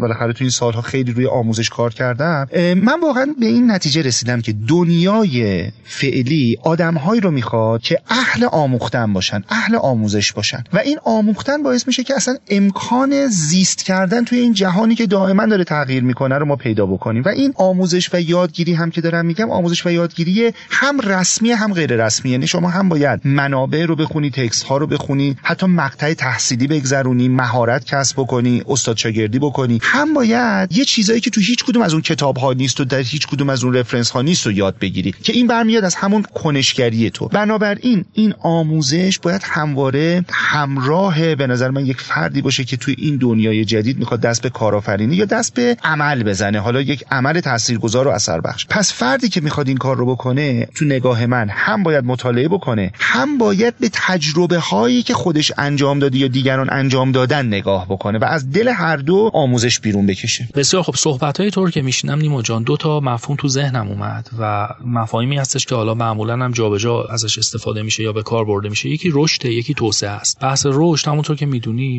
بالاخره 0.00 0.32
تو 0.32 0.44
این 0.44 0.50
سالها 0.50 0.82
خیلی 0.82 1.12
روی 1.12 1.26
آموزش 1.26 1.68
کار 1.68 1.94
کردم 1.94 2.46
من 2.54 3.00
واقعا 3.02 3.34
به 3.40 3.46
این 3.46 3.70
نتیجه 3.70 4.02
رسیدم 4.02 4.40
که 4.40 4.54
دنیای 4.68 5.70
فعلی 5.84 6.56
آدمهایی 6.62 7.20
رو 7.20 7.30
می‌خواد 7.30 7.82
که 7.82 7.98
اهل 8.10 8.44
آموختن 8.44 9.12
باشن 9.12 9.44
اهل 9.48 9.74
آموزش 9.74 10.32
باشن. 10.32 10.64
و 10.72 10.78
این 10.78 10.98
آموختن 11.04 11.62
باعث 11.62 11.86
میشه 11.86 11.97
که 12.04 12.14
اصلا 12.14 12.36
امکان 12.48 13.26
زیست 13.26 13.84
کردن 13.84 14.24
توی 14.24 14.38
این 14.38 14.52
جهانی 14.52 14.94
که 14.94 15.06
دائما 15.06 15.46
داره 15.46 15.64
تغییر 15.64 16.02
می‌کنه 16.02 16.38
رو 16.38 16.46
ما 16.46 16.56
پیدا 16.56 16.86
بکنیم. 16.86 17.22
و 17.22 17.28
این 17.28 17.52
آموزش 17.56 18.14
و 18.14 18.20
یادگیری 18.20 18.74
هم 18.74 18.90
که 18.90 19.00
دارم 19.00 19.26
میگم 19.26 19.50
آموزش 19.50 19.86
و 19.86 19.90
یادگیری 19.90 20.52
هم 20.70 21.00
رسمی 21.00 21.50
هم 21.50 21.72
غیر 21.72 22.04
رسمی 22.06 22.30
یعنی 22.30 22.46
شما 22.46 22.68
هم 22.68 22.88
باید 22.88 23.20
منابع 23.24 23.84
رو 23.84 23.96
بخونی 23.96 24.30
تکست 24.30 24.62
ها 24.62 24.76
رو 24.76 24.86
بخونی 24.86 25.36
حتی 25.42 25.66
مقطع 25.66 26.14
تحصیلی 26.14 26.66
بگذرونی 26.66 27.28
مهارت 27.28 27.84
کسب 27.84 28.16
بکنی 28.16 28.62
استاد 28.68 28.96
شاگردی 28.96 29.38
بکنی. 29.38 29.78
هم 29.82 30.14
باید 30.14 30.72
یه 30.72 30.84
چیزایی 30.84 31.20
که 31.20 31.30
تو 31.30 31.40
هیچ 31.40 31.64
کدوم 31.64 31.82
از 31.82 31.92
اون 31.92 32.02
کتاب 32.02 32.36
ها 32.36 32.52
نیست 32.52 32.80
و 32.80 32.84
در 32.84 32.98
هیچ 32.98 33.26
کدوم 33.26 33.50
از 33.50 33.64
اون 33.64 33.74
رفرنس 33.74 34.10
ها 34.10 34.22
نیست 34.22 34.46
رو 34.46 34.52
یاد 34.52 34.78
بگیری 34.78 35.14
که 35.22 35.32
این 35.32 35.46
برمیاد 35.46 35.84
از 35.84 35.94
همون 35.94 36.22
کنشگری 36.22 37.10
تو. 37.10 37.28
بنابراین 37.28 38.04
این 38.12 38.34
آموزش 38.38 39.18
باید 39.18 39.42
همواره 39.44 40.24
همراه 40.30 41.34
به 41.34 41.46
نظر 41.46 41.70
من 41.70 41.86
یک 41.88 42.00
فردی 42.00 42.42
باشه 42.42 42.64
که 42.64 42.76
توی 42.76 42.94
این 42.98 43.16
دنیای 43.16 43.64
جدید 43.64 43.98
می‌خواد 43.98 44.20
دست 44.20 44.42
به 44.42 44.50
کارآفرینی 44.50 45.16
یا 45.16 45.24
دست 45.24 45.54
به 45.54 45.76
عمل 45.84 46.22
بزنه. 46.22 46.60
حالا 46.60 46.80
یک 46.80 47.04
عمل 47.10 47.40
تاثیرگذار 47.40 48.08
و 48.08 48.10
اثر 48.10 48.40
بخش. 48.40 48.66
پس 48.70 48.92
فردی 48.92 49.28
که 49.28 49.40
می‌خواد 49.40 49.68
این 49.68 49.76
کار 49.76 49.96
رو 49.96 50.06
بکنه 50.06 50.68
تو 50.74 50.84
نگاه 50.84 51.26
من 51.26 51.48
هم 51.50 51.82
باید 51.82 52.04
مطالعه 52.04 52.48
بکنه 52.48 52.92
هم 52.94 53.38
باید 53.38 53.74
به 53.78 53.90
تجربه 53.92 54.58
هایی 54.58 55.02
که 55.02 55.14
خودش 55.14 55.52
انجام 55.58 55.98
داده 55.98 56.18
یا 56.18 56.28
دیگران 56.28 56.68
انجام 56.70 57.12
دادن 57.12 57.46
نگاه 57.46 57.86
بکنه 57.86 58.18
و 58.18 58.24
از 58.24 58.50
دل 58.50 58.68
هر 58.68 58.96
دو 58.96 59.30
آموزش 59.34 59.80
بیرون 59.80 60.06
بکشه. 60.06 60.48
بسیار 60.54 60.82
خب 60.82 60.94
صحبت 60.96 61.40
های 61.40 61.50
طور 61.50 61.70
که 61.70 61.82
میشینم 61.82 62.18
نیما 62.18 62.42
جان 62.42 62.62
دو 62.62 62.76
تا 62.76 63.00
مفهوم 63.00 63.36
تو 63.36 63.48
ذهنم 63.48 63.88
اومد 63.88 64.28
و 64.38 64.68
مفاهیمی 64.84 65.38
هستش 65.38 65.66
که 65.66 65.74
حالا 65.74 65.94
معمولا 65.94 66.34
هم 66.34 66.52
جابجا 66.52 67.04
ازش 67.04 67.38
استفاده 67.38 67.82
میشه 67.82 68.02
یا 68.02 68.12
به 68.12 68.22
کار 68.22 68.44
برده 68.44 68.68
میشه. 68.68 68.88
یکی 68.88 69.10
رشد 69.12 69.44
یکی 69.44 69.74
توسعه 69.74 70.10
است. 70.10 70.40
بحث 70.40 70.66
رشد 70.70 71.08
همونطور 71.08 71.36
که 71.36 71.46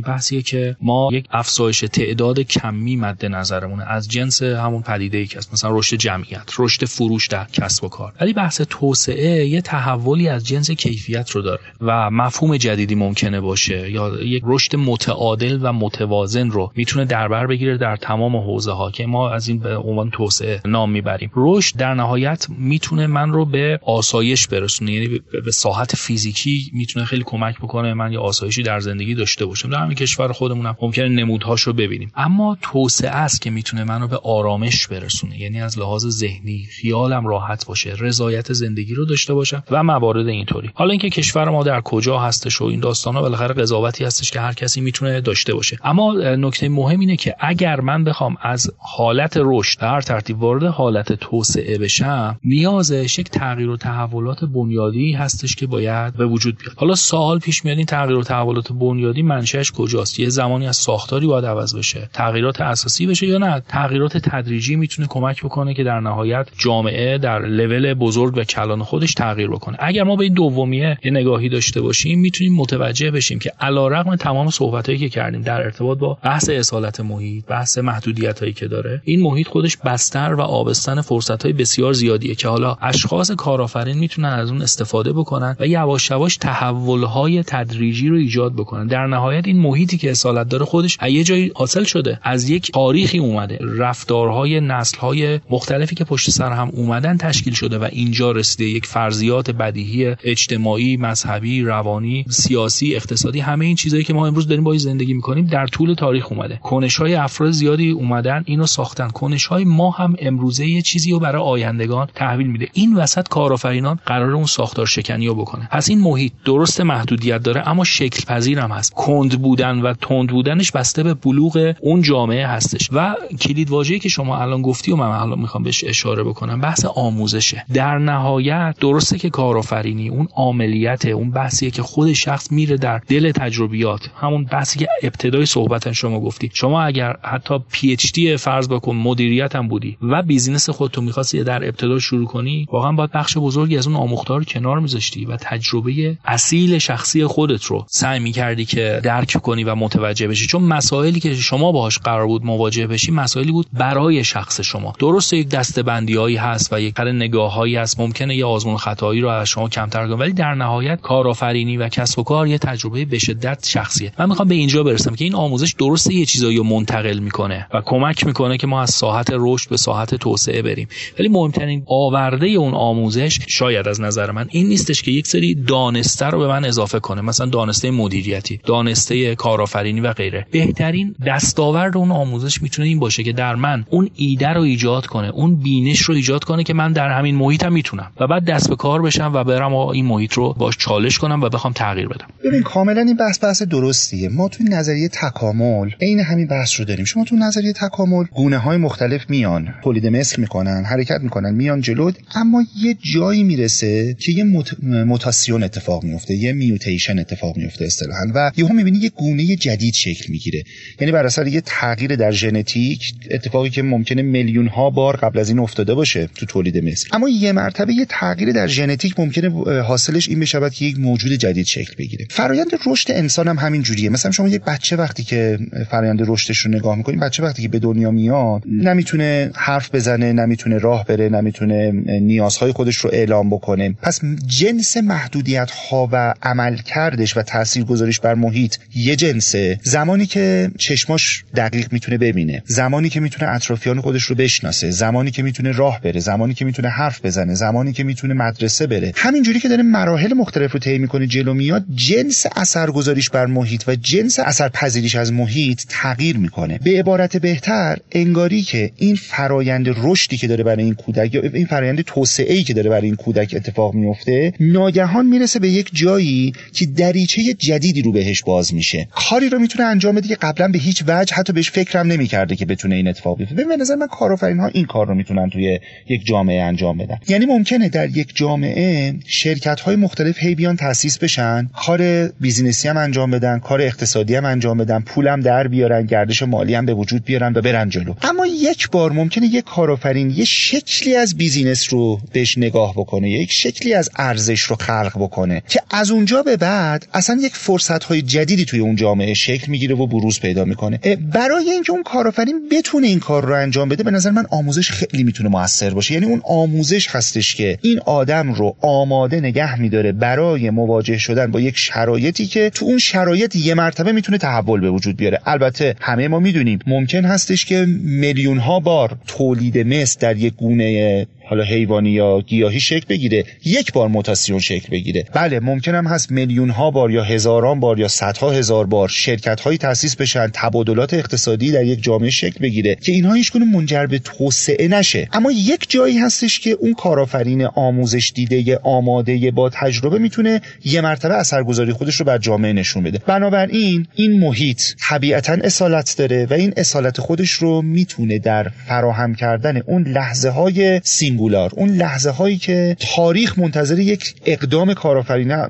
بحثیه 0.05 0.41
که 0.41 0.75
ما 0.81 1.09
یک 1.13 1.25
افزایش 1.31 1.79
تعداد 1.79 2.39
کمی 2.39 2.95
مد 2.95 3.25
نظرمونه. 3.25 3.83
از 3.83 4.07
جنس 4.07 4.43
همون 4.43 4.81
پدیده 4.81 5.17
ای 5.17 5.27
که 5.27 5.39
مثلا 5.53 5.77
رشد 5.79 5.95
جمعیت 5.95 6.51
رشد 6.59 6.85
فروش 6.85 7.27
در 7.27 7.45
کسب 7.53 7.83
و 7.83 7.89
کار. 7.89 8.13
ولی 8.21 8.33
بحث 8.33 8.61
توسعه 8.69 9.45
یه 9.45 9.61
تحولی 9.61 10.27
از 10.27 10.47
جنس 10.47 10.71
کیفیت 10.71 11.29
رو 11.29 11.41
داره. 11.41 11.61
و 11.81 12.09
مفهوم 12.09 12.57
جدیدی 12.57 12.95
ممکنه 12.95 13.41
باشه. 13.41 13.91
یا 13.91 14.23
یک 14.23 14.43
رشد 14.45 14.75
متعادل 14.75 15.59
و 15.61 15.73
متوازن 15.73 16.49
رو 16.49 16.71
می‌تونه 16.75 17.05
دربر 17.05 17.47
بگیره 17.47 17.77
در 17.77 17.95
تمام 17.95 18.35
حوزه 18.35 18.71
ها 18.71 18.91
که 18.91 19.05
ما 19.05 19.29
از 19.29 19.47
این 19.47 19.59
به 19.59 19.77
عنوان 19.77 20.09
توسعه 20.09 20.61
نام 20.65 20.91
می‌بریم. 20.91 21.31
رشد 21.35 21.77
در 21.77 21.93
نهایت 21.93 22.47
می‌تونه 22.49 23.07
من 23.07 23.31
رو 23.31 23.45
به 23.45 23.79
آسایش 23.83 24.47
برسونه. 24.47 24.91
یعنی 24.91 25.19
به 25.45 25.51
ساحت 25.51 25.95
فیزیکی 25.95 26.71
می‌تونه 26.73 27.05
خیلی 27.05 27.23
کمک 27.25 27.57
بکنه. 27.57 27.93
من 27.93 28.11
یه 28.11 28.19
آسایشی 28.19 28.63
در 28.63 28.79
زندگی 28.79 29.15
داشته 29.15 29.45
باشم. 29.45 29.58
در 29.67 29.77
همین 29.77 29.95
کشور 29.95 30.31
خودمونم 30.31 30.77
ممکنه 30.81 31.07
نمودهاش 31.07 31.61
رو 31.61 31.73
ببینیم. 31.73 32.11
اما 32.15 32.57
توسعه 32.61 33.09
است 33.09 33.41
که 33.41 33.49
می‌تونه 33.49 33.83
منو 33.83 34.07
به 34.07 34.17
آرامش 34.17 34.87
برسونه. 34.87 35.39
یعنی 35.39 35.61
از 35.61 35.79
لحاظ 35.79 36.07
ذهنی 36.07 36.67
خیالم 36.71 37.27
راحت 37.27 37.65
باشه 37.65 37.93
رضایت 37.99 38.53
زندگی 38.53 38.95
رو 38.95 39.05
داشته 39.05 39.33
باشم 39.33 39.63
و 39.71 39.83
موارد 39.83 40.27
اینطوری. 40.27 40.71
حالا 40.73 40.91
اینکه 40.91 41.09
کشور 41.09 41.49
ما 41.49 41.63
در 41.63 41.81
کجا 41.81 42.19
هستش 42.19 42.61
و 42.61 42.65
این 42.65 42.79
داستان 42.79 43.15
ها 43.15 43.21
بالاخره 43.21 43.53
قضاوتی 43.53 44.05
هستش 44.05 44.31
که 44.31 44.39
هر 44.39 44.53
کسی 44.53 44.81
می‌تونه 44.81 45.21
داشته 45.21 45.53
باشه. 45.53 45.77
اما 45.83 46.13
نکته 46.13 46.69
مهم 46.69 46.99
اینه 46.99 47.15
که 47.15 47.35
اگر 47.39 47.81
من 47.81 48.03
بخوام 48.03 48.37
از 48.41 48.71
حالت 48.77 49.33
رشد 49.35 49.83
هر 49.83 50.01
ترتیب 50.01 50.41
وارد 50.41 50.63
حالت 50.63 51.13
توسعه 51.13 51.77
بشم 51.77 52.39
نیازش 52.43 53.19
یک 53.19 53.29
تغییر 53.29 53.69
و 53.69 53.77
تحولات 53.77 54.43
بنیادی 54.43 55.13
هستش 55.13 55.55
که 55.55 55.67
باید 55.67 56.13
به 56.13 56.25
وجود 56.25 56.57
بیاد. 56.57 56.73
حالا 56.77 56.95
سوال 56.95 57.39
پیش 57.39 57.65
میاد 57.65 57.77
این 57.77 57.85
تغییر 57.85 58.17
و 58.17 58.23
تحولات 58.23 58.71
بنیادی 58.71 59.21
منشأش 59.55 59.71
کجاست؟ 59.71 60.19
یه 60.19 60.29
زمانی 60.29 60.67
از 60.67 60.75
ساختاری 60.75 61.27
باید 61.27 61.45
عوض 61.45 61.75
بشه. 61.75 62.09
تغییرات 62.13 62.61
اساسی 62.61 63.07
بشه 63.07 63.27
یا 63.27 63.37
نه؟ 63.37 63.61
تغییرات 63.67 64.17
تدریجی 64.17 64.75
می‌تونه 64.75 65.07
کمک 65.07 65.43
بکنه 65.43 65.73
که 65.73 65.83
در 65.83 65.99
نهایت 65.99 66.47
جامعه 66.57 67.17
در 67.17 67.39
لول 67.39 67.93
بزرگ 67.93 68.37
و 68.37 68.43
کلان 68.43 68.83
خودش 68.83 69.13
تغییر 69.13 69.49
بکنه. 69.49 69.77
اگر 69.79 70.03
ما 70.03 70.15
به 70.15 70.23
این 70.23 70.33
دومیه 70.33 70.97
یه 71.03 71.11
نگاهی 71.11 71.49
داشته 71.49 71.81
باشیم 71.81 72.19
می‌تونیم 72.19 72.55
متوجه 72.55 73.11
بشیم 73.11 73.39
که 73.39 73.51
علیرغم 73.59 74.15
تمام 74.15 74.49
صحبتایی 74.49 74.97
که 74.97 75.09
کردیم 75.09 75.41
در 75.41 75.61
ارتباط 75.61 75.97
با 75.97 76.17
بحث 76.23 76.49
اصالت 76.49 76.99
محیط 76.99 77.45
بحث 77.45 77.77
محدودیت 77.77 78.39
هایی 78.39 78.53
که 78.53 78.67
داره 78.67 79.01
این 79.03 79.21
محیط 79.21 79.47
خودش 79.47 79.77
بستر 79.77 80.33
و 80.33 80.41
آبستن 80.41 81.01
فرصت 81.01 81.43
های 81.43 81.53
بسیار 81.53 81.93
زیادیه 81.93 82.35
که 82.35 82.47
حالا 82.47 82.77
اشخاص 82.81 83.31
کارآفرین 83.31 83.97
می‌تونن 83.97 84.29
از 84.29 84.51
اون 84.51 84.61
استفاده 84.61 85.13
بکنن 85.13 85.55
و 85.59 85.67
یواش 85.67 86.11
یواش 86.11 86.37
تحول 86.37 87.03
های 87.03 87.43
تدریجی 87.43 88.09
رو 88.09 88.15
ایجاد 88.15 88.53
بکنن. 88.53 88.87
در 88.87 89.07
نهایت 89.07 89.38
این 89.45 89.59
محیطی 89.59 89.97
که 89.97 90.11
اصالت 90.11 90.49
داره 90.49 90.65
خودش 90.65 90.97
از 90.99 91.11
یه 91.11 91.23
جایی 91.23 91.51
حاصل 91.55 91.83
شده. 91.83 92.19
از 92.23 92.49
یک 92.49 92.71
تاریخی 92.71 93.17
اومده. 93.17 93.59
رفتارهای 93.61 94.59
نسلهای 94.61 95.39
مختلفی 95.49 95.95
که 95.95 96.03
پشت 96.03 96.29
سر 96.29 96.51
هم 96.51 96.69
اومدن 96.73 97.17
تشکیل 97.17 97.53
شده 97.53 97.77
و 97.77 97.87
اینجا 97.91 98.31
رسیده 98.31 98.65
یک 98.65 98.85
فرضیات 98.85 99.51
بدیهی 99.51 100.15
اجتماعی 100.23 100.97
مذهبی 100.97 101.61
روانی 101.61 102.25
سیاسی 102.29 102.95
اقتصادی 102.95 103.39
همه 103.39 103.65
این 103.65 103.75
چیزهایی 103.75 104.03
که 104.03 104.13
ما 104.13 104.27
امروز 104.27 104.47
داریم 104.47 104.63
با 104.63 104.77
زندگی 104.77 105.13
می‌کنیم 105.13 105.45
در 105.45 105.67
طول 105.67 105.93
تاریخ 105.93 106.31
اومده. 106.31 106.59
کنش 106.63 106.97
های 106.97 107.15
افراد 107.15 107.51
زیادی 107.51 107.91
اومدن 107.91 108.43
اینو 108.45 108.65
ساختن. 108.65 109.09
کنش 109.09 109.45
های 109.45 109.63
ما 109.63 109.91
هم 109.91 110.15
امروزه 110.19 110.67
یه 110.67 110.81
چیزی 110.81 111.11
رو 111.11 111.19
برای 111.19 111.41
آیندگان 111.41 112.07
تحویل 112.15 112.47
میده. 112.47 112.67
این 112.73 112.95
وسط 112.95 113.27
کارآفرینان 113.27 113.99
قرار 114.05 114.31
اون 114.31 114.45
ساختار 114.45 114.85
شکنی 114.85 115.27
رو 115.27 115.35
بکنه 115.35 115.67
پس 115.71 115.89
این 115.89 115.99
محیط 115.99 116.31
درست 116.45 116.81
محدودیت 116.81 117.43
داره 117.43 117.67
اما 117.67 117.83
شکل 117.83 118.25
پذیر 118.25 118.59
هم 118.59 118.71
هست. 118.71 118.93
کند 118.93 119.28
بودن 119.35 119.79
و 119.79 119.93
تند 119.93 120.29
بودنش 120.29 120.71
بسته 120.71 121.03
به 121.03 121.13
بلوغ 121.13 121.73
اون 121.81 122.01
جامعه 122.01 122.47
هستش. 122.47 122.89
و 122.91 123.15
کلید 123.41 123.69
واژه‌ای 123.69 123.99
که 123.99 124.09
شما 124.09 124.37
الان 124.37 124.61
گفتی 124.61 124.91
و 124.91 124.95
من 124.95 125.05
الان 125.05 125.39
می‌خوام 125.39 125.63
بهش 125.63 125.83
اشاره 125.83 126.23
بکنم 126.23 126.61
بحث 126.61 126.85
آموزشه. 126.85 127.65
در 127.73 127.97
نهایت 127.97 128.75
درسته 128.81 129.17
که 129.17 129.29
کارآفرینی 129.29 130.09
اون 130.09 130.27
عملیات 130.35 131.05
اون 131.05 131.31
بحثیه 131.31 131.71
که 131.71 131.81
خود 131.81 132.13
شخص 132.13 132.51
میره 132.51 132.77
در 132.77 133.01
دل 133.07 133.31
تجربیات. 133.31 134.09
همون 134.21 134.43
بحثی 134.45 134.79
که 134.79 134.87
ابتدای 135.03 135.45
صحبت 135.45 135.91
شما 135.91 136.19
گفتی. 136.19 136.51
شما 136.53 136.81
اگر 136.81 137.15
حتی 137.23 137.59
PhD 137.71 138.37
فرض 138.37 138.69
بکن 138.69 138.95
مدیریت 138.95 139.55
هم 139.55 139.67
بودی 139.67 139.97
و 140.01 140.21
business 140.21 140.69
خودتو 140.69 141.01
می‌خواستی 141.01 141.43
در 141.43 141.63
ابتدا 141.67 141.99
شروع 141.99 142.25
کنی 142.25 142.67
واقعا 142.71 142.91
باید 142.91 143.11
بخش 143.11 143.37
بزرگی 143.37 143.77
از 143.77 143.87
اون 143.87 143.95
آموختار 143.95 144.43
کنار 144.43 144.79
میذاشتی 144.79 145.25
و 145.25 145.37
تجربه 145.37 146.17
اصیل 146.25 146.77
شخصی 146.77 147.25
خودت 147.25 147.63
رو 147.63 147.85
سعی 147.87 148.19
می‌کردی 148.19 148.65
که 148.65 149.01
درک 149.19 149.41
کنی 149.41 149.63
و 149.63 149.75
متوجه 149.75 150.27
بشی. 150.27 150.47
چون 150.47 150.63
مسائلی 150.63 151.19
که 151.19 151.35
شما 151.35 151.71
باهاش 151.71 151.97
قرار 151.99 152.27
بود 152.27 152.45
مواجه 152.45 152.87
بشی 152.87 153.11
مسائلی 153.11 153.51
بود 153.51 153.67
برای 153.73 154.23
شخص 154.23 154.61
شما. 154.61 154.93
درسته 154.99 155.37
یک 155.37 155.49
دستبندیایی 155.49 156.35
هست 156.35 156.73
و 156.73 156.81
یک 156.81 156.93
قرن 156.93 157.15
نگاههایی 157.15 157.75
هست. 157.75 157.99
ممکنه 157.99 158.35
یه 158.35 158.45
آزمون 158.45 158.77
خطایی 158.77 159.21
رو 159.21 159.29
از 159.29 159.49
شما 159.49 159.69
کمتر 159.69 160.07
کنه 160.07 160.15
ولی 160.15 160.33
در 160.33 160.53
نهایت 160.53 161.01
کارآفرینی 161.01 161.77
و 161.77 161.89
کسب 161.89 162.19
و 162.19 162.23
کار 162.23 162.47
یه 162.47 162.57
تجربه 162.57 163.05
به 163.05 163.19
شدت 163.19 163.67
شخصیه. 163.67 164.11
من 164.19 164.29
می‌خوام 164.29 164.47
به 164.47 164.55
اینجا 164.55 164.83
برسم 164.83 165.15
که 165.15 165.23
این 165.23 165.35
آموزش 165.35 165.73
درسته 165.73 166.13
یه 166.13 166.25
چیزایی 166.25 166.57
رو 166.57 166.63
منتقل 166.63 167.19
می‌کنه 167.19 167.67
و 167.73 167.81
کمک 167.85 168.25
می‌کنه 168.25 168.57
که 168.57 168.67
ما 168.67 168.81
از 168.81 168.89
ساحت 168.89 169.29
رشد 169.33 169.69
به 169.69 169.77
ساحت 169.77 170.15
توسعه 170.15 170.61
بریم. 170.61 170.87
ولی 171.19 171.27
مهمترین 171.27 171.83
آورده 171.85 172.47
اون 172.47 172.73
آموزش 172.73 173.39
شاید 173.47 173.87
از 173.87 174.01
نظر 174.01 174.31
من 174.31 174.47
این 174.49 174.67
نیستش 174.67 175.01
که 175.01 175.11
یک 175.11 175.27
سری 175.27 175.55
دانسته 175.55 176.25
رو 176.25 176.39
به 176.39 176.47
من 176.47 176.65
اضافه 176.65 176.99
کنه. 176.99 177.21
مثلا 177.21 177.45
دانسته 177.45 177.91
مدیریتی 177.91 178.59
دانسته 178.65 179.08
کارآفرینی 179.37 180.01
و 180.01 180.13
غیره. 180.13 180.45
بهترین 180.51 181.15
دستاورد 181.25 181.97
اون 181.97 182.11
آموزش 182.11 182.61
می‌تونه 182.61 182.87
این 182.87 182.99
باشه 182.99 183.23
که 183.23 183.33
در 183.33 183.55
من 183.55 183.85
اون 183.89 184.09
ایده 184.15 184.49
رو 184.49 184.61
ایجاد 184.61 185.05
کنه 185.05 185.27
اون 185.27 185.55
بینش 185.55 185.99
رو 185.99 186.15
ایجاد 186.15 186.43
کنه 186.43 186.63
که 186.63 186.73
من 186.73 186.91
در 186.91 187.09
همین 187.09 187.35
محیطم 187.35 187.73
می‌تونم 187.73 188.11
و 188.19 188.27
بعد 188.27 188.45
دست 188.45 188.69
به 188.69 188.75
کار 188.75 189.01
بشم 189.01 189.31
و 189.33 189.43
برم 189.43 189.73
و 189.73 189.87
این 189.87 190.05
محیط 190.05 190.33
رو 190.33 190.53
باش 190.53 190.77
چالش 190.77 191.17
کنم 191.17 191.41
و 191.41 191.49
بخوام 191.49 191.73
تغییر 191.73 192.07
بدم. 192.07 192.27
ببین 192.43 192.61
کاملا 192.61 193.01
این 193.01 193.17
بحث 193.17 193.43
بحث 193.43 193.61
درستیه. 193.61 194.29
ما 194.29 194.47
توی 194.47 194.65
نظریه 194.69 195.09
تکامل 195.09 195.89
عین 196.01 196.19
همین 196.19 196.47
بحث 196.47 196.79
رو 196.79 196.85
داریم. 196.85 197.05
شما 197.05 197.23
تو 197.23 197.35
نظریه 197.35 197.73
تکامل 197.73 198.23
گونه 198.31 198.57
های 198.57 198.77
مختلف 198.77 199.29
میان. 199.29 199.73
تولید 199.83 200.07
مثل 200.07 200.41
می‌کنن 200.41 200.83
حرکت 200.85 201.21
می‌کنن 201.21 201.53
میان 201.55 201.81
جلو 201.81 202.11
اما 202.35 202.63
یه 202.83 202.97
جایی 203.13 203.43
می‌رسه 203.43 204.15
که 204.19 204.31
یه 204.31 204.43
مت... 204.43 204.83
متاسیون 204.83 205.63
اتفاق 205.63 206.03
میفته 206.03 206.33
یه 206.33 206.53
میوتیشن 206.53 207.19
اتفاق 207.19 207.57
میفته 207.57 207.85
اصطلاحا. 207.85 208.25
و 208.35 208.51
یهو 208.57 208.73
می‌بینی 208.73 208.98
یه 208.99 209.09
گونه 209.09 209.55
جدید 209.55 209.93
شکل 209.93 210.25
می‌گیره. 210.31 210.63
یعنی 210.99 211.11
بر 211.11 211.25
اثر 211.25 211.47
یه 211.47 211.61
تغییر 211.65 212.15
در 212.15 212.31
ژنتیک 212.31 213.13
اتفاقی 213.31 213.69
که 213.69 213.81
ممکنه 213.81 214.21
میلیون 214.21 214.67
ها 214.67 214.89
بار 214.89 215.15
قبل 215.15 215.39
از 215.39 215.49
این 215.49 215.59
افتاده 215.59 215.93
باشه 215.93 216.29
تو 216.35 216.45
تولید 216.45 216.77
مثل. 216.77 217.09
اما 217.13 217.29
یه 217.29 217.51
مرتبه 217.51 217.93
یه 217.93 218.05
تغییر 218.09 218.51
در 218.51 218.67
ژنتیک 218.67 219.19
ممکنه 219.19 219.49
حاصلش 219.81 220.29
این 220.29 220.39
بشود 220.39 220.73
که 220.73 220.85
یک 220.85 220.99
موجود 220.99 221.31
جدید 221.31 221.65
شکل 221.65 221.93
بگیره. 221.97 222.25
فرایند 222.29 222.67
رشد 222.87 223.11
انسان 223.11 223.47
هم 223.47 223.57
همین 223.57 223.81
جوریه. 223.81 224.09
مثلا 224.09 224.31
شما 224.31 224.47
یک 224.47 224.61
بچه 224.61 224.95
وقتی 224.95 225.23
که 225.23 225.59
فرایند 225.91 226.19
رشدش 226.27 226.57
رو 226.57 226.71
نگاه 226.71 226.95
می‌کنید 226.95 227.19
بچه 227.19 227.43
وقتی 227.43 227.61
که 227.61 227.67
به 227.67 227.79
دنیا 227.79 228.11
میاد 228.11 228.63
نمی‌تونه 228.65 229.51
حرف 229.55 229.95
بزنه 229.95 230.33
نمی‌تونه 230.33 230.77
راه 230.77 231.05
بره 231.05 231.29
نمی‌تونه 231.29 231.91
نیازهای 232.19 232.71
خودش 232.71 232.95
رو 232.95 233.09
اعلام 233.13 233.49
بکنه. 233.49 233.95
پس 234.01 234.21
جنس 234.47 234.97
محدودیت 234.97 235.71
ها 235.71 236.09
و 236.11 236.33
عمل 236.43 236.77
کردش 236.77 237.37
و 237.37 237.41
تاثیر 237.41 237.83
گذاریش 237.83 238.19
بر 238.19 238.33
محیط 238.33 238.75
یه 238.95 239.15
جنسه. 239.15 239.79
زمانی 239.83 240.25
که 240.25 240.71
چشماش 240.77 241.43
دقیق 241.55 241.93
می‌تونه 241.93 242.17
ببینه. 242.17 242.63
زمانی 242.65 243.09
که 243.09 243.19
می‌تونه 243.19 243.51
اطرافیان 243.51 244.01
خودش 244.01 244.23
رو 244.23 244.35
بشناسه. 244.35 244.91
زمانی 244.91 245.31
که 245.31 245.43
می‌تونه 245.43 245.71
راه 245.71 246.01
بره. 246.01 246.19
زمانی 246.19 246.53
که 246.53 246.65
می‌تونه 246.65 246.89
حرف 246.89 247.25
بزنه. 247.25 247.55
زمانی 247.55 247.93
که 247.93 248.03
می‌تونه 248.03 248.33
مدرسه 248.33 248.87
بره. 248.87 249.11
همینجوری 249.15 249.59
که 249.59 249.69
داره 249.69 249.83
مراحل 249.83 250.33
مختلف 250.33 250.71
رو 250.71 250.79
طی 250.79 250.97
می‌کنه 250.97 251.27
جلو 251.27 251.53
میاد 251.53 251.85
جنس 251.95 252.45
اثرگذاریش 252.55 253.29
بر 253.29 253.45
محیط 253.45 253.83
و 253.87 253.95
جنس 253.95 254.39
اثرپذیریش 254.39 255.15
از 255.15 255.33
محیط 255.33 255.81
تغییر 255.89 256.37
می‌کنه. 256.37 256.79
به 256.83 256.99
عبارت 256.99 257.37
بهتر 257.37 257.97
انگاری 258.11 258.61
که 258.61 258.91
این 258.97 259.15
فرایند 259.15 259.85
رشدی 259.97 260.37
که 260.37 260.47
داره 260.47 260.63
برای 260.63 260.83
این 260.83 260.95
کودک 260.95 261.33
یا 261.33 261.41
این 261.41 261.65
فرایند 261.65 262.01
توسعه 262.01 262.63
که 262.63 262.73
داره 262.73 262.89
برای 262.89 263.05
این 263.05 263.15
کودک 263.15 263.53
اتفاق 263.57 263.93
میفته 263.93 264.53
ناگهان 264.59 265.25
می‌رسه 265.25 265.59
به 265.59 265.69
یک 265.69 265.89
جایی 265.93 266.53
که 266.73 266.85
دریچه 266.85 267.53
جدیدی 267.53 268.01
رو 268.01 268.11
بهش 268.11 268.43
باز 268.43 268.68
باز 268.69 268.75
میشه. 268.75 269.07
کاری 269.11 269.49
رو 269.49 269.59
می‌تونه 269.59 269.85
انجام 269.85 270.15
بده 270.15 270.27
که 270.27 270.35
قبلا 270.35 270.67
به 270.67 270.79
هیچ 270.79 271.03
وجه 271.07 271.35
حتی 271.35 271.53
بهش 271.53 271.71
فکرم 271.71 272.07
نمی‌کرده 272.07 272.55
که 272.55 272.65
بتونه 272.65 272.95
این 272.95 273.07
اتفاق 273.07 273.37
بیفته. 273.37 273.55
به 273.55 273.77
نظر 273.77 273.95
من 273.95 274.07
کارآفرین 274.07 274.59
ها 274.59 274.67
این 274.67 274.85
کار 274.85 275.07
رو 275.07 275.15
می‌تونن 275.15 275.49
توی 275.49 275.79
یک 276.09 276.25
جامعه 276.25 276.61
انجام 276.61 276.97
بدن. 276.97 277.17
یعنی 277.27 277.45
ممکنه 277.45 277.89
در 277.89 278.09
یک 278.09 278.35
جامعه 278.35 279.15
شرکت 279.25 279.79
های 279.79 279.95
مختلف 279.95 280.37
هی 280.39 280.55
بیان 280.55 280.75
تاسیس 280.75 281.17
بشن 281.17 281.69
کار 281.75 282.27
business 282.27 282.80
ی 282.80 282.87
هم 282.87 282.97
انجام 282.97 283.31
بدن 283.31 283.59
کار 283.59 283.81
اقتصادی 283.81 284.35
هم 284.35 284.45
انجام 284.45 284.77
بدن 284.77 284.99
پولم 284.99 285.41
در 285.41 285.67
بیارن 285.67 286.05
گردش 286.05 286.43
مالی 286.43 286.75
هم 286.75 286.85
به 286.85 286.93
وجود 286.93 287.25
بیارن 287.25 287.53
و 287.55 287.61
برن 287.61 287.89
جلو. 287.89 288.13
اما 288.21 288.45
یک 288.45 288.89
بار 288.89 289.11
ممکنه 289.11 289.45
یک 289.45 289.63
کارآفرین 289.63 290.29
یه 290.29 290.45
شکلی 290.45 291.15
از 291.15 291.37
بیزینس 291.37 291.93
رو 291.93 292.19
بهش 292.33 292.57
نگاه 292.57 292.93
بکنه 292.93 293.29
یک 293.29 293.51
شکلی 293.51 293.93
از 293.93 294.09
ارزش 294.15 294.61
رو 294.61 294.75
خلق 294.75 295.11
بکنه 295.15 295.63
که 295.67 295.81
از 295.91 296.11
اونجا 296.11 296.43
به 296.43 296.57
بعد 296.57 297.07
اصلا 297.13 297.39
یک 297.41 297.55
فرصت 297.55 298.03
های 298.03 298.21
جدیدی 298.59 298.71
توی 298.71 298.79
اون 298.79 298.95
جامعه 298.95 299.33
شکل 299.33 299.71
می‌گیره 299.71 299.95
و 299.95 300.07
بروز 300.07 300.39
پیدا 300.39 300.65
می‌کنه. 300.65 300.97
برای 301.33 301.69
اینکه 301.71 301.91
اون 301.91 302.03
کارآفرین 302.03 302.69
بتونه 302.71 303.07
این 303.07 303.19
کار 303.19 303.45
رو 303.45 303.53
انجام 303.53 303.89
بده 303.89 304.03
به 304.03 304.11
نظر 304.11 304.29
من 304.29 304.45
آموزش 304.51 304.91
خیلی 304.91 305.23
می‌تونه 305.23 305.49
موثر 305.49 305.89
باشه. 305.89 306.13
یعنی 306.13 306.25
اون 306.25 306.41
آموزش 306.43 307.07
هستش 307.09 307.55
که 307.55 307.77
این 307.81 307.99
آدم 307.99 308.53
رو 308.53 308.75
آماده 308.81 309.39
نگه 309.39 309.81
میداره 309.81 310.11
برای 310.11 310.69
مواجه 310.69 311.17
شدن 311.17 311.51
با 311.51 311.59
یک 311.59 311.77
شرایطی 311.77 312.45
که 312.45 312.69
تو 312.69 312.85
اون 312.85 312.97
شرایط 312.97 313.55
یه 313.55 313.73
مرتبه 313.73 314.11
می‌تونه 314.11 314.37
تحول 314.37 314.81
به 314.81 314.89
وجود 314.89 315.17
بیاره. 315.17 315.39
البته 315.45 315.95
همه 316.01 316.27
ما 316.27 316.39
می‌دونیم 316.39 316.79
ممکن 316.87 317.25
هستش 317.25 317.65
که 317.65 317.85
میلیون 318.03 318.57
ها 318.57 318.79
بار 318.79 319.17
تولید 319.27 319.77
مثل 319.77 320.19
در 320.19 320.37
یک 320.37 320.53
گونه 320.53 321.27
حالا 321.49 321.63
حیوانی 321.63 322.09
یا 322.09 322.41
گیاهی 322.41 322.79
شکل 322.79 323.05
بگیره 323.09 323.45
یک 323.65 323.93
بار 323.93 324.07
موتاسیون 324.07 324.59
شکل 324.59 324.89
بگیره. 324.91 325.25
بله 325.33 325.59
ممکن 325.59 325.95
هم 325.95 326.07
هست 326.07 326.31
میلیون 326.31 326.69
ها 326.69 326.91
بار 326.91 327.11
یا 327.11 327.23
هزاران 327.23 327.79
بار 327.79 327.99
یا 327.99 328.07
صدها 328.07 328.51
هزار 328.51 328.85
بار 328.85 329.07
شرکت 329.07 329.61
هایی 329.61 329.77
تاسیس 329.77 330.15
بشن 330.15 330.47
تبادلات 330.53 331.13
اقتصادی 331.13 331.71
در 331.71 331.83
یک 331.83 332.03
جامعه 332.03 332.29
شکل 332.29 332.59
بگیره 332.59 332.95
که 332.95 333.11
اینها 333.11 333.33
هیچ 333.33 333.55
منجر 333.55 334.05
به 334.05 334.19
توسعه 334.19 334.87
نشه. 334.87 335.27
اما 335.33 335.51
یک 335.51 335.85
جایی 335.89 336.17
هستش 336.17 336.59
که 336.59 336.71
اون 336.71 336.93
کارآفرین 336.93 337.65
آموزش 337.65 338.31
دیده 338.35 338.79
آماده 338.83 339.51
با 339.51 339.69
تجربه 339.69 340.19
می‌تونه 340.19 340.61
یه 340.85 341.01
مرتبه 341.01 341.33
اثرگذاری 341.33 341.93
خودش 341.93 342.15
رو 342.15 342.25
بر 342.25 342.37
جامعه 342.37 342.73
نشون 342.73 343.03
بده. 343.03 343.19
بنابراین 343.27 344.07
این 344.15 344.39
محیط 344.39 344.81
طبیعتا 345.09 345.53
اصالت 345.53 346.15
داره 346.17 346.47
و 346.49 346.53
این 346.53 346.73
اصالت 346.77 347.21
خودش 347.21 347.51
رو 347.51 347.81
می‌تونه 347.81 348.39
در 348.39 348.67
فراهم 348.87 349.35
کردن 349.35 349.77
اون 349.77 350.07
لحظه 350.07 350.49
های 350.49 350.99
سینگولار. 351.39 351.71
اون 351.73 351.89
لحظه 351.89 352.29
هایی 352.29 352.57
که 352.57 352.95
تاریخ 353.15 353.59
منتظر 353.59 353.99
یک 353.99 354.35
اقدام 354.45 354.93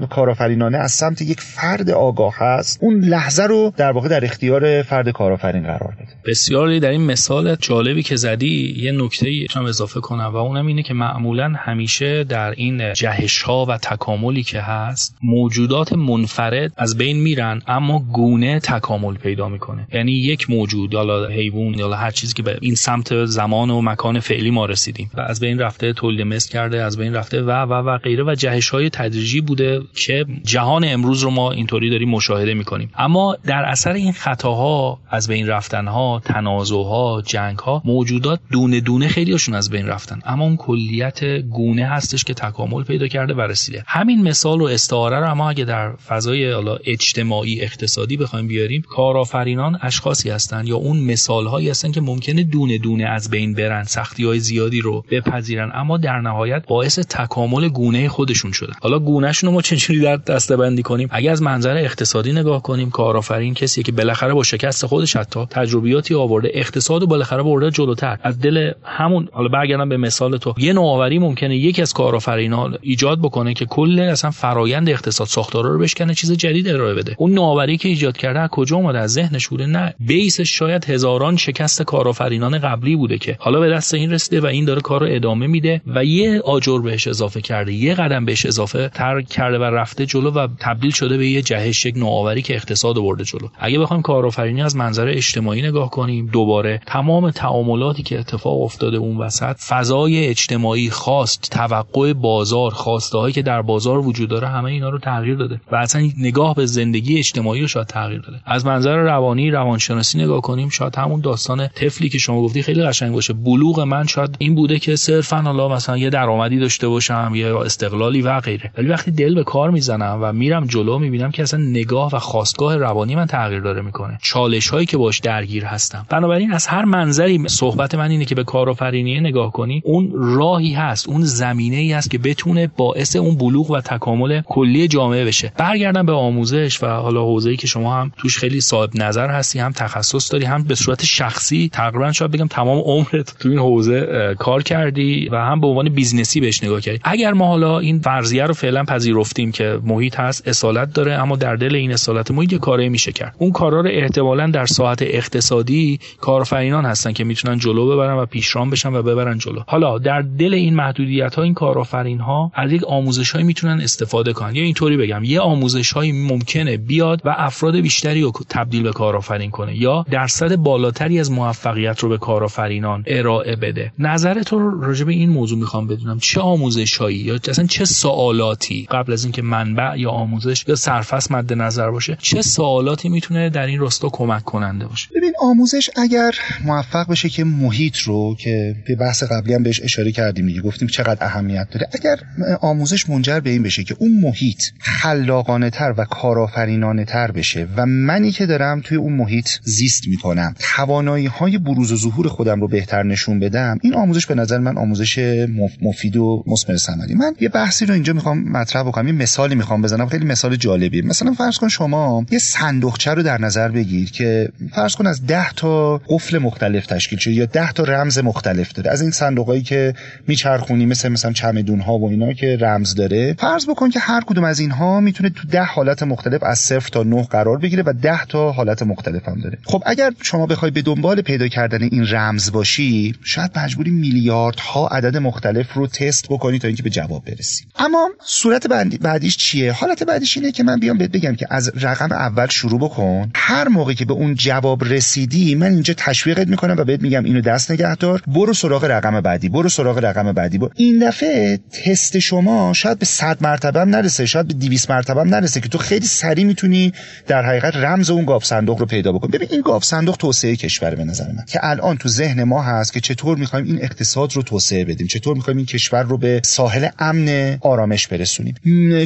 کارآفرینانه 0.09 0.77
از 0.77 0.91
سمت 0.91 1.21
یک 1.21 1.41
فرد 1.41 1.89
آگاه 1.89 2.33
هست 2.37 2.79
اون 2.81 2.99
لحظه 2.99 3.43
رو 3.43 3.73
در 3.77 3.91
واقع 3.91 4.07
در 4.09 4.25
اختیار 4.25 4.81
فرد 4.81 5.09
کارآفرین 5.09 5.63
قرار 5.63 5.93
بده. 5.99 6.07
بسیاری 6.25 6.79
در 6.79 6.89
این 6.89 7.05
مثال 7.05 7.55
جالبی 7.55 8.03
که 8.03 8.15
زدی 8.15 8.75
یه 8.77 8.91
نکته 8.91 9.27
هم 9.55 9.65
اضافه 9.65 9.99
کنم 9.99 10.31
و 10.33 10.35
اونم 10.35 10.67
اینه 10.67 10.83
که 10.83 10.93
معمولا 10.93 11.53
همیشه 11.57 12.23
در 12.23 12.51
این 12.51 12.93
جهش 12.93 13.41
ها 13.41 13.65
و 13.65 13.77
تکاملی 13.77 14.43
که 14.43 14.61
هست 14.61 15.15
موجودات 15.23 15.93
منفرد 15.93 16.71
از 16.77 16.97
بین 16.97 17.21
میرن 17.21 17.61
اما 17.67 17.99
گونه 17.99 18.59
تکامل 18.59 19.15
پیدا 19.15 19.49
می‌کنه. 19.49 19.87
یعنی 19.93 20.11
یک 20.11 20.49
موجود 20.49 20.93
یا 20.93 21.27
حیوان 21.27 21.73
یا 21.73 21.93
هر 21.93 22.11
چیزی 22.11 22.33
که 22.33 22.43
به 22.43 22.57
این 22.61 22.75
سمت 22.75 23.25
زمان 23.25 23.69
و 23.69 23.81
مکان 23.81 24.19
فعلی 24.19 24.51
ما 24.51 24.65
رسیدیم 24.65 25.11
و 25.13 25.21
از 25.21 25.39
بین 25.39 25.58
رفته 25.59 25.93
تولید 25.93 26.21
مثل 26.21 26.49
کرده 26.49 26.83
از 26.83 26.97
بین 26.97 27.13
رفته 27.13 27.41
و 27.41 27.51
و 27.51 27.73
و 27.73 27.97
غیره 27.97 28.23
و 28.23 28.35
جهش 28.35 28.69
های 28.69 28.89
تدریجی 28.89 29.41
بوده 29.41 29.81
که 29.95 30.25
جهان 30.43 30.85
امروز 30.87 31.21
رو 31.21 31.29
ما 31.29 31.51
اینطوری 31.51 31.89
داریم 31.89 32.09
مشاهده 32.09 32.53
می‌کنیم. 32.53 32.91
اما 32.97 33.37
در 33.45 33.63
اثر 33.63 33.93
این 33.93 34.11
خطاها 34.11 34.99
از 35.09 35.27
بین 35.27 35.47
رفتن 35.47 35.87
ها 35.87 36.21
تنازع 36.25 36.75
ها 36.75 37.21
جنگ 37.25 37.59
ها 37.59 37.81
موجودات 37.85 38.39
دونه 38.51 38.79
دونه 38.79 39.07
خیلیشون 39.07 39.55
از 39.55 39.69
بین 39.69 39.87
رفتن. 39.87 40.19
اما 40.25 40.43
اون 40.45 40.57
کلیت 40.57 41.23
گونه 41.39 41.85
هستش 41.85 42.23
که 42.23 42.33
تکامل 42.33 42.83
پیدا 42.83 43.07
کرده 43.07 43.33
و 43.33 43.41
رسیده. 43.41 43.83
همین 43.87 44.23
مثال 44.23 44.61
و 44.61 44.65
استعاره 44.65 45.19
رو 45.19 45.31
اما 45.31 45.49
اگه 45.49 45.65
در 45.65 45.95
فضای 45.95 46.53
اجتماعی 46.85 47.61
اقتصادی 47.61 48.17
بخوایم 48.17 48.47
بیاریم 48.47 48.81
کارآفرینان 48.81 49.79
اشخاصی 49.81 50.29
هستن 50.29 50.67
یا 50.67 50.75
اون 50.75 50.99
مثال 50.99 51.47
هایی 51.47 51.69
هستن 51.69 51.91
که 51.91 52.01
ممکنه 52.01 52.43
دونه 52.43 52.77
دونه 52.77 53.05
از 53.05 53.29
بین 53.29 53.53
برن 53.53 53.83
سختی 53.83 54.23
های 54.25 54.39
زیادی 54.39 54.81
رو 54.81 55.05
بپذیرن. 55.11 55.48
اما 55.57 55.97
در 55.97 56.21
نهایت 56.21 56.63
باعث 56.67 56.99
تکامل 56.99 57.69
گونه 57.69 58.09
خودشون 58.09 58.51
شده 58.51 58.73
حالا 58.81 58.99
گونهشون 58.99 59.49
رو 59.49 59.53
ما 59.53 59.61
چجوری 59.61 59.99
در 59.99 60.15
دسته 60.15 60.57
بندی 60.57 60.83
کنیم؟ 60.83 61.07
اگه 61.11 61.31
از 61.31 61.41
منظر 61.41 61.77
اقتصادی 61.77 62.33
نگاه 62.33 62.63
کنیم 62.63 62.89
کارآفرین 62.89 63.53
کسی 63.53 63.83
که 63.83 63.91
بالاخره 63.91 64.33
با 64.33 64.43
شکست 64.43 64.85
خودش 64.85 65.15
حتی 65.15 65.45
تجربیاتی 65.49 66.15
آورده 66.15 66.51
اقتصاد 66.53 67.03
و 67.03 67.07
بالاخره 67.07 67.43
برده 67.43 67.71
جلوتر. 67.71 68.17
از 68.23 68.39
دل 68.39 68.71
همون 68.83 69.27
حالا 69.31 69.47
برگردم 69.47 69.89
به 69.89 69.97
مثال 69.97 70.37
تو 70.37 70.53
یه 70.57 70.73
نوآوری 70.73 71.19
ممکنه 71.19 71.57
یکی 71.57 71.81
از 71.81 71.93
کارآفرینان 71.93 72.77
ایجاد 72.81 73.19
بکنه 73.19 73.53
که 73.53 73.65
کل 73.65 73.99
اصلا 73.99 74.31
فرایند 74.31 74.89
اقتصاد 74.89 75.27
ساختارا 75.27 75.69
رو 75.69 75.79
بشکنه 75.79 76.13
چیز 76.13 76.31
جدید 76.31 76.69
ارائه 76.69 76.93
بده. 76.93 77.15
اون 77.17 77.31
نوآوری 77.31 77.77
که 77.77 77.89
ایجاد 77.89 78.17
کرده 78.17 78.39
از 78.39 78.49
کجا 78.49 78.75
اومده؟ 78.75 78.99
از 78.99 79.13
ذهنش 79.13 79.47
بوده. 79.47 79.65
نه 79.65 79.93
بیسش 79.99 80.57
شاید 80.57 80.85
هزاران 80.85 81.37
شکست 81.37 81.83
کارآفرینان 81.83 82.59
قبلی 82.59 82.95
بوده 82.95 83.17
که 83.17 83.35
حالا 83.39 83.59
به 83.59 83.69
دست 83.69 83.93
این 83.93 84.11
رسیده 84.11 84.41
و 84.41 84.45
این 84.45 84.65
داره 84.65 84.81
کار 84.81 84.99
رو 84.99 85.07
ادامه 85.09 85.38
میده 85.47 85.81
و 85.87 86.05
یه 86.05 86.41
آجر 86.41 86.79
بهش 86.79 87.07
اضافه 87.07 87.41
کرده 87.41 87.73
یه 87.73 87.93
قدم 87.93 88.25
بهش 88.25 88.45
اضافه 88.45 88.89
تر 88.93 89.21
کرده 89.21 89.59
و 89.59 89.63
رفته 89.63 90.05
جلو 90.05 90.31
و 90.31 90.47
تبدیل 90.59 90.91
شده 90.91 91.17
به 91.17 91.27
یه 91.27 91.41
جهش 91.41 91.85
یک 91.85 91.97
نوآوری 91.97 92.41
که 92.41 92.55
اقتصاد 92.55 92.95
برده 92.95 93.23
جلو. 93.23 93.47
اگه 93.59 93.79
بخوایم 93.79 94.01
کارآفرینی 94.01 94.61
از 94.61 94.75
منظر 94.75 95.07
اجتماعی 95.07 95.61
نگاه 95.61 95.89
کنیم 95.89 96.25
دوباره 96.25 96.81
تمام 96.85 97.31
تعاملاتی 97.31 98.03
که 98.03 98.19
اتفاق 98.19 98.61
افتاده 98.61 98.97
اون 98.97 99.17
وسط 99.17 99.55
فضای 99.59 100.27
اجتماعی 100.27 100.89
خواست 100.89 101.41
توقع 101.51 102.13
بازار 102.13 102.71
خواسته 102.71 103.31
که 103.31 103.41
در 103.41 103.61
بازار 103.61 103.97
وجود 103.97 104.29
داره 104.29 104.47
همه 104.47 104.71
اینا 104.71 104.89
رو 104.89 104.99
تغییر 104.99 105.35
داده 105.35 105.61
و 105.71 105.75
اصلا 105.75 106.09
نگاه 106.17 106.55
به 106.55 106.65
زندگی 106.65 107.17
اجتماعی 107.17 107.61
رو 107.61 107.67
شاید 107.67 107.87
تغییر 107.87 108.21
داده. 108.21 108.39
از 108.45 108.65
منظر 108.65 108.95
روانی 108.95 109.51
روانشناسی 109.51 110.17
نگاه 110.17 110.41
کنیم 110.41 110.69
شاید 110.69 110.95
همون 110.95 111.21
داستان 111.21 111.67
طفلی 111.67 112.09
که 112.09 112.17
شما 112.17 112.41
گفتی 112.41 112.61
خیلی 112.61 112.83
قشنگ 112.83 113.13
باشه. 113.13 113.33
بلوغ 113.33 113.79
من 113.79 114.07
شاید 114.07 114.35
این 114.39 114.55
بوده 114.55 114.79
که 114.79 114.95
صرفا 115.21 115.41
حالا 115.41 115.67
مثلا 115.67 115.97
یه 115.97 116.09
درآمدی 116.09 116.59
داشته 116.59 116.87
باشم 116.87 117.31
یا 117.35 117.63
استقلالی 117.63 118.21
و 118.21 118.39
غیره. 118.39 118.71
ولی 118.77 118.87
وقتی 118.87 119.11
دل 119.11 119.35
به 119.35 119.43
کار 119.43 119.71
می‌زنم 119.71 120.19
و 120.21 120.33
میرم 120.33 120.65
جلو 120.65 120.99
می‌بینم 120.99 121.31
که 121.31 121.43
اصلا 121.43 121.59
نگاه 121.59 122.15
و 122.15 122.19
خاستگاه 122.19 122.77
روانی 122.77 123.15
من 123.15 123.25
تغییر 123.25 123.61
داره 123.61 123.81
می‌کنه. 123.81 124.17
چالش 124.21 124.69
هایی 124.69 124.85
که 124.85 124.97
باش 124.97 125.19
درگیر 125.19 125.65
هستم. 125.65 126.05
بنابراین 126.09 126.51
از 126.51 126.67
هر 126.67 126.85
منظری 126.85 127.47
صحبت 127.47 127.95
من 127.95 128.11
اینه 128.11 128.25
که 128.25 128.35
به 128.35 128.43
کارآفرینی 128.43 129.19
نگاه 129.19 129.51
کنی 129.51 129.81
اون 129.85 130.11
راهی 130.13 130.73
هست 130.73 131.09
اون 131.09 131.21
زمینه 131.21 131.77
ای 131.77 131.93
هست 131.93 132.11
که 132.11 132.17
بتونه 132.17 132.67
باعث 132.77 133.15
اون 133.15 133.37
بلوغ 133.37 133.71
و 133.71 133.81
تکامل 133.81 134.41
کلی 134.41 134.87
جامعه 134.87 135.25
بشه. 135.25 135.51
برگردم 135.57 136.05
به 136.05 136.13
آموزش 136.13 136.83
و 136.83 136.87
حالا 136.87 137.23
حوزه‌ای 137.23 137.57
که 137.57 137.67
شما 137.67 137.93
هم 137.93 138.11
توش 138.17 138.37
خیلی 138.37 138.61
صاحب 138.61 138.89
نظر 138.95 139.29
هستی 139.29 139.59
هم 139.59 139.71
تخصص 139.71 140.31
داری 140.31 140.45
هم 140.45 140.63
به 140.63 140.75
صورت 140.75 141.05
شخصی 141.05 141.69
تقریبا 141.73 142.11
شاید 142.11 142.31
بگم 142.31 142.47
تمام 142.47 142.79
عمرت 142.79 143.35
تو 143.39 143.49
این 143.49 143.59
حوزه 143.59 144.35
کار 144.39 144.63
کردی. 144.63 145.08
و 145.31 145.35
هم 145.35 145.61
به 145.61 145.67
عنوان 145.67 145.89
business 145.89 146.34
ی 146.34 146.39
بهش 146.39 146.63
نگاه 146.63 146.81
کردی. 146.81 146.99
اگر 147.03 147.33
ما 147.33 147.47
حالا 147.47 147.79
این 147.79 147.99
فرضیه 147.99 148.43
رو 148.45 148.53
فعلا 148.53 148.83
پذیرفتیم 148.83 149.51
که 149.51 149.79
محیط 149.83 150.19
هست 150.19 150.47
اصالت 150.47 150.93
داره 150.93 151.13
اما 151.13 151.35
در 151.35 151.55
دل 151.55 151.75
این 151.75 151.91
اصالت 151.91 152.31
محیط 152.31 152.53
یه 152.53 152.59
کاری 152.59 152.89
میشه 152.89 153.11
کرد. 153.11 153.35
اون 153.37 153.51
کارا 153.51 153.81
رو 153.81 153.89
احتمالا 153.91 154.47
در 154.47 154.65
ساحت 154.65 155.01
اقتصادی 155.01 155.99
کارآفرینان 156.21 156.85
هستن 156.85 157.11
که 157.13 157.23
می‌تونن 157.23 157.57
جلو 157.57 157.87
ببرن 157.93 158.17
و 158.17 158.25
پیشران 158.25 158.69
بشن 158.69 158.93
و 158.93 159.01
ببرن 159.03 159.37
جلو. 159.37 159.59
حالا 159.67 159.97
در 159.97 160.21
دل 160.21 160.53
این 160.53 160.75
محدودیت 160.75 161.35
ها 161.35 161.43
این 161.43 161.53
کارآفرین 161.53 162.19
ها 162.19 162.51
از 162.55 162.71
یک 162.71 162.83
آموزش 162.83 163.31
های 163.31 163.43
می‌تونن 163.43 163.81
استفاده 163.81 164.33
کنن. 164.33 164.55
یا 164.55 164.63
اینطوری 164.63 164.97
بگم 164.97 165.23
یه 165.23 165.39
آموزش 165.39 165.91
های 165.91 166.11
ممکنه 166.11 166.77
بیاد 166.77 167.21
و 167.25 167.35
افراد 167.37 167.75
بیشتری 167.75 168.21
رو 168.21 168.31
تبدیل 168.49 168.83
به 168.83 168.91
کارآفرین 168.91 169.51
کنه 169.51 169.77
یا 169.77 170.05
درصد 170.11 170.55
بالاتری 170.55 171.19
از 171.19 171.31
موفقیت 171.31 171.99
رو 171.99 172.09
به 172.09 172.17
کارآفرینان 172.17 173.03
ارائه 173.07 173.55
بده. 173.55 173.91
نظرت 173.99 174.53
رو 174.53 174.81
راجع 174.99 175.07
به 175.07 175.13
این 175.13 175.29
موضوع 175.29 175.59
می‌خوام 175.59 175.87
بدونم 175.87 176.19
چه 176.19 176.41
آموزشهایی 176.41 177.17
یا 177.17 177.39
اصلا 177.49 177.65
چه 177.65 177.85
سوالاتی 177.85 178.87
قبل 178.91 179.13
از 179.13 179.23
اینکه 179.23 179.41
منبع 179.41 179.95
یا 179.97 180.09
آموزش 180.09 180.65
یا 180.67 180.75
سرفصل 180.75 181.35
مد 181.35 181.53
نظر 181.53 181.91
باشه 181.91 182.17
چه 182.21 182.41
سوالاتی 182.41 183.09
می‌تونه 183.09 183.49
در 183.49 183.65
این 183.65 183.79
راستا 183.79 184.09
کمک 184.09 184.43
کننده 184.43 184.87
باشه؟ 184.87 185.09
ببین 185.15 185.33
آموزش 185.41 185.89
اگر 185.95 186.31
موفق 186.65 187.11
بشه 187.11 187.29
که 187.29 187.43
محیط 187.43 187.97
رو 187.97 188.35
که 188.39 188.75
به 188.87 188.95
بحث 188.95 189.23
قبلی 189.23 189.53
هم 189.53 189.63
بهش 189.63 189.81
اشاره 189.83 190.11
کردیم 190.11 190.47
دیگه 190.47 190.61
گفتیم 190.61 190.87
چقدر 190.87 191.25
اهمیت 191.25 191.67
داره 191.71 191.89
اگر 191.93 192.17
آموزش 192.61 193.09
منجر 193.09 193.39
به 193.39 193.49
این 193.49 193.63
بشه 193.63 193.83
که 193.83 193.95
اون 193.99 194.19
محیط 194.21 194.63
خلاقانه 194.79 195.69
تر 195.69 195.93
و 195.97 196.05
کارآفرینانه 196.05 197.05
تر 197.05 197.31
بشه 197.31 197.67
و 197.75 197.85
منی 197.85 198.31
که 198.31 198.45
دارم 198.45 198.81
توی 198.81 198.97
اون 198.97 199.13
محیط 199.13 199.49
زیست 199.63 200.07
می‌کنم 200.07 200.55
توانایی 200.59 201.25
های 201.25 201.57
بروز 201.57 201.91
و 201.91 201.95
ظهور 201.95 202.27
خودم 202.27 202.61
رو 202.61 202.67
بهتر 202.67 203.03
نشون 203.03 203.39
بدم 203.39 203.77
این 203.81 203.95
آموزش 203.95 204.25
به 204.25 204.35
نظر 204.35 204.57
من 204.57 204.77
آموزش 204.89 205.45
مفید 205.81 206.17
و 206.17 206.43
مثمر 206.47 206.77
ثمری 206.77 207.13
من 207.13 207.33
یه 207.39 207.49
بحثی 207.49 207.85
رو 207.85 207.93
اینجا 207.93 208.13
می‌خوام 208.13 208.43
مطرح 208.43 208.83
بکنم 208.83 209.07
یه 209.07 209.13
مثالی 209.13 209.55
می‌خوام 209.55 209.81
بزنم 209.81 210.07
خیلی 210.07 210.25
مثال 210.25 210.55
جالبیه. 210.55 211.01
مثلا 211.01 211.33
فرض 211.33 211.57
کن 211.57 211.67
شما 211.67 212.25
یه 212.31 212.39
صندوقچه 212.39 213.13
رو 213.13 213.23
در 213.23 213.41
نظر 213.41 213.69
بگیر 213.69 214.11
که 214.11 214.49
فرض 214.71 214.95
کن 214.95 215.07
از 215.07 215.25
10 215.25 215.53
تا 215.53 215.97
قفل 215.97 216.37
مختلف 216.37 216.85
تشکیل 216.85 217.19
شده 217.19 217.33
یا 217.33 217.45
10 217.45 217.71
تا 217.71 217.83
رمز 217.83 218.19
مختلف 218.19 218.73
داره. 218.73 218.91
از 218.91 219.01
این 219.01 219.11
صندوقایی 219.11 219.61
که 219.61 219.93
میچرخونی 220.27 220.85
مثل 220.85 221.09
مثلا 221.09 221.31
چمدون 221.31 221.79
ها 221.79 221.97
و 221.97 222.09
اینا 222.09 222.33
که 222.33 222.57
رمز 222.61 222.95
داره. 222.95 223.35
فرض 223.39 223.69
بکن 223.69 223.89
که 223.89 223.99
هر 223.99 224.21
کدوم 224.21 224.43
از 224.43 224.59
اینها 224.59 224.99
می‌تونه 224.99 225.29
تو 225.29 225.47
10 225.47 225.63
حالت 225.63 226.03
مختلف 226.03 226.43
از 226.43 226.57
0 226.57 226.89
تا 226.91 227.03
9 227.03 227.23
قرار 227.23 227.57
بگیره 227.57 227.83
و 227.83 227.93
10 228.01 228.25
تا 228.25 228.51
حالت 228.51 228.83
مختلف 228.83 229.29
هم 229.29 229.39
داره. 229.41 229.57
خب 229.65 229.83
اگر 229.85 230.11
شما 230.21 230.45
بخوای 230.45 230.71
به 230.71 230.81
دنبال 230.81 231.21
پیدا 231.21 231.47
کردن 231.47 231.83
این 231.83 232.07
رمز 232.07 232.51
باشی 232.51 233.15
شاید 233.23 233.51
مجبوری 233.59 233.91
میلیاردها 233.91 234.78
عدد 234.87 235.17
مختلف 235.17 235.73
رو 235.73 235.87
تست 235.87 236.27
بکنی 236.29 236.59
تا 236.59 236.67
اینکه 236.67 236.83
به 236.83 236.89
جواب 236.89 237.25
برسی. 237.25 237.63
اما 237.75 238.09
صورت 238.25 238.67
بعدیش 239.01 239.37
چیه؟ 239.37 239.71
حالت 239.71 240.03
بعدیش 240.03 240.37
اینه 240.37 240.51
که 240.51 240.63
من 240.63 240.79
بیام 240.79 240.97
بهت 240.97 241.11
بگم 241.11 241.35
که 241.35 241.47
از 241.49 241.71
رقم 241.75 242.11
اول 242.11 242.47
شروع 242.47 242.79
بکن. 242.79 243.31
هر 243.35 243.67
موقع 243.67 243.93
که 243.93 244.05
به 244.05 244.13
اون 244.13 244.35
جواب 244.35 244.83
رسیدی 244.83 245.55
من 245.55 245.71
اینجا 245.71 245.93
تشویقت 245.97 246.47
می‌کنم 246.47 246.75
و 246.77 246.83
بهت 246.83 247.01
میگم 247.01 247.23
اینو 247.23 247.41
دست 247.41 247.71
نگه 247.71 247.95
دار 247.95 248.21
برو 248.27 248.53
سراغ 248.53 248.85
رقم 248.85 249.21
بعدی 249.21 249.49
برو 249.49 249.69
سراغ 249.69 249.97
رقم 249.97 250.31
بعدی. 250.31 250.57
برو. 250.57 250.71
این 250.75 251.07
دفعه 251.07 251.59
تست 251.85 252.19
شما 252.19 252.73
شاید 252.73 252.99
به 252.99 253.05
100 253.05 253.37
مرتبه 253.41 253.79
هم 253.79 253.89
نرسه 253.89 254.25
شاید 254.25 254.47
به 254.47 254.53
200 254.53 254.91
مرتبه 254.91 255.21
هم 255.21 255.27
نرسه 255.27 255.61
که 255.61 255.69
تو 255.69 255.77
خیلی 255.77 256.05
سریع 256.05 256.45
می‌تونی 256.45 256.93
در 257.27 257.45
حقیقت 257.45 257.75
رمز 257.75 258.09
اون 258.09 258.25
گاف 258.25 258.45
صندوق 258.45 258.79
رو 258.79 258.85
پیدا 258.85 259.11
بکنی. 259.11 259.31
ببین 259.31 259.47
این 259.51 259.61
گاف 259.61 259.83
صندوق 259.83 260.17
توسعه 260.17 260.55
کشور 260.55 260.95
به 260.95 261.03
نظر 261.03 261.27
من 261.31 261.43
که 261.47 261.59
الان 261.63 261.97
تو 261.97 262.09
ذهن 262.09 262.43
ما 262.43 262.61
هست 262.61 262.93
که 262.93 262.99
چطور 262.99 263.37
می‌خوایم 263.37 263.65
این 263.65 263.79
اقتصاد 263.81 264.33
رو 264.35 264.41
توسعه 264.41 264.68
بدیم. 264.73 265.07
چطور 265.07 265.35
می‌خوایم 265.35 265.57
این 265.57 265.65
کشور 265.65 266.03
رو 266.03 266.17
به 266.17 266.41
ساحل 266.43 266.87
امن 266.99 267.57
آرامش 267.61 268.07
برسونیم؟ 268.07 268.55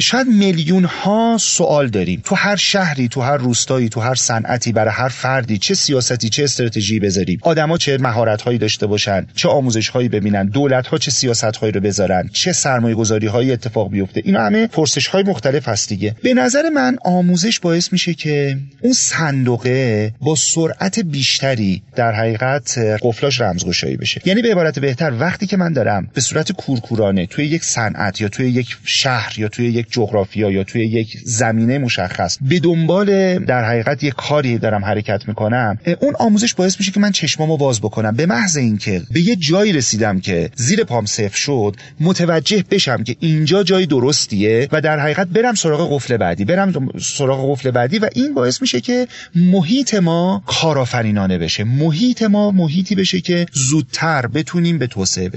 شاید 0.00 0.26
میلیون 0.26 0.84
ها 0.84 1.36
سوال 1.40 1.88
داریم. 1.88 2.22
تو 2.24 2.34
هر 2.34 2.56
شهری 2.56 3.08
تو 3.08 3.20
هر 3.20 3.36
روستایی 3.36 3.88
تو 3.88 4.00
هر 4.00 4.14
صنعتی 4.14 4.72
برای 4.72 4.94
هر 4.94 5.08
فردی 5.08 5.58
چه 5.58 5.74
سیاستی 5.74 6.28
چه 6.28 6.44
استراتژی 6.44 7.00
بذاریم؟ 7.00 7.38
آدما 7.42 7.78
چه 7.78 7.98
مهارت 7.98 8.42
هایی 8.42 8.58
داشته 8.58 8.86
باشن؟ 8.86 9.26
چه 9.34 9.48
آموزش 9.48 9.88
هایی 9.88 10.08
ببینن؟ 10.08 10.46
دولت 10.46 10.86
ها 10.86 10.98
چه 10.98 11.10
سیاست 11.10 11.56
هایی 11.56 11.72
رو 11.72 11.80
بذارن؟ 11.80 12.30
چه 12.32 12.52
سرمایه 12.52 12.94
گذاری 12.94 13.26
هایی 13.26 13.52
اتفاق 13.52 13.90
بیفته؟ 13.90 14.22
اینا 14.24 14.46
همه 14.46 14.66
پرسش 14.66 15.06
های 15.06 15.22
مختلف 15.22 15.68
هست 15.68 15.88
دیگه. 15.88 16.16
به 16.22 16.34
نظر 16.34 16.68
من 16.68 16.96
آموزش 17.04 17.60
باعث 17.60 17.92
میشه 17.92 18.14
که 18.14 18.58
اون 18.80 18.92
صندوقه 18.92 20.12
با 20.20 20.34
سرعت 20.34 21.00
بیشتری 21.00 21.82
در 21.96 22.12
حقیقت 22.12 22.78
قفلاش 23.02 23.40
رمزگشایی 23.40 23.96
بشه. 23.96 24.20
یعنی 24.24 24.42
به 24.42 24.50
عبارت 24.50 24.78
بهتر 24.78 25.12
وقتی 25.20 25.46
که 25.46 25.53
من 25.56 25.72
دارم 25.72 26.08
به 26.14 26.20
صورت 26.20 26.52
کورکورانه 26.52 27.26
توی 27.26 27.44
یک 27.44 27.64
صنعت 27.64 28.20
یا 28.20 28.28
توی 28.28 28.48
یک 28.48 28.76
شهر 28.84 29.34
یا 29.38 29.48
توی 29.48 29.66
یک 29.66 29.86
جغرافیا 29.90 30.50
یا 30.50 30.64
توی 30.64 30.86
یک 30.86 31.18
زمینه 31.24 31.78
مشخص 31.78 32.38
به 32.40 32.58
دنبال 32.58 33.38
در 33.38 33.64
حقیقت 33.64 34.02
یک 34.04 34.14
کاری 34.14 34.58
دارم 34.58 34.84
حرکت 34.84 35.28
می‌کنم 35.28 35.78
اون 36.00 36.14
آموزش 36.18 36.54
باعث 36.54 36.76
میشه 36.78 36.92
که 36.92 37.00
من 37.00 37.12
چشمامو 37.12 37.56
باز 37.56 37.80
بکنم. 37.80 38.16
به 38.16 38.26
محض 38.26 38.56
اینکه 38.56 39.02
به 39.10 39.20
یه 39.20 39.36
جایی 39.36 39.72
رسیدم 39.72 40.20
که 40.20 40.50
زیر 40.56 40.84
پام 40.84 41.06
صفر 41.06 41.36
شد 41.36 41.76
متوجه 42.00 42.64
بشم 42.70 43.04
که 43.04 43.16
اینجا 43.20 43.62
جای 43.62 43.86
درستیه 43.86 44.68
و 44.72 44.80
در 44.80 44.98
حقیقت 45.00 45.26
برم 45.26 45.54
سراغ 45.54 45.94
قفل 45.94 46.16
بعدی 46.16 46.44
برم 46.44 46.90
سراغ 47.00 47.52
قفل 47.52 47.70
بعدی 47.70 47.98
و 47.98 48.08
این 48.14 48.34
باعث 48.34 48.60
میشه 48.62 48.80
که 48.80 49.08
محیط 49.34 49.94
ما 49.94 50.42
کارآفرینانه 50.46 51.38
بشه. 51.38 51.64
محیط 51.64 52.22
ما 52.22 52.50
محیطی 52.50 52.94
بشه 52.94 53.20
که 53.20 53.46
زودتر 53.52 54.26
بتونیم 54.26 54.78
به 54.78 54.86
توسعه 54.86 55.28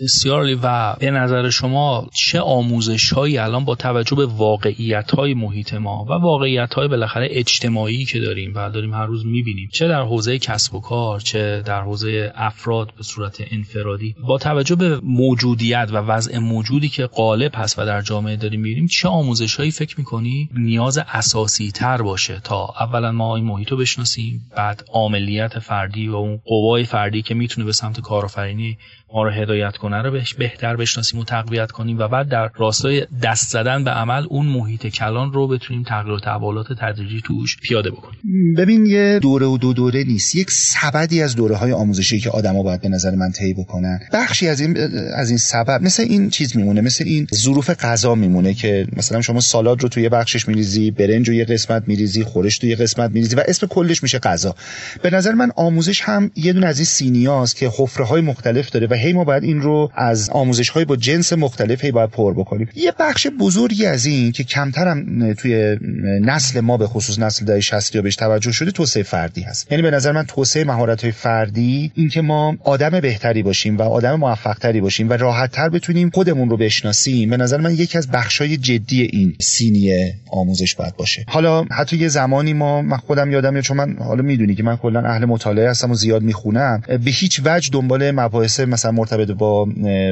بسیار 0.00 0.58
و 0.62 0.96
به 1.00 1.10
نظر 1.10 1.50
شما 1.50 2.08
چه 2.14 2.40
آموزش 2.40 3.12
هایی 3.12 3.38
الان 3.38 3.64
با 3.64 3.74
توجه 3.74 4.16
به 4.16 4.26
واقعیت 4.26 5.10
های 5.10 5.34
محیط 5.34 5.74
ما 5.74 6.04
و 6.04 6.12
واقعیت 6.12 6.74
های 6.74 6.88
بالاخره 6.88 7.28
اجتماعی 7.30 8.04
که 8.04 8.20
داریم 8.20 8.52
و 8.54 8.70
داریم 8.70 8.94
هر 8.94 9.06
روز 9.06 9.26
می‌بینیم 9.26 9.68
چه 9.72 9.88
در 9.88 10.02
حوزه 10.02 10.38
کسب 10.38 10.74
و 10.74 10.80
کار 10.80 11.20
چه 11.20 11.62
در 11.62 11.82
حوزه 11.82 12.32
افراد 12.34 12.92
به 12.96 13.02
صورت 13.02 13.42
انفرادی 13.50 14.14
با 14.26 14.38
توجه 14.38 14.74
به 14.74 15.00
موجودیت 15.02 15.88
و 15.92 15.96
وضع 15.96 16.38
موجودی 16.38 16.88
که 16.88 17.06
غالب 17.06 17.52
هست 17.54 17.78
و 17.78 17.86
در 17.86 18.00
جامعه 18.00 18.36
داریم 18.36 18.60
می‌بینیم 18.60 18.86
چه 18.86 19.08
آموزش 19.08 19.56
هایی 19.56 19.70
فکر 19.70 19.98
می‌کنی 19.98 20.48
نیاز 20.54 20.98
اساسی 20.98 21.70
تر 21.70 22.02
باشه 22.02 22.40
تا 22.44 22.74
اولا 22.80 23.12
ما 23.12 23.36
این 23.36 23.44
محیط 23.44 23.68
رو 23.68 23.76
بشناسیم 23.76 24.50
بعد 24.56 24.84
عاملیت 24.92 25.58
فردی 25.58 26.08
و 26.08 26.14
اون 26.14 26.40
قوای 26.44 26.84
فردی 26.84 27.22
که 27.22 27.34
می‌تونه 27.34 27.64
به 27.64 27.72
سمت 27.72 28.00
کارآفرینی 28.00 28.78
ما 29.14 29.22
رو 29.22 29.30
هدایت 29.30 29.76
کنه 29.76 30.02
رو 30.02 30.10
بهش 30.10 30.34
بهتر 30.34 30.76
بشناسیم 30.76 31.20
و 31.20 31.24
تقویت 31.24 31.70
کنیم 31.70 31.98
و 31.98 32.08
بعد 32.08 32.28
در 32.28 32.50
راستای 32.56 33.06
دست 33.22 33.50
زدن 33.50 33.84
به 33.84 33.90
عمل 33.90 34.26
اون 34.28 34.46
محیط 34.46 34.86
کلان 34.86 35.32
رو 35.32 35.48
بتونیم 35.48 35.82
تغییر 35.82 36.14
و 36.14 36.20
تحولات 36.20 36.66
تدریجی 36.80 37.20
توش 37.24 37.56
پیاده 37.56 37.90
بکنیم. 37.90 38.18
ببین 38.56 38.86
یه 38.86 39.18
دوره 39.22 39.46
و 39.46 39.58
دو 39.58 39.72
دوره 39.72 40.04
نیست. 40.04 40.36
یک 40.36 40.50
سبدی 40.50 41.22
از 41.22 41.36
دوره 41.36 41.56
های 41.56 41.72
آموزشی 41.72 42.20
که 42.20 42.30
آدما 42.30 42.62
باید 42.62 42.80
به 42.80 42.88
نظر 42.88 43.10
من 43.14 43.30
طی 43.30 43.54
بکنن. 43.54 44.00
بخشی 44.12 44.48
از 44.48 44.60
این 44.60 44.76
از 45.14 45.28
این 45.28 45.38
سبب 45.38 45.82
مثل 45.82 46.02
این 46.02 46.30
چیز 46.30 46.56
میمونه 46.56 46.80
مثل 46.80 47.04
این 47.04 47.26
ظروف 47.34 47.70
غذا 47.70 48.14
میمونه 48.14 48.54
که 48.54 48.86
مثلا 48.96 49.20
شما 49.20 49.40
سالاد 49.40 49.82
رو 49.82 49.88
توی 49.88 50.08
بخشش 50.08 50.48
میریزی 50.48 50.90
برنج 50.90 51.28
رو 51.28 51.34
یه 51.34 51.44
قسمت 51.44 51.82
میریزی 51.86 52.24
خورش 52.24 52.58
توی 52.58 52.70
یه 52.70 52.76
قسمت 52.76 53.10
میریزی 53.10 53.36
و 53.36 53.42
اسم 53.48 53.66
کلش 53.66 54.02
میشه 54.02 54.18
غذا. 54.18 54.54
به 55.02 55.10
نظر 55.10 55.32
من 55.32 55.50
آموزش 55.56 56.00
هم 56.00 56.30
یه 56.36 56.52
دونه 56.52 56.66
از 56.66 56.78
این 56.78 56.84
سینیاست 56.84 57.56
که 57.56 57.70
حفره 57.78 58.04
های 58.04 58.20
مختلف 58.20 58.70
داره 58.70 58.86
و 58.86 59.03
هی 59.04 59.12
ما 59.12 59.24
باید 59.24 59.42
این 59.44 59.60
رو 59.60 59.90
از 59.94 60.30
آموزش 60.30 60.68
های 60.68 60.84
با 60.84 60.96
جنس 60.96 61.32
مختلف 61.32 61.84
هی 61.84 61.90
باید 61.90 62.10
پر 62.10 62.34
بکنیم. 62.34 62.68
یه 62.74 62.92
بخش 62.98 63.26
بزرگی 63.40 63.86
از 63.86 64.06
این 64.06 64.32
که 64.32 64.44
کمترم 64.44 65.32
توی 65.32 65.78
نسل 66.20 66.60
ما 66.60 66.76
به 66.76 66.86
خصوص 66.86 67.18
نسل 67.18 67.44
دهه 67.44 67.60
60 67.60 67.94
یا 67.94 68.02
بهش 68.02 68.16
توجه 68.16 68.52
شده 68.52 68.70
توسعه 68.70 69.02
فردی 69.02 69.42
هست. 69.42 69.72
یعنی 69.72 69.82
به 69.82 69.90
نظر 69.90 70.12
من 70.12 70.24
توسعه 70.26 70.64
مهارت 70.64 71.02
های 71.02 71.12
فردی 71.12 71.92
اینکه 71.94 72.20
ما 72.20 72.56
آدم 72.64 73.00
بهتری 73.00 73.42
باشیم 73.42 73.76
و 73.76 73.82
آدم 73.82 74.14
موفق 74.14 74.58
تری 74.58 74.80
باشیم 74.80 75.10
و 75.10 75.12
راحت 75.12 75.52
تر 75.52 75.68
بتونیم 75.68 76.10
خودمون 76.14 76.50
رو 76.50 76.56
بشناسیم 76.56 77.30
به 77.30 77.36
نظر 77.36 77.60
من 77.60 77.74
یکی 77.74 77.98
از 77.98 78.10
بخش 78.10 78.40
های 78.40 78.56
جدی 78.56 79.02
این 79.02 79.34
سینی 79.40 80.12
آموزش 80.30 80.74
باید 80.74 80.96
باشه. 80.96 81.24
حالا 81.28 81.64
حتی 81.64 81.96
یه 81.96 82.08
زمانی 82.08 82.52
ما 82.52 82.82
من 82.82 82.96
خودم 82.96 83.30
یادم 83.30 83.60
چون 83.60 83.76
من 83.76 83.96
حالا 83.98 84.22
می‌دونی 84.22 84.54
که 84.54 84.62
من 84.62 84.76
کلا 84.76 85.00
اهل 85.00 85.24
مطالعه 85.24 85.70
هستم 85.70 85.90
و 85.90 85.94
زیاد 85.94 86.22
می‌خونم 86.22 86.82
به 87.04 87.10
هیچ 87.10 87.40
وجه 87.44 87.70
دنبال 87.72 88.10
مباحث 88.10 88.60
مرتبط 88.90 89.30
با 89.30 89.64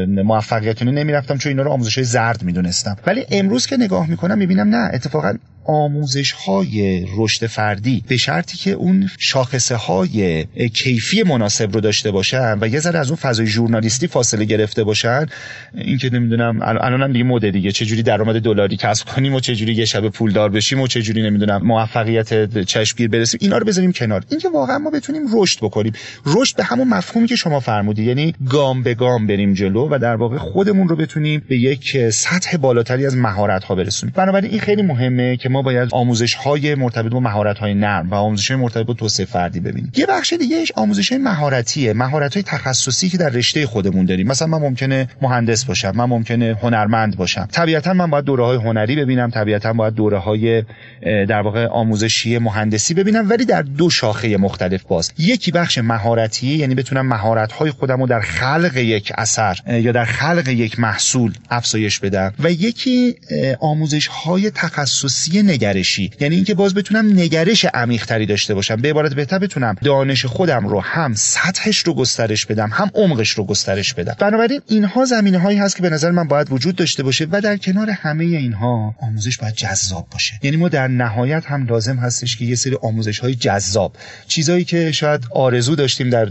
موفقیت 0.07 0.83
نمی‌رفتم 0.83 1.39
چون 1.39 1.51
اینا 1.51 1.63
رو 1.63 1.71
آموزش 1.71 1.95
های 1.95 2.05
زرد 2.05 2.43
می‌دونستم. 2.43 2.97
ولی 3.07 3.25
امروز 3.31 3.67
که 3.67 3.77
نگاه 3.77 4.11
می‌کنم 4.11 4.39
می‌بینم 4.39 4.69
نه 4.69 4.91
اتفاقا 4.95 5.35
آموزش 5.65 6.33
های 6.33 7.07
رشد 7.17 7.47
فردی 7.47 8.05
به 8.09 8.17
شرطی 8.17 8.57
که 8.57 8.71
اون 8.71 9.11
شاخصه 9.19 9.77
های 9.77 10.47
کیفی 10.75 11.23
مناسب 11.23 11.73
رو 11.73 11.81
داشته 11.81 12.11
باشن 12.11 12.59
و 12.61 12.69
یه 12.69 12.81
ذره 12.81 12.99
از 12.99 13.09
اون 13.09 13.17
فضای 13.17 13.47
ژورنالیستی 13.47 14.07
فاصله 14.07 14.45
گرفته 14.45 14.85
باشن. 14.85 15.27
این 15.75 15.99
که 15.99 16.11
نمی‌دونم 16.11 16.59
الانم 16.63 17.13
دیگه 17.13 17.25
مده 17.25 17.51
دیگه. 17.51 17.73
چه 17.73 17.85
جوری 17.85 18.03
درآمد 18.03 18.41
دلاری 18.41 18.77
کسب 18.77 19.09
کنیم 19.09 19.35
و 19.35 19.41
چه 19.41 19.55
جوری 19.55 19.75
یه 19.75 19.85
شب 19.85 20.09
پولدار 20.09 20.51
بشیم 20.51 20.81
و 20.81 20.87
چه 20.87 21.03
جوری 21.03 21.23
نمی‌دونم 21.23 21.61
موفقیت 21.65 22.61
چشمگیر 22.65 23.09
برسیم 23.09 23.39
اینا 23.43 23.59
رو 23.59 23.67
بذاریم 23.67 23.93
کنار. 23.93 24.25
اینکه 24.31 24.49
واقعا 24.49 24.79
ما 24.79 24.91
بتونیم 24.91 25.23
رشد 25.35 25.59
بکنیم. 25.59 25.93
رشد 26.27 26.57
به 26.57 26.65
همون 26.65 26.89
مفهومی 26.89 27.29
که 27.29 27.37
شما 27.37 27.61
فرمودی 27.61 28.05
یعنی 28.05 28.35
گام 28.63 28.83
به 28.83 28.95
گام 28.95 29.27
بریم 29.27 29.55
جلو 29.55 29.89
و 29.91 29.99
در 29.99 30.17
واقع 30.17 30.39
خودمون 30.39 30.89
رو 30.89 30.97
بتونیم 30.97 31.43
به 31.49 31.57
یک 31.57 32.11
سطح 32.11 32.57
بالاتری 32.57 33.07
از 33.07 33.17
مهارت 33.17 33.65
ها 33.65 33.75
برسونیم. 33.75 34.15
بنابراین 34.17 34.51
این 34.51 34.61
خیلی 34.61 34.83
مهمه 34.83 35.37
که 35.37 35.49
ما 35.49 35.63
باید 35.63 35.89
آموزش 35.93 36.35
های 36.35 36.75
مرتبط 36.75 37.13
با 37.13 37.21
مهارت 37.21 37.59
های 37.59 37.75
نرم 37.75 38.11
و 38.11 38.15
آموزش 38.15 38.51
های 38.51 38.61
مرتبط 38.61 38.87
با 38.87 38.95
توسعه 38.95 39.27
فردی 39.27 39.61
ببینیم. 39.61 39.93
یه 39.97 40.07
بخش 40.07 40.33
دیگه 40.33 40.65
آموزش 40.77 41.13
های 41.13 41.21
مهارتیه 41.21 41.93
مهارت 41.93 42.35
های 42.35 42.43
تخصصی 42.43 43.09
که 43.09 43.19
در 43.19 43.29
رشته 43.29 43.67
خودمون 43.67 44.05
داریم. 44.05 44.27
مثلا 44.27 44.49
من 44.49 44.59
ممکنه 44.59 45.09
مهندس 45.23 45.65
باشم 45.65 45.93
من 45.95 46.05
ممکنه 46.05 46.57
هنرمند 46.63 47.17
باشم. 47.17 47.49
طبیعتا 47.53 47.93
من 47.93 48.11
باید 48.11 48.25
دوره 48.25 48.45
های 48.45 48.57
هنری 48.57 48.97
ببینم 48.97 49.31
طبیعتا 49.31 49.73
باید 49.73 49.95
دوره 49.95 50.19
های 50.19 50.65
در 51.03 51.41
واقع 51.41 51.67
آموزشی 51.67 52.39
مهندسی 52.39 52.95
ببینم 52.95 53.31
ولی 53.31 53.45
در 53.45 53.63
دو 53.63 53.91
شاخه 53.91 54.37
مختلف 54.37 54.83
باز. 54.83 55.13
یکی 55.19 55.51
بخش 55.51 55.79
مهارتی 55.79 56.47
یعنی 56.47 56.75
بتونم 56.75 57.07
مهارت 57.07 57.53
های 57.53 57.71
خودم 57.71 58.01
رو 58.01 58.07
در 58.07 58.21
خلق 58.21 58.52
یک 58.77 59.13
اثر 59.19 59.59
یا 59.67 59.93
در 59.93 60.05
خلق 60.05 60.49
یک 60.49 60.79
محصول 60.81 61.33
افزایش 61.51 61.99
بدم 61.99 62.33
و 62.39 62.51
یکی 62.51 63.15
آموزش 63.61 64.07
های 64.07 64.51
تخصصی 64.51 65.43
نگرشی. 65.43 66.11
یعنی 66.21 66.35
اینکه 66.35 66.55
باز 66.55 66.75
بتونم 66.75 67.21
نگرش 67.21 67.65
عمیق 67.65 68.07
تری 68.07 68.27
داشته 68.27 68.55
باشم. 68.55 68.77
به 68.77 68.91
عبارت 68.91 69.15
بهتر 69.15 69.39
بتونم 69.39 69.77
دانش 69.85 70.27
خودم 70.27 70.69
رو 70.69 70.81
هم 70.81 71.15
سطحش 71.15 71.79
رو 71.79 71.95
گسترش 71.95 72.47
بدم 72.47 72.71
هم 72.73 72.91
عمقش 72.95 73.31
رو 73.31 73.45
گسترش 73.45 73.95
بدم. 73.95 74.17
بنابراین 74.19 74.61
اینها 74.69 75.05
زمینه 75.05 75.39
هایی 75.39 75.59
هست 75.59 75.77
که 75.77 75.83
به 75.83 75.91
نظر 75.91 76.11
من 76.11 76.29
باید 76.29 76.53
وجود 76.53 76.77
داشته 76.77 77.03
باشه 77.03 77.27
و 77.31 77.41
در 77.41 77.57
کنار 77.57 77.91
همه 77.91 78.25
اینها 78.25 78.95
آموزش 79.01 79.39
باید 79.39 79.55
جذاب 79.55 80.07
باشه. 80.11 80.35
یعنی 80.43 80.57
ما 80.57 80.69
در 80.69 80.89
نهایت 80.89 81.47
هم 81.47 81.67
لازم 81.67 81.97
هستش 81.97 82.37
که 82.37 82.45
یه 82.45 82.55
سری 82.55 82.77
آموزش 82.83 83.19
های 83.19 83.35
جذاب 83.35 83.97
چیزایی 84.29 84.65
که 84.65 84.93
شاید 84.93 85.21
آرزو 85.31 85.75
داشتیم 85.75 86.11
در 86.11 86.29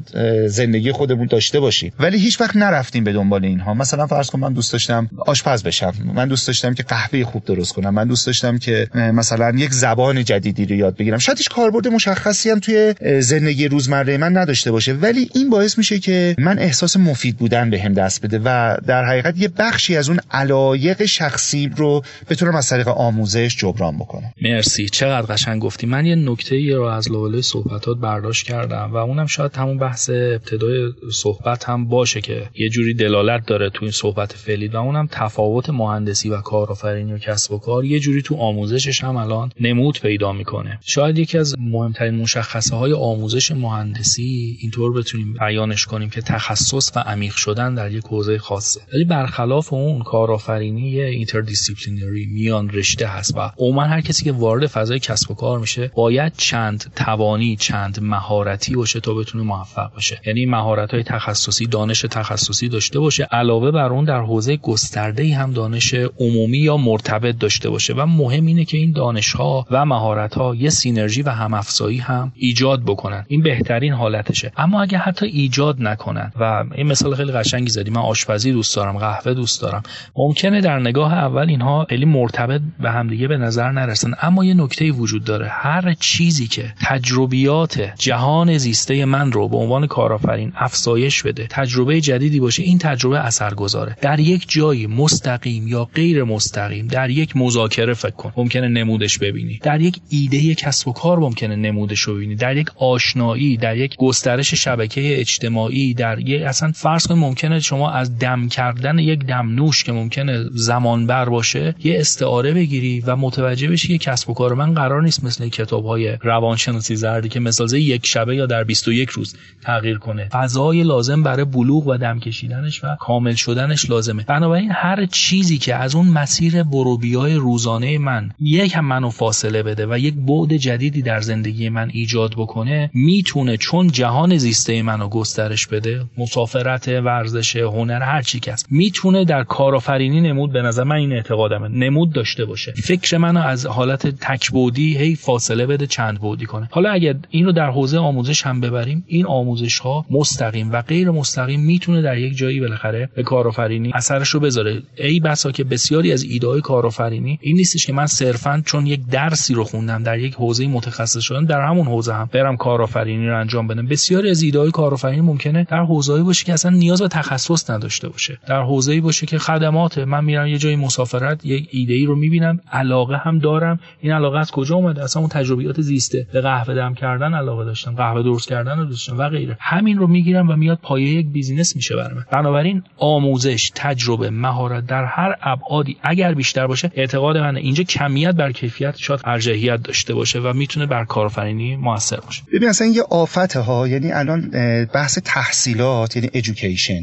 زندگی 0.47 0.91
خودمون 0.91 1.28
داشته 1.28 1.59
باشیم. 1.59 1.93
ولی 2.12 2.20
هیچ 2.20 2.41
وقت 2.41 2.55
نرفتیم 2.55 3.03
به 3.03 3.14
دنبال 3.14 3.45
اینها. 3.45 3.74
مثلا 3.74 4.07
فرض 4.07 4.30
کن 4.30 4.39
من 4.39 4.53
دوست 4.53 4.72
داشتم 4.72 5.09
آشپز 5.18 5.64
بشم. 5.64 5.93
من 6.16 6.28
دوست 6.28 6.47
داشتم 6.47 6.74
که 6.74 6.84
قهوه 6.84 7.24
خوب 7.24 7.45
درست 7.45 7.74
کنم. 7.74 7.89
من 7.89 8.07
دوست 8.07 8.26
داشتم 8.28 8.57
که 8.57 8.88
مثلا 8.93 9.53
یک 9.57 9.72
زبان 9.72 10.24
جدیدی 10.24 10.66
رو 10.66 10.76
یاد 10.76 10.97
بگیرم. 10.97 11.18
شاید 11.18 11.38
هیچ 11.38 11.49
کاربرد 11.49 11.88
مشخصی 11.88 12.49
هم 12.49 12.59
توی 12.59 12.93
زندگی 13.20 13.68
روزمره 13.68 14.18
من 14.18 14.38
نداشته 14.38 14.72
باشه. 14.72 14.93
ولی 14.93 15.30
این 15.36 15.49
باعث 15.49 15.78
میشه 15.78 15.99
که 15.99 16.36
من 16.39 16.59
احساس 16.59 16.97
مفید 16.97 17.38
بودن 17.38 17.70
بهم 17.69 17.93
دست 17.93 18.22
بده 18.26 18.39
و 18.45 18.78
در 18.88 19.05
حقیقت 19.05 19.38
یه 19.38 19.47
بخشی 19.47 19.97
از 19.97 20.09
اون 20.09 20.20
علایق 20.32 21.05
شخصی 21.05 21.72
رو 21.78 22.03
بتونم 22.30 22.55
از 22.55 22.70
طریق 22.70 22.88
آموزش 22.88 23.55
جبران 23.57 23.97
بکنم. 23.97 24.34
مرسی. 24.41 24.89
چقدر 24.89 25.34
قشنگ 25.34 25.62
گفتی. 25.62 25.88
من 25.88 26.05
یه 26.05 26.16
نکته 26.16 26.55
ای 26.55 26.72
رو 26.72 26.84
از 26.84 27.12
لابلای 27.11 27.41
صحبتات 27.41 27.97
برداشت 27.97 28.45
کردم 28.45 28.91
و 28.93 28.95
اونم 28.95 29.26
شاید 29.26 29.55
همون 29.55 29.78
بحث 29.78 30.09
ابتدای 30.09 30.91
صحبت 31.14 31.64
هم 31.64 31.88
باشه 32.01 32.21
که 32.21 32.49
یه 32.55 32.69
جوری 32.69 32.93
دلالت 32.93 33.45
داره 33.45 33.69
تو 33.69 33.85
این 33.85 33.91
صحبت 33.91 34.33
فعلی 34.33 34.67
و 34.67 34.77
اونم 34.77 35.07
تفاوت 35.11 35.69
مهندسی 35.69 36.29
و 36.29 36.41
کارآفرینی 36.41 37.13
و 37.13 37.17
کسب 37.17 37.51
و 37.51 37.57
کار 37.57 37.85
یه 37.85 37.99
جوری 37.99 38.21
تو 38.21 38.35
آموزشش 38.35 39.03
هم 39.03 39.15
الان 39.15 39.51
نمود 39.59 39.99
پیدا 39.99 40.31
می‌کنه. 40.31 40.79
شاید 40.81 41.17
یکی 41.17 41.37
از 41.37 41.55
مهمترین 41.59 42.15
مشخصه 42.15 42.75
های 42.75 42.93
آموزش 42.93 43.51
مهندسی 43.51 44.57
اینطور 44.61 44.93
بتونیم 44.93 45.33
بیانش 45.33 45.85
کنیم 45.85 46.09
که 46.09 46.21
تخصص 46.21 46.91
و 46.95 46.99
عمیق 46.99 47.35
شدن 47.35 47.75
در 47.75 47.91
یک 47.91 48.03
حوزه 48.03 48.37
خاصه. 48.37 48.81
ولی 48.93 49.03
برخلاف 49.03 49.73
اون 49.73 49.99
کارآفرینی 49.99 51.01
interdisciplinary 51.01 52.25
میان 52.25 52.69
رشته‌ای 52.69 53.07
هست 53.07 53.37
و 53.37 53.51
عموما 53.57 53.83
هر 53.83 54.01
کسی 54.01 54.23
که 54.23 54.31
وارد 54.31 54.67
فضای 54.67 54.99
کسب 54.99 55.31
و 55.31 55.33
کار 55.33 55.59
میشه 55.59 55.91
باید 55.95 56.33
چند 56.37 56.91
توانی 56.95 57.55
چند 57.55 57.99
مهارتی 58.01 58.75
باشه 58.75 58.99
تا 58.99 59.13
بتونه 59.13 59.43
موفق 59.43 59.93
باشه. 59.93 60.21
یعنی 60.25 60.45
مهارت 60.45 60.91
های 60.93 61.03
تخصصی 61.03 61.65
دانش 61.65 61.90
تخصصی 61.99 62.69
داشته 62.69 62.99
باشه 62.99 63.23
علاوه 63.23 63.71
بر 63.71 63.89
اون 63.89 64.05
در 64.05 64.21
حوزه 64.21 64.57
گسترده 64.57 65.35
هم 65.35 65.51
دانش 65.51 65.93
عمومی 66.19 66.57
یا 66.57 66.77
مرتبط 66.77 67.37
داشته 67.37 67.69
باشه. 67.69 67.93
و 67.93 68.05
مهم 68.05 68.45
اینه 68.45 68.65
که 68.65 68.77
این 68.77 68.91
دانش 68.91 69.31
ها 69.33 69.65
و 69.71 69.85
مهارت 69.85 70.35
ها 70.35 70.55
یه 70.55 70.69
سینرژی 70.69 71.21
و 71.21 71.29
هم 71.29 71.53
افزایی 71.53 71.97
هم 71.97 72.31
ایجاد 72.35 72.83
بکنن. 72.83 73.25
این 73.27 73.41
بهترین 73.41 73.93
حالتشه. 73.93 74.51
اما 74.57 74.81
اگه 74.81 74.97
حتی 74.97 75.25
ایجاد 75.25 75.81
نکنن 75.81 76.31
و 76.39 76.63
این 76.75 76.87
مثال 76.87 77.15
خیلی 77.15 77.31
قشنگی 77.31 77.69
زدی. 77.69 77.91
من 77.91 78.01
آشپزی 78.01 78.51
دوست 78.51 78.75
دارم 78.75 78.97
قهوه 78.97 79.33
دوست 79.33 79.61
دارم. 79.61 79.83
ممکنه 80.15 80.61
در 80.61 80.79
نگاه 80.79 81.13
اول 81.13 81.49
اینها 81.49 81.85
خیلی 81.89 82.05
مرتبط 82.05 82.61
به 82.79 82.91
همدیگه 82.91 83.27
به 83.27 83.37
نظر 83.37 83.71
نرسن. 83.71 84.13
اما 84.21 84.45
یه 84.45 84.53
نکته 84.53 84.91
وجود 84.91 85.23
داره. 85.23 85.47
هر 85.49 85.93
چیزی 85.93 86.47
که 86.47 86.73
تجربیات 86.85 87.93
جهان 87.97 88.57
زیسته 88.57 89.05
من 89.05 89.31
رو 89.31 89.47
به 89.47 89.57
عنوان 89.57 89.87
کارآفرین 89.87 90.53
افزایش 90.55 91.23
بده 91.23 91.47
تجربه 91.49 91.80
جدیدی 91.86 92.39
باشه 92.39 92.63
این 92.63 92.77
تجربه 92.77 93.19
اثرگذاره. 93.19 93.97
در 94.01 94.19
یک 94.19 94.45
جایی 94.47 94.88
مستقیم 94.88 95.67
یا 95.67 95.86
غیر 95.95 96.23
مستقیم 96.23 96.88
در 96.88 97.09
یک 97.09 97.38
مذاکره 97.38 97.93
فکر 97.93 98.11
کن 98.11 98.34
ممکنه 98.38 98.67
نمودش 98.67 99.17
ببینی. 99.17 99.59
در 99.63 99.82
یک 99.82 99.99
ایده 100.09 100.55
کسب 100.55 100.88
و 100.88 100.93
کار 100.93 101.19
ممکنه 101.19 101.55
نمودش 101.55 102.09
ببینی. 102.09 102.36
در 102.36 102.57
یک 102.57 102.67
آشنایی 102.75 103.57
در 103.57 103.77
یک 103.77 103.95
گسترش 103.95 104.53
شبکه 104.53 105.19
اجتماعی 105.19 105.93
در 105.93 106.19
یک 106.19 106.41
اصلا 106.41 106.71
فرض 106.71 107.07
کن 107.07 107.15
ممکنه 107.15 107.59
شما 107.59 107.91
از 107.91 108.19
دم 108.19 108.47
کردن 108.47 108.99
یک 108.99 109.25
دمنوش 109.25 109.84
که 109.84 109.91
ممکنه 109.91 110.45
زمان 110.53 111.07
بر 111.07 111.29
باشه 111.29 111.75
یه 111.84 111.99
استعاره 111.99 112.53
بگیری 112.53 112.99
و 112.99 113.15
متوجه 113.15 113.67
بشی 113.67 113.88
که 113.88 114.11
کسب 114.11 114.29
و 114.29 114.34
کار 114.34 114.53
من 114.53 114.73
قرار 114.73 115.01
نیست 115.01 115.23
مثل 115.23 115.49
کتاب 115.49 115.86
های 115.86 116.17
روانشناسی 116.21 116.95
زردی 116.95 117.29
که 117.29 117.39
مثلا 117.39 117.77
یک 117.77 118.05
شبه 118.05 118.36
یا 118.36 118.45
در 118.45 118.63
21 118.63 119.09
روز 119.09 119.36
تغییر 119.63 119.97
کنه. 119.97 120.29
فضای 120.29 120.84
لازم 120.84 121.23
برای 121.23 121.45
و 121.72 121.97
دم 121.97 122.19
کشیدنش 122.19 122.84
و 122.84 122.95
کامل 122.99 123.34
شدنش 123.34 123.89
لازمه. 123.89 124.24
بنابراین 124.24 124.72
هر 124.72 125.05
چیزی 125.05 125.57
که 125.57 125.76
از 125.76 125.95
اون 125.95 126.07
مسیر 126.07 126.63
بروبیای 126.63 127.36
روزانه 127.36 127.97
من 127.97 128.32
یک 128.39 128.76
هم 128.76 128.86
منو 128.86 129.09
فاصله 129.09 129.63
بده 129.63 129.88
و 129.89 129.97
یک 129.97 130.13
بعد 130.13 130.53
جدیدی 130.53 131.01
در 131.01 131.22
زندگی 131.22 131.69
من 131.69 131.89
ایجاد 131.93 132.34
بکنه 132.38 132.89
می‌تونه 132.93 133.57
چون 133.57 133.88
جهان 133.88 134.38
زیسته 134.38 134.82
منو 134.82 135.07
گسترش 135.07 135.67
بده 135.67 136.05
مسافرت 136.17 136.88
ورزش 136.88 137.55
هنر 137.55 138.01
هر 138.01 138.22
چی 138.22 138.39
که 138.39 138.55
می‌تونه 138.69 139.26
در 139.26 139.43
کارآفرینی 139.43 140.22
نمود 140.22 140.53
به 140.53 140.61
نظر 140.61 140.84
من 140.84 140.95
این 140.95 141.13
اعتقادمه 141.13 141.67
نمود 141.67 142.13
داشته 142.13 142.45
باشه. 142.45 142.72
فکر 142.72 143.17
منو 143.17 143.39
از 143.39 143.65
حالت 143.65 144.07
تکبودی 144.07 144.97
هی 144.97 145.15
فاصله 145.15 145.65
بده 145.65 145.88
چند 145.88 146.19
بودی 146.19 146.45
کنه. 146.45 146.69
حالا 146.72 146.91
اگر 146.91 147.15
این 147.30 147.45
رو 147.45 147.51
در 147.51 147.69
حوزه 147.69 147.97
آموزش 147.97 148.45
هم 148.45 148.61
ببریم 148.61 149.03
این 149.07 149.26
آموزش 149.26 149.80
ها 149.80 150.05
مستقیم 150.09 150.72
و 150.72 150.82
غیر 150.82 151.11
مستقیم 151.11 151.50
می‌تونه 151.57 152.01
در 152.01 152.17
یک 152.17 152.37
جایی 152.37 152.59
بالاخره 152.59 153.09
به 153.15 153.23
کارآفرینی 153.23 153.91
اثرش 153.93 154.29
رو 154.29 154.39
بذاره. 154.39 154.83
ای 154.97 155.19
بسا 155.19 155.51
که 155.51 155.63
بسیاری 155.63 156.11
از 156.11 156.23
ایده 156.23 156.47
های 156.47 156.61
کارآفرینی 156.61 157.39
این 157.41 157.55
نیستش 157.55 157.85
که 157.85 157.93
من 157.93 158.05
صرفا 158.05 158.63
چون 158.65 158.85
یک 158.85 159.07
درسی 159.11 159.53
رو 159.53 159.63
خوندم 159.63 160.03
در 160.03 160.19
یک 160.19 160.33
حوزه 160.33 160.67
متخصص 160.67 161.19
شدم 161.19 161.45
در 161.45 161.61
همون 161.61 161.87
حوزه 161.87 162.13
هم 162.13 162.29
برم 162.31 162.57
کارآفرینی 162.57 163.27
رو 163.27 163.39
انجام 163.39 163.67
بدم. 163.67 163.87
بسیاری 163.87 164.29
از 164.29 164.41
ایده 164.41 164.59
های 164.59 164.71
کارآفرینی 164.71 165.21
ممکنه 165.21 165.67
در 165.69 165.83
حوزه‌ای 165.83 166.23
باشه 166.23 166.45
که 166.45 166.53
اصلا 166.53 166.71
نیاز 166.71 167.01
به 167.01 167.07
تخصص 167.07 167.69
نداشته 167.69 168.09
باشه. 168.09 168.37
در 168.47 168.61
حوزه‌ای 168.61 169.01
باشه 169.01 169.25
که 169.25 169.37
خدمات 169.37 169.97
من 169.97 170.25
میرم 170.25 170.47
یه 170.47 170.57
جای 170.57 170.75
مسافرت 170.75 171.45
یک 171.45 171.67
ایده 171.71 171.93
ای 171.93 172.05
رو 172.05 172.15
می‌بینم 172.15 172.59
علاقه 172.71 173.17
هم 173.17 173.39
دارم. 173.39 173.79
این 173.99 174.13
علاقه 174.13 174.39
از 174.39 174.51
کجا 174.51 174.75
اومده؟ 174.75 175.03
اصلا 175.03 175.19
اون 175.19 175.29
تجربیات 175.29 175.81
زیسته. 175.81 176.27
به 176.33 176.41
قهوه 176.41 176.75
دم 176.75 176.93
کردن 176.93 177.33
علاقه 177.33 177.65
داشتم 177.65 177.91
قهوه 177.91 178.23
درست 178.23 178.49
کردن 178.49 178.77
رو 178.77 178.85
داشتم 178.85 179.17
و 179.17 179.29
غیره. 179.29 179.57
همین 179.59 179.97
رو 179.97 180.07
می‌گیرم 180.07 180.49
و 180.49 180.55
میاد 180.55 180.79
پایه 180.81 181.09
یک 181.09 181.27
بیزینس 181.41 181.75
میشه 181.75 181.95
برام 181.95 182.25
بنابراین 182.31 182.83
آموزش 182.97 183.71
تجربه 183.75 184.29
مهارت 184.29 184.85
در 184.85 185.05
هر 185.05 185.35
ابعادی 185.41 185.97
اگر 186.03 186.33
بیشتر 186.33 186.67
باشه 186.67 186.91
اعتقاد 186.95 187.37
من 187.37 187.55
اینجا 187.55 187.83
کمیت 187.83 188.31
بر 188.31 188.51
کیفیت 188.51 188.97
شاید 188.97 189.19
ارجحیت 189.25 189.83
داشته 189.83 190.13
باشه 190.13 190.39
و 190.39 190.53
می‌تونه 190.53 190.85
بر 190.85 191.05
کارآفرینی 191.05 191.75
موثر 191.75 192.19
باشه. 192.19 192.43
ببین 192.53 192.69
اصلا 192.69 192.87
یه 192.87 193.03
آفت 193.03 193.55
ها 193.55 193.87
یعنی 193.87 194.11
الان 194.11 194.49
بحث 194.93 195.19
تحصیلات 195.25 196.15
یعنی 196.15 196.29
ادویکیشن 196.33 197.01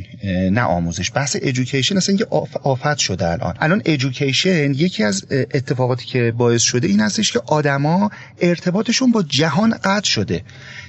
نه 0.50 0.62
آموزش. 0.62 1.10
بحث 1.14 1.36
ادویکیشن 1.42 1.96
اصلا 1.96 2.16
یه 2.20 2.26
آفت 2.64 2.98
شده 2.98 3.28
الان. 3.28 3.54
الان 3.60 3.82
ادویکیشن 3.86 4.70
یکی 4.74 5.04
از 5.04 5.26
اتفاقاتی 5.30 6.06
که 6.06 6.32
باعث 6.36 6.62
شده 6.62 6.88
این 6.88 7.00
هستش 7.00 7.32
که 7.32 7.40
آدما 7.46 8.10
ارتباطشون 8.40 9.12
با 9.12 9.22
جهان 9.22 9.74
قطع 9.84 10.08
شده. 10.08 10.42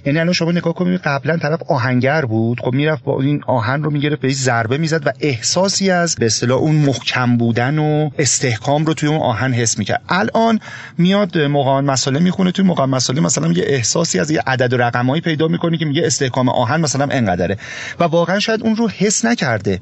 یعنی 0.06 0.20
الان 0.20 0.34
شما 0.34 0.52
نگاه 0.52 0.74
کنید 0.74 1.02
قبلا 1.02 1.38
طرف 1.38 1.60
آهنگر 1.70 2.26
بود 2.26 2.60
خب 2.60 2.74
می‌رفت 2.74 3.04
با 3.04 3.22
این 3.22 3.39
آهن 3.48 3.84
رو 3.84 3.92
می‌گرفت 3.92 4.22
بهش 4.22 4.34
ضربه 4.34 4.78
می‌زد 4.78 5.08
و 5.08 5.12
احساسی 5.20 5.92
از 5.92 6.16
به 6.16 6.26
اصطلاح 6.26 6.58
اون 6.58 6.76
محکم 6.76 7.38
بودن 7.38 7.78
و 7.78 8.10
استحکام 8.18 8.86
رو 8.86 8.94
توی 8.94 9.10
اون 9.10 9.20
آهن 9.20 9.54
حس 9.54 9.78
می‌کرد. 9.78 10.02
الان 10.10 10.60
میاد 10.98 11.38
مقام 11.38 11.86
مسئله 11.86 12.20
می‌خونه 12.20 12.52
توی 12.52 12.66
مقام 12.66 12.90
مسئله 12.90 13.22
مثلا 13.22 13.52
یه 13.52 13.64
احساسی 13.68 14.20
از 14.20 14.32
یه 14.32 14.42
عدد 14.48 14.74
و 14.74 14.78
رقمایی 14.78 15.22
پیدا 15.22 15.48
می‌کنه 15.48 15.78
که 15.78 15.86
میگه 15.86 16.06
استحکام 16.06 16.50
آهن 16.50 16.82
مثلا 16.82 17.08
انقدره. 17.12 17.58
و 18.00 18.04
واقعا 18.04 18.40
شاید 18.40 18.64
اون 18.64 18.76
رو 18.76 18.90
حس 18.90 19.26
نکرده. 19.26 19.80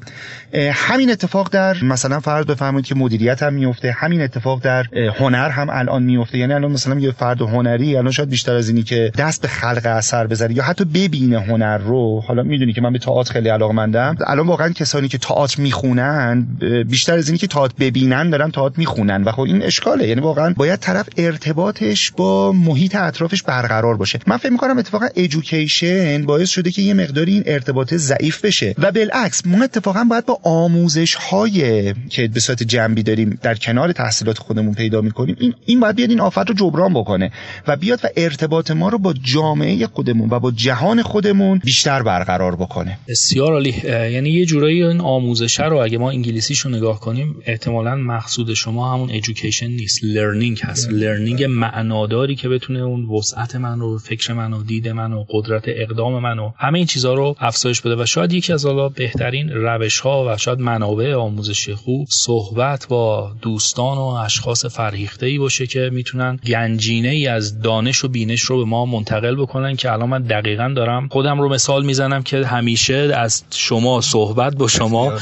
همین 0.72 1.10
اتفاق 1.10 1.48
در 1.52 1.84
مثلا 1.84 2.20
فرض 2.20 2.44
بفرمایید 2.44 2.86
که 2.86 2.94
مدیریت 2.94 3.42
هم 3.42 3.54
میفته 3.54 3.92
همین 3.92 4.20
اتفاق 4.20 4.62
در 4.62 4.84
هنر 5.18 5.48
هم 5.48 5.68
الان 5.70 6.02
میفته 6.02 6.38
یعنی 6.38 6.52
الان 6.52 6.72
مثلا 6.72 7.00
یه 7.00 7.10
فرد 7.10 7.42
هنری 7.42 7.96
الان 7.96 8.12
شاید 8.12 8.28
بیشتر 8.28 8.54
از 8.54 8.68
اینی 8.68 8.82
که 8.82 9.12
دست 9.18 9.42
به 9.42 9.48
خلق 9.48 9.82
اثر 9.84 10.26
بذاره 10.26 10.54
یا 10.54 10.62
حتی 10.62 10.84
ببینه 10.84 11.40
هنر 11.40 11.78
رو. 11.78 12.20
حالا 12.20 12.42
می‌دونی 12.42 12.72
که 12.72 12.80
من 12.80 12.92
به 12.92 12.98
تئاتر 12.98 13.40
علاقمندم. 13.50 14.16
الان 14.26 14.46
واقعا 14.46 14.68
کسانی 14.68 15.08
که 15.08 15.18
تئاتر 15.18 15.60
می‌خونن 15.60 16.46
بیشتر 16.88 17.18
از 17.18 17.28
اینی 17.28 17.38
که 17.38 17.46
تئاتر 17.46 17.74
ببینن 17.80 18.30
دارن 18.30 18.50
تئاتر 18.50 18.78
می‌خونن 18.78 19.22
و 19.22 19.32
خب 19.32 19.40
این 19.40 19.62
اشکاله. 19.62 20.08
یعنی 20.08 20.20
واقعا 20.20 20.54
باید 20.56 20.80
طرف 20.80 21.08
ارتباطش 21.16 22.10
با 22.10 22.52
محیط 22.52 22.96
اطرافش 22.96 23.42
برقرار 23.42 23.96
باشه. 23.96 24.18
من 24.26 24.36
فکر 24.36 24.52
می‌کنم 24.52 24.78
اتفاقا 24.78 25.06
ادویکیشن 25.16 26.26
باعث 26.26 26.50
شده 26.50 26.70
که 26.70 26.82
یه 26.82 26.94
مقداری 26.94 27.32
این 27.32 27.42
ارتباط 27.46 27.94
ضعیف 27.94 28.44
بشه. 28.44 28.74
و 28.78 28.92
بالعکس 28.92 29.46
ما 29.46 29.64
اتفاقا 29.64 30.04
باید 30.10 30.26
با 30.26 30.40
آموزش 30.42 31.14
های 31.14 31.94
که 32.08 32.28
به 32.28 32.40
صورت 32.40 32.62
جنبی 32.62 33.02
داریم 33.02 33.38
در 33.42 33.54
کنار 33.54 33.92
تحصیلات 33.92 34.38
خودمون 34.38 34.74
پیدا 34.74 35.00
می‌کنیم 35.00 35.36
این 35.38 35.54
این 35.66 35.80
باید 35.80 35.96
بیاد 35.96 36.10
این 36.10 36.20
آفت 36.20 36.38
رو 36.38 36.54
جبران 36.54 36.94
بکنه 36.94 37.30
و 37.68 37.76
بیاد 37.76 38.00
و 38.04 38.08
ارتباط 38.16 38.70
ما 38.70 38.88
رو 38.88 38.98
با 38.98 39.12
جامعه 39.22 39.86
خودمون 39.86 40.28
و 40.30 40.40
با 40.40 40.50
جهان 40.50 41.02
خودمون 41.02 41.58
بیشتر 41.58 42.02
برقرار 42.02 42.56
بکنه. 42.56 42.98
بسیار 43.38 43.52
عالی. 43.52 43.74
یعنی 44.12 44.30
یه 44.30 44.46
جورایی 44.46 44.84
این 44.84 45.00
آموزش 45.00 45.60
رو 45.60 45.76
اگه 45.76 45.98
ما 45.98 46.10
انگلیسیشو 46.10 46.68
نگاه 46.68 47.00
کنیم 47.00 47.36
احتمالا 47.46 47.94
مقصود 47.94 48.54
شما 48.54 48.92
همون 48.92 49.10
education 49.10 49.66
نیست 49.66 50.04
learning 50.04 50.60
هست. 50.62 50.90
learning 50.90 51.44
معناداری 51.44 52.36
که 52.36 52.48
بتونه 52.48 52.80
اون 52.80 53.04
وسعت 53.04 53.56
من 53.56 53.80
رو 53.80 53.98
فکر 53.98 54.32
من 54.32 54.52
و 54.52 54.62
دید 54.62 54.88
من 54.88 55.12
و 55.12 55.24
قدرت 55.28 55.64
اقدام 55.66 56.22
من 56.22 56.38
و 56.38 56.52
همه 56.56 56.78
این 56.78 56.86
چیزها 56.86 57.14
رو 57.14 57.36
افزایش 57.38 57.80
بده. 57.80 58.02
و 58.02 58.06
شاید 58.06 58.32
یکی 58.32 58.52
از 58.52 58.66
حالا 58.66 58.88
بهترین 58.88 59.48
روش 59.50 60.00
ها 60.00 60.24
و 60.28 60.36
شاید 60.36 60.60
منابع 60.60 61.14
آموزشی 61.14 61.74
خوب 61.74 62.06
صحبت 62.10 62.86
با 62.88 63.32
دوستان 63.42 63.98
و 63.98 64.00
اشخاص 64.00 64.66
فرهیخته 64.66 65.26
ای 65.26 65.38
باشه 65.38 65.66
که 65.66 65.90
می‌تونن 65.92 66.38
گنجینه 66.46 67.08
ای 67.08 67.26
از 67.26 67.60
دانش 67.62 68.04
و 68.04 68.08
بینش 68.08 68.40
رو 68.40 68.58
به 68.58 68.64
ما 68.64 68.86
منتقل 68.86 69.36
بکنن 69.36 69.76
که 69.76 69.92
الان 69.92 70.08
من 70.08 70.22
دقیقا 70.22 70.72
دارم 70.76 71.08
خودم 71.08 71.40
رو 71.40 71.48
مثال 71.48 71.86
می‌زنم 71.86 72.22
که 72.22 72.46
همیشه 72.46 73.06
از 73.28 73.42
شما 73.50 74.00
صحبت 74.00 74.56
با 74.56 74.68
شما. 74.68 75.12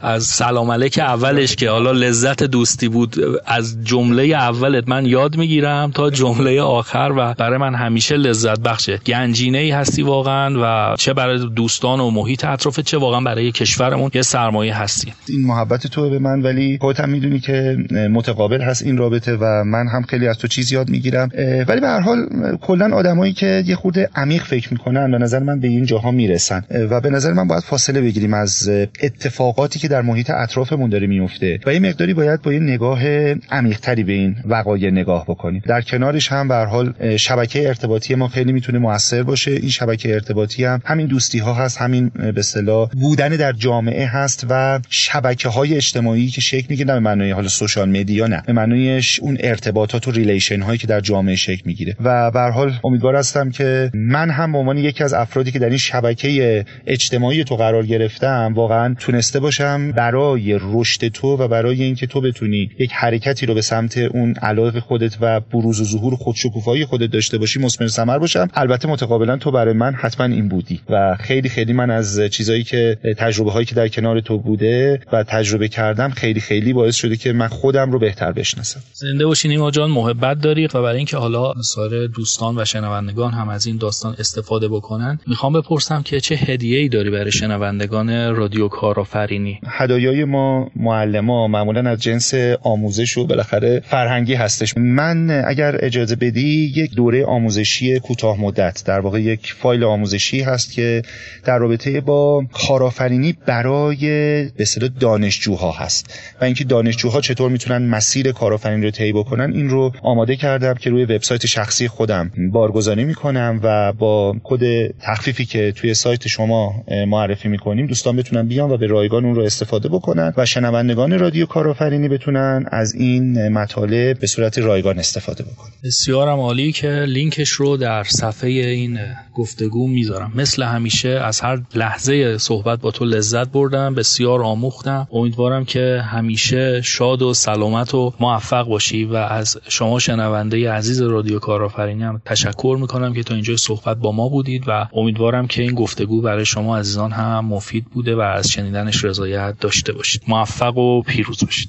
از 0.00 0.24
سلام 0.24 0.70
علیک 0.70 0.98
اولش 0.98 1.56
که 1.56 1.70
حالا 1.70 1.92
لذت 1.92 2.42
دوستی 2.42 2.88
بود. 2.88 3.16
از 3.46 3.84
جمله 3.84 4.22
اولت 4.22 4.88
من 4.88 5.06
یاد 5.06 5.36
می‌گیرم 5.36 5.90
تا 5.94 6.10
جمله 6.10 6.60
آخر 6.62 7.12
و 7.16 7.34
برای 7.38 7.58
من 7.58 7.74
همیشه 7.74 8.16
لذت 8.16 8.60
بخشه. 8.60 9.00
گنجینه 9.06 9.58
ای 9.58 9.70
هستی 9.70 10.02
واقعا 10.02 10.54
و 10.62 10.96
چه 10.96 11.12
برای 11.12 11.38
دوستان 11.56 12.00
و 12.00 12.10
محیط 12.10 12.44
اطراف 12.44 12.80
چه 12.80 12.98
واقعا 12.98 13.20
برای 13.20 13.52
کشورمون 13.52 14.10
یه 14.14 14.22
سرمایه 14.22 14.78
هستی. 14.78 15.12
این 15.28 15.46
محبت 15.46 15.86
تو 15.86 16.10
به 16.10 16.18
من 16.18 16.42
ولی 16.42 16.78
خودت 16.80 17.00
هم 17.00 17.08
می‌دونی 17.08 17.40
که 17.40 17.76
متقابل 18.12 18.60
هست 18.60 18.82
این 18.82 18.96
رابطه 18.96 19.36
و 19.40 19.64
من 19.64 19.88
هم 19.88 20.02
خیلی 20.02 20.28
از 20.28 20.38
تو 20.38 20.48
چیز 20.48 20.72
یاد 20.72 20.88
می‌گیرم. 20.88 21.28
ولی 21.68 21.80
به 21.80 21.86
هر 21.86 22.00
حال 22.00 22.16
کلا 22.60 22.96
آدمایی 22.96 23.32
که 23.32 23.64
یه 23.66 23.76
خورده 23.76 24.10
عمیق 24.16 24.42
فکر 24.42 24.72
می‌کنن 24.72 25.10
به 25.10 25.18
نظر 25.18 25.38
من 25.38 25.60
به 25.60 25.68
این 25.68 25.86
جاها 25.86 26.10
می‌رسن. 26.10 26.64
و 26.90 27.00
به 27.00 27.10
نظر 27.10 27.32
من 27.32 27.48
باید 27.56 27.64
فاصله 27.64 28.00
بگیریم 28.00 28.34
از 28.34 28.68
اتفاقاتی 29.02 29.78
که 29.78 29.88
در 29.88 30.02
محیط 30.02 30.30
اطرافمون 30.30 30.90
داره 30.90 31.06
میفته 31.06 31.58
و 31.66 31.74
یه 31.74 31.80
مقداری 31.80 32.14
باید 32.14 32.42
با 32.42 32.52
یه 32.52 32.60
نگاه 32.60 33.02
عمیقتری 33.50 34.04
به 34.04 34.12
این 34.12 34.36
وقایع 34.44 34.90
نگاه 34.90 35.24
بکنیم. 35.24 35.62
در 35.66 35.80
کنارش 35.80 36.32
هم 36.32 36.48
به 36.48 36.54
حال 36.54 37.16
شبکه 37.16 37.68
ارتباطی 37.68 38.14
ما 38.14 38.28
خیلی 38.28 38.52
می‌تونه 38.52 38.78
موثر 38.78 39.22
باشه. 39.22 39.50
این 39.50 39.70
شبکه 39.70 40.14
ارتباطی 40.14 40.64
هم 40.64 40.82
همین 40.84 41.06
دوستی 41.06 41.38
ها 41.38 41.54
هست 41.54 41.78
همین 41.78 42.08
به 42.08 42.34
اصطلاح 42.36 42.90
بودن 42.90 43.28
در 43.28 43.52
جامعه 43.52 44.06
هست 44.06 44.46
و 44.50 44.80
شبکه 44.90 45.48
های 45.48 45.74
اجتماعی 45.74 46.28
که 46.28 46.40
شکل 46.40 46.66
می‌گیره 46.70 46.94
به 46.94 47.00
معنای 47.00 47.30
حالا 47.30 47.48
social 47.48 47.88
media 47.88 48.26
نه. 48.26 48.42
به 48.46 48.52
معنای 48.52 49.02
اون 49.20 49.36
ارتباطات 49.40 50.08
و 50.08 50.10
relation 50.10 50.60
هایی 50.60 50.78
که 50.78 50.86
در 50.86 51.00
جامعه 51.00 51.36
شکل 51.36 51.62
می‌گیره. 51.64 51.96
و 52.00 52.30
به 52.30 52.40
حال 52.40 52.72
امیدوار 52.84 53.16
هستم 53.16 53.50
که 53.50 53.90
من 53.94 54.30
هم 54.30 54.52
به 54.52 54.58
عنوان 54.58 54.78
یکی 54.78 55.04
از 55.04 55.14
افرادی 55.14 55.50
که 55.50 55.58
در 55.58 55.68
این 55.68 55.78
شبکه 55.78 56.64
اجتماعی 56.86 57.44
تو 57.46 57.56
قرار 57.56 57.86
گرفتم 57.86 58.52
واقعا 58.54 58.94
تونسته 58.98 59.40
باشم 59.40 59.92
برای 59.92 60.58
رشد 60.62 61.08
تو 61.08 61.36
و 61.36 61.48
برای 61.48 61.82
اینکه 61.82 62.06
تو 62.06 62.20
بتونی 62.20 62.70
یک 62.78 62.92
حرکتی 62.92 63.46
رو 63.46 63.54
به 63.54 63.62
سمت 63.62 63.98
اون 63.98 64.34
علاقه 64.34 64.80
خودت 64.80 65.16
و 65.20 65.40
بروز 65.40 65.80
و 65.80 65.84
ظهور 65.84 66.16
خودشکوفایی 66.16 66.84
خودت 66.84 67.10
داشته 67.10 67.38
باشی 67.38 67.60
مثمر 67.60 67.88
ثمر 67.88 68.18
باشم. 68.18 68.48
البته 68.54 68.88
متقابلا 68.88 69.36
تو 69.36 69.50
برای 69.50 69.74
من 69.74 69.94
حتما 69.94 70.26
این 70.26 70.48
بودی 70.48 70.80
و 70.90 71.16
خیلی 71.20 71.48
خیلی 71.48 71.72
من 71.72 71.90
از 71.90 72.20
چیزایی 72.30 72.64
که 72.64 72.98
تجربه 73.18 73.50
هایی 73.50 73.66
که 73.66 73.74
در 73.74 73.88
کنار 73.88 74.20
تو 74.20 74.38
بوده 74.38 75.00
و 75.12 75.24
تجربه 75.24 75.68
کردم 75.68 76.10
خیلی 76.10 76.40
خیلی 76.40 76.72
باعث 76.72 76.94
شده 76.94 77.16
که 77.16 77.32
من 77.32 77.48
خودم 77.48 77.92
رو 77.92 77.98
بهتر 77.98 78.32
بشناسم. 78.32 78.80
زنده 78.92 79.26
باشین 79.26 79.50
ایما 79.50 79.70
جان 79.70 79.90
محبت 79.90 80.40
دارید 80.40 80.76
و 80.76 80.82
برای 80.82 80.96
اینکه 80.96 81.16
حالا 81.16 81.54
سایر 81.62 82.06
دوستان 82.06 82.58
و 82.58 82.64
شنوندگان 82.64 83.32
هم 83.32 83.48
از 83.48 83.66
این 83.66 83.76
داستان 83.76 84.16
استفاده 84.18 84.68
بکنن 84.68 85.18
می‌خوام 85.26 85.52
بپرسم 85.52 86.02
که 86.02 86.20
چه 86.20 86.34
هدیه 86.34 86.78
ای 86.78 86.88
داری 86.88 87.10
برای 87.10 87.32
شنوندگان 87.36 88.36
رادیو 88.36 88.68
کارآفرینی. 88.68 89.60
هدایای 89.66 90.24
ما 90.24 90.70
معلما 90.76 91.48
معمولا 91.48 91.90
از 91.90 92.02
جنس 92.02 92.34
آموزش 92.62 93.18
و 93.18 93.26
بالاخره 93.26 93.82
فرهنگی 93.84 94.34
هستش. 94.34 94.76
من 94.76 95.44
اگر 95.46 95.76
اجازه 95.84 96.16
بدی 96.16 96.72
یک 96.76 96.94
دوره 96.94 97.24
آموزشی 97.24 98.00
کوتاه 98.00 98.40
مدت 98.40 98.82
در 98.86 99.00
واقع 99.00 99.20
یک 99.20 99.52
فایل 99.52 99.84
آموزشی 99.84 100.40
هست 100.40 100.72
که 100.72 101.02
در 101.44 101.58
رابطه 101.58 102.00
با 102.00 102.44
کارآفرینی 102.52 103.34
برای 103.46 104.06
به 104.44 104.62
اصطلاح 104.62 104.90
دانشجوها 105.00 105.72
هست. 105.72 106.20
و 106.40 106.44
اینکه 106.44 106.64
دانشجوها 106.64 107.20
چطور 107.20 107.50
می‌تونن 107.50 107.88
مسیر 107.88 108.32
کارآفرینی 108.32 108.84
رو 108.84 108.90
طی 108.90 109.12
بکنن 109.12 109.52
این 109.52 109.68
رو 109.70 109.92
آماده 110.02 110.36
کردم 110.36 110.74
که 110.74 110.90
روی 110.90 111.04
وبسایت 111.04 111.46
شخصی 111.46 111.88
خودم 111.88 112.30
بارگذاری 112.52 113.04
می‌کنم 113.04 113.60
و 113.62 113.92
با 113.92 114.36
کد 114.44 114.90
تخفیفی 115.00 115.44
که 115.44 115.72
توی 115.72 115.94
سایت 115.94 116.28
شما 116.28 116.74
معرفی 117.16 117.48
می‌کنیم. 117.48 117.86
دوستان 117.86 118.16
بتونن 118.16 118.48
بیان 118.48 118.70
و 118.70 118.76
به 118.76 118.86
رایگان 118.86 119.24
اون 119.24 119.34
رو 119.34 119.42
استفاده 119.42 119.88
بکنن 119.88 120.32
و 120.36 120.46
شنوندگان 120.46 121.18
رادیو 121.18 121.46
کارآفرینی 121.46 122.08
بتونن 122.08 122.66
از 122.70 122.94
این 122.94 123.48
مطالب 123.48 124.18
به 124.18 124.26
صورت 124.26 124.58
رایگان 124.58 124.98
استفاده 124.98 125.44
بکنن. 125.44 125.70
بسیارم 125.84 126.38
عالی 126.38 126.72
که 126.72 126.88
لینکش 126.88 127.48
رو 127.48 127.76
در 127.76 128.04
صفحه 128.04 128.50
این 128.50 128.98
گفتگو 129.34 129.88
می‌ذارم. 129.88 130.32
مثل 130.34 130.62
همیشه 130.62 131.08
از 131.08 131.40
هر 131.40 131.58
لحظه 131.74 132.38
صحبت 132.38 132.80
با 132.80 132.90
تو 132.90 133.04
لذت 133.04 133.48
بردم 133.48 133.94
بسیار 133.94 134.42
آموختم. 134.42 135.08
امیدوارم 135.12 135.64
که 135.64 136.02
همیشه 136.04 136.82
شاد 136.82 137.22
و 137.22 137.34
سلامت 137.34 137.94
و 137.94 138.12
موفق 138.20 138.68
باشی 138.68 139.04
و 139.04 139.14
از 139.14 139.56
شما 139.68 139.98
شنونده 139.98 140.70
عزیز 140.72 141.02
رادیو 141.02 141.38
کارآفرینی 141.38 142.02
هم 142.02 142.22
تشکر 142.24 142.78
می‌کنم 142.80 143.14
که 143.14 143.22
تا 143.22 143.34
اینجا 143.34 143.56
صحبت 143.56 143.96
با 143.96 144.12
ما 144.12 144.28
بودید 144.28 144.64
و 144.66 144.88
امیدوارم 144.92 145.46
که 145.46 145.62
این 145.62 145.74
گفتگو 145.74 146.20
برای 146.20 146.44
شما 146.44 146.78
عزیزان 146.78 147.05
هم 147.12 147.44
مفید 147.44 147.84
بوده 147.84 148.16
و 148.16 148.20
از 148.20 148.50
شنیدنش 148.50 149.04
رضایت 149.04 149.54
داشته 149.60 149.92
باشید. 149.92 150.22
موفق 150.28 150.76
و 150.76 151.02
پیروز 151.02 151.44
باشید. 151.44 151.64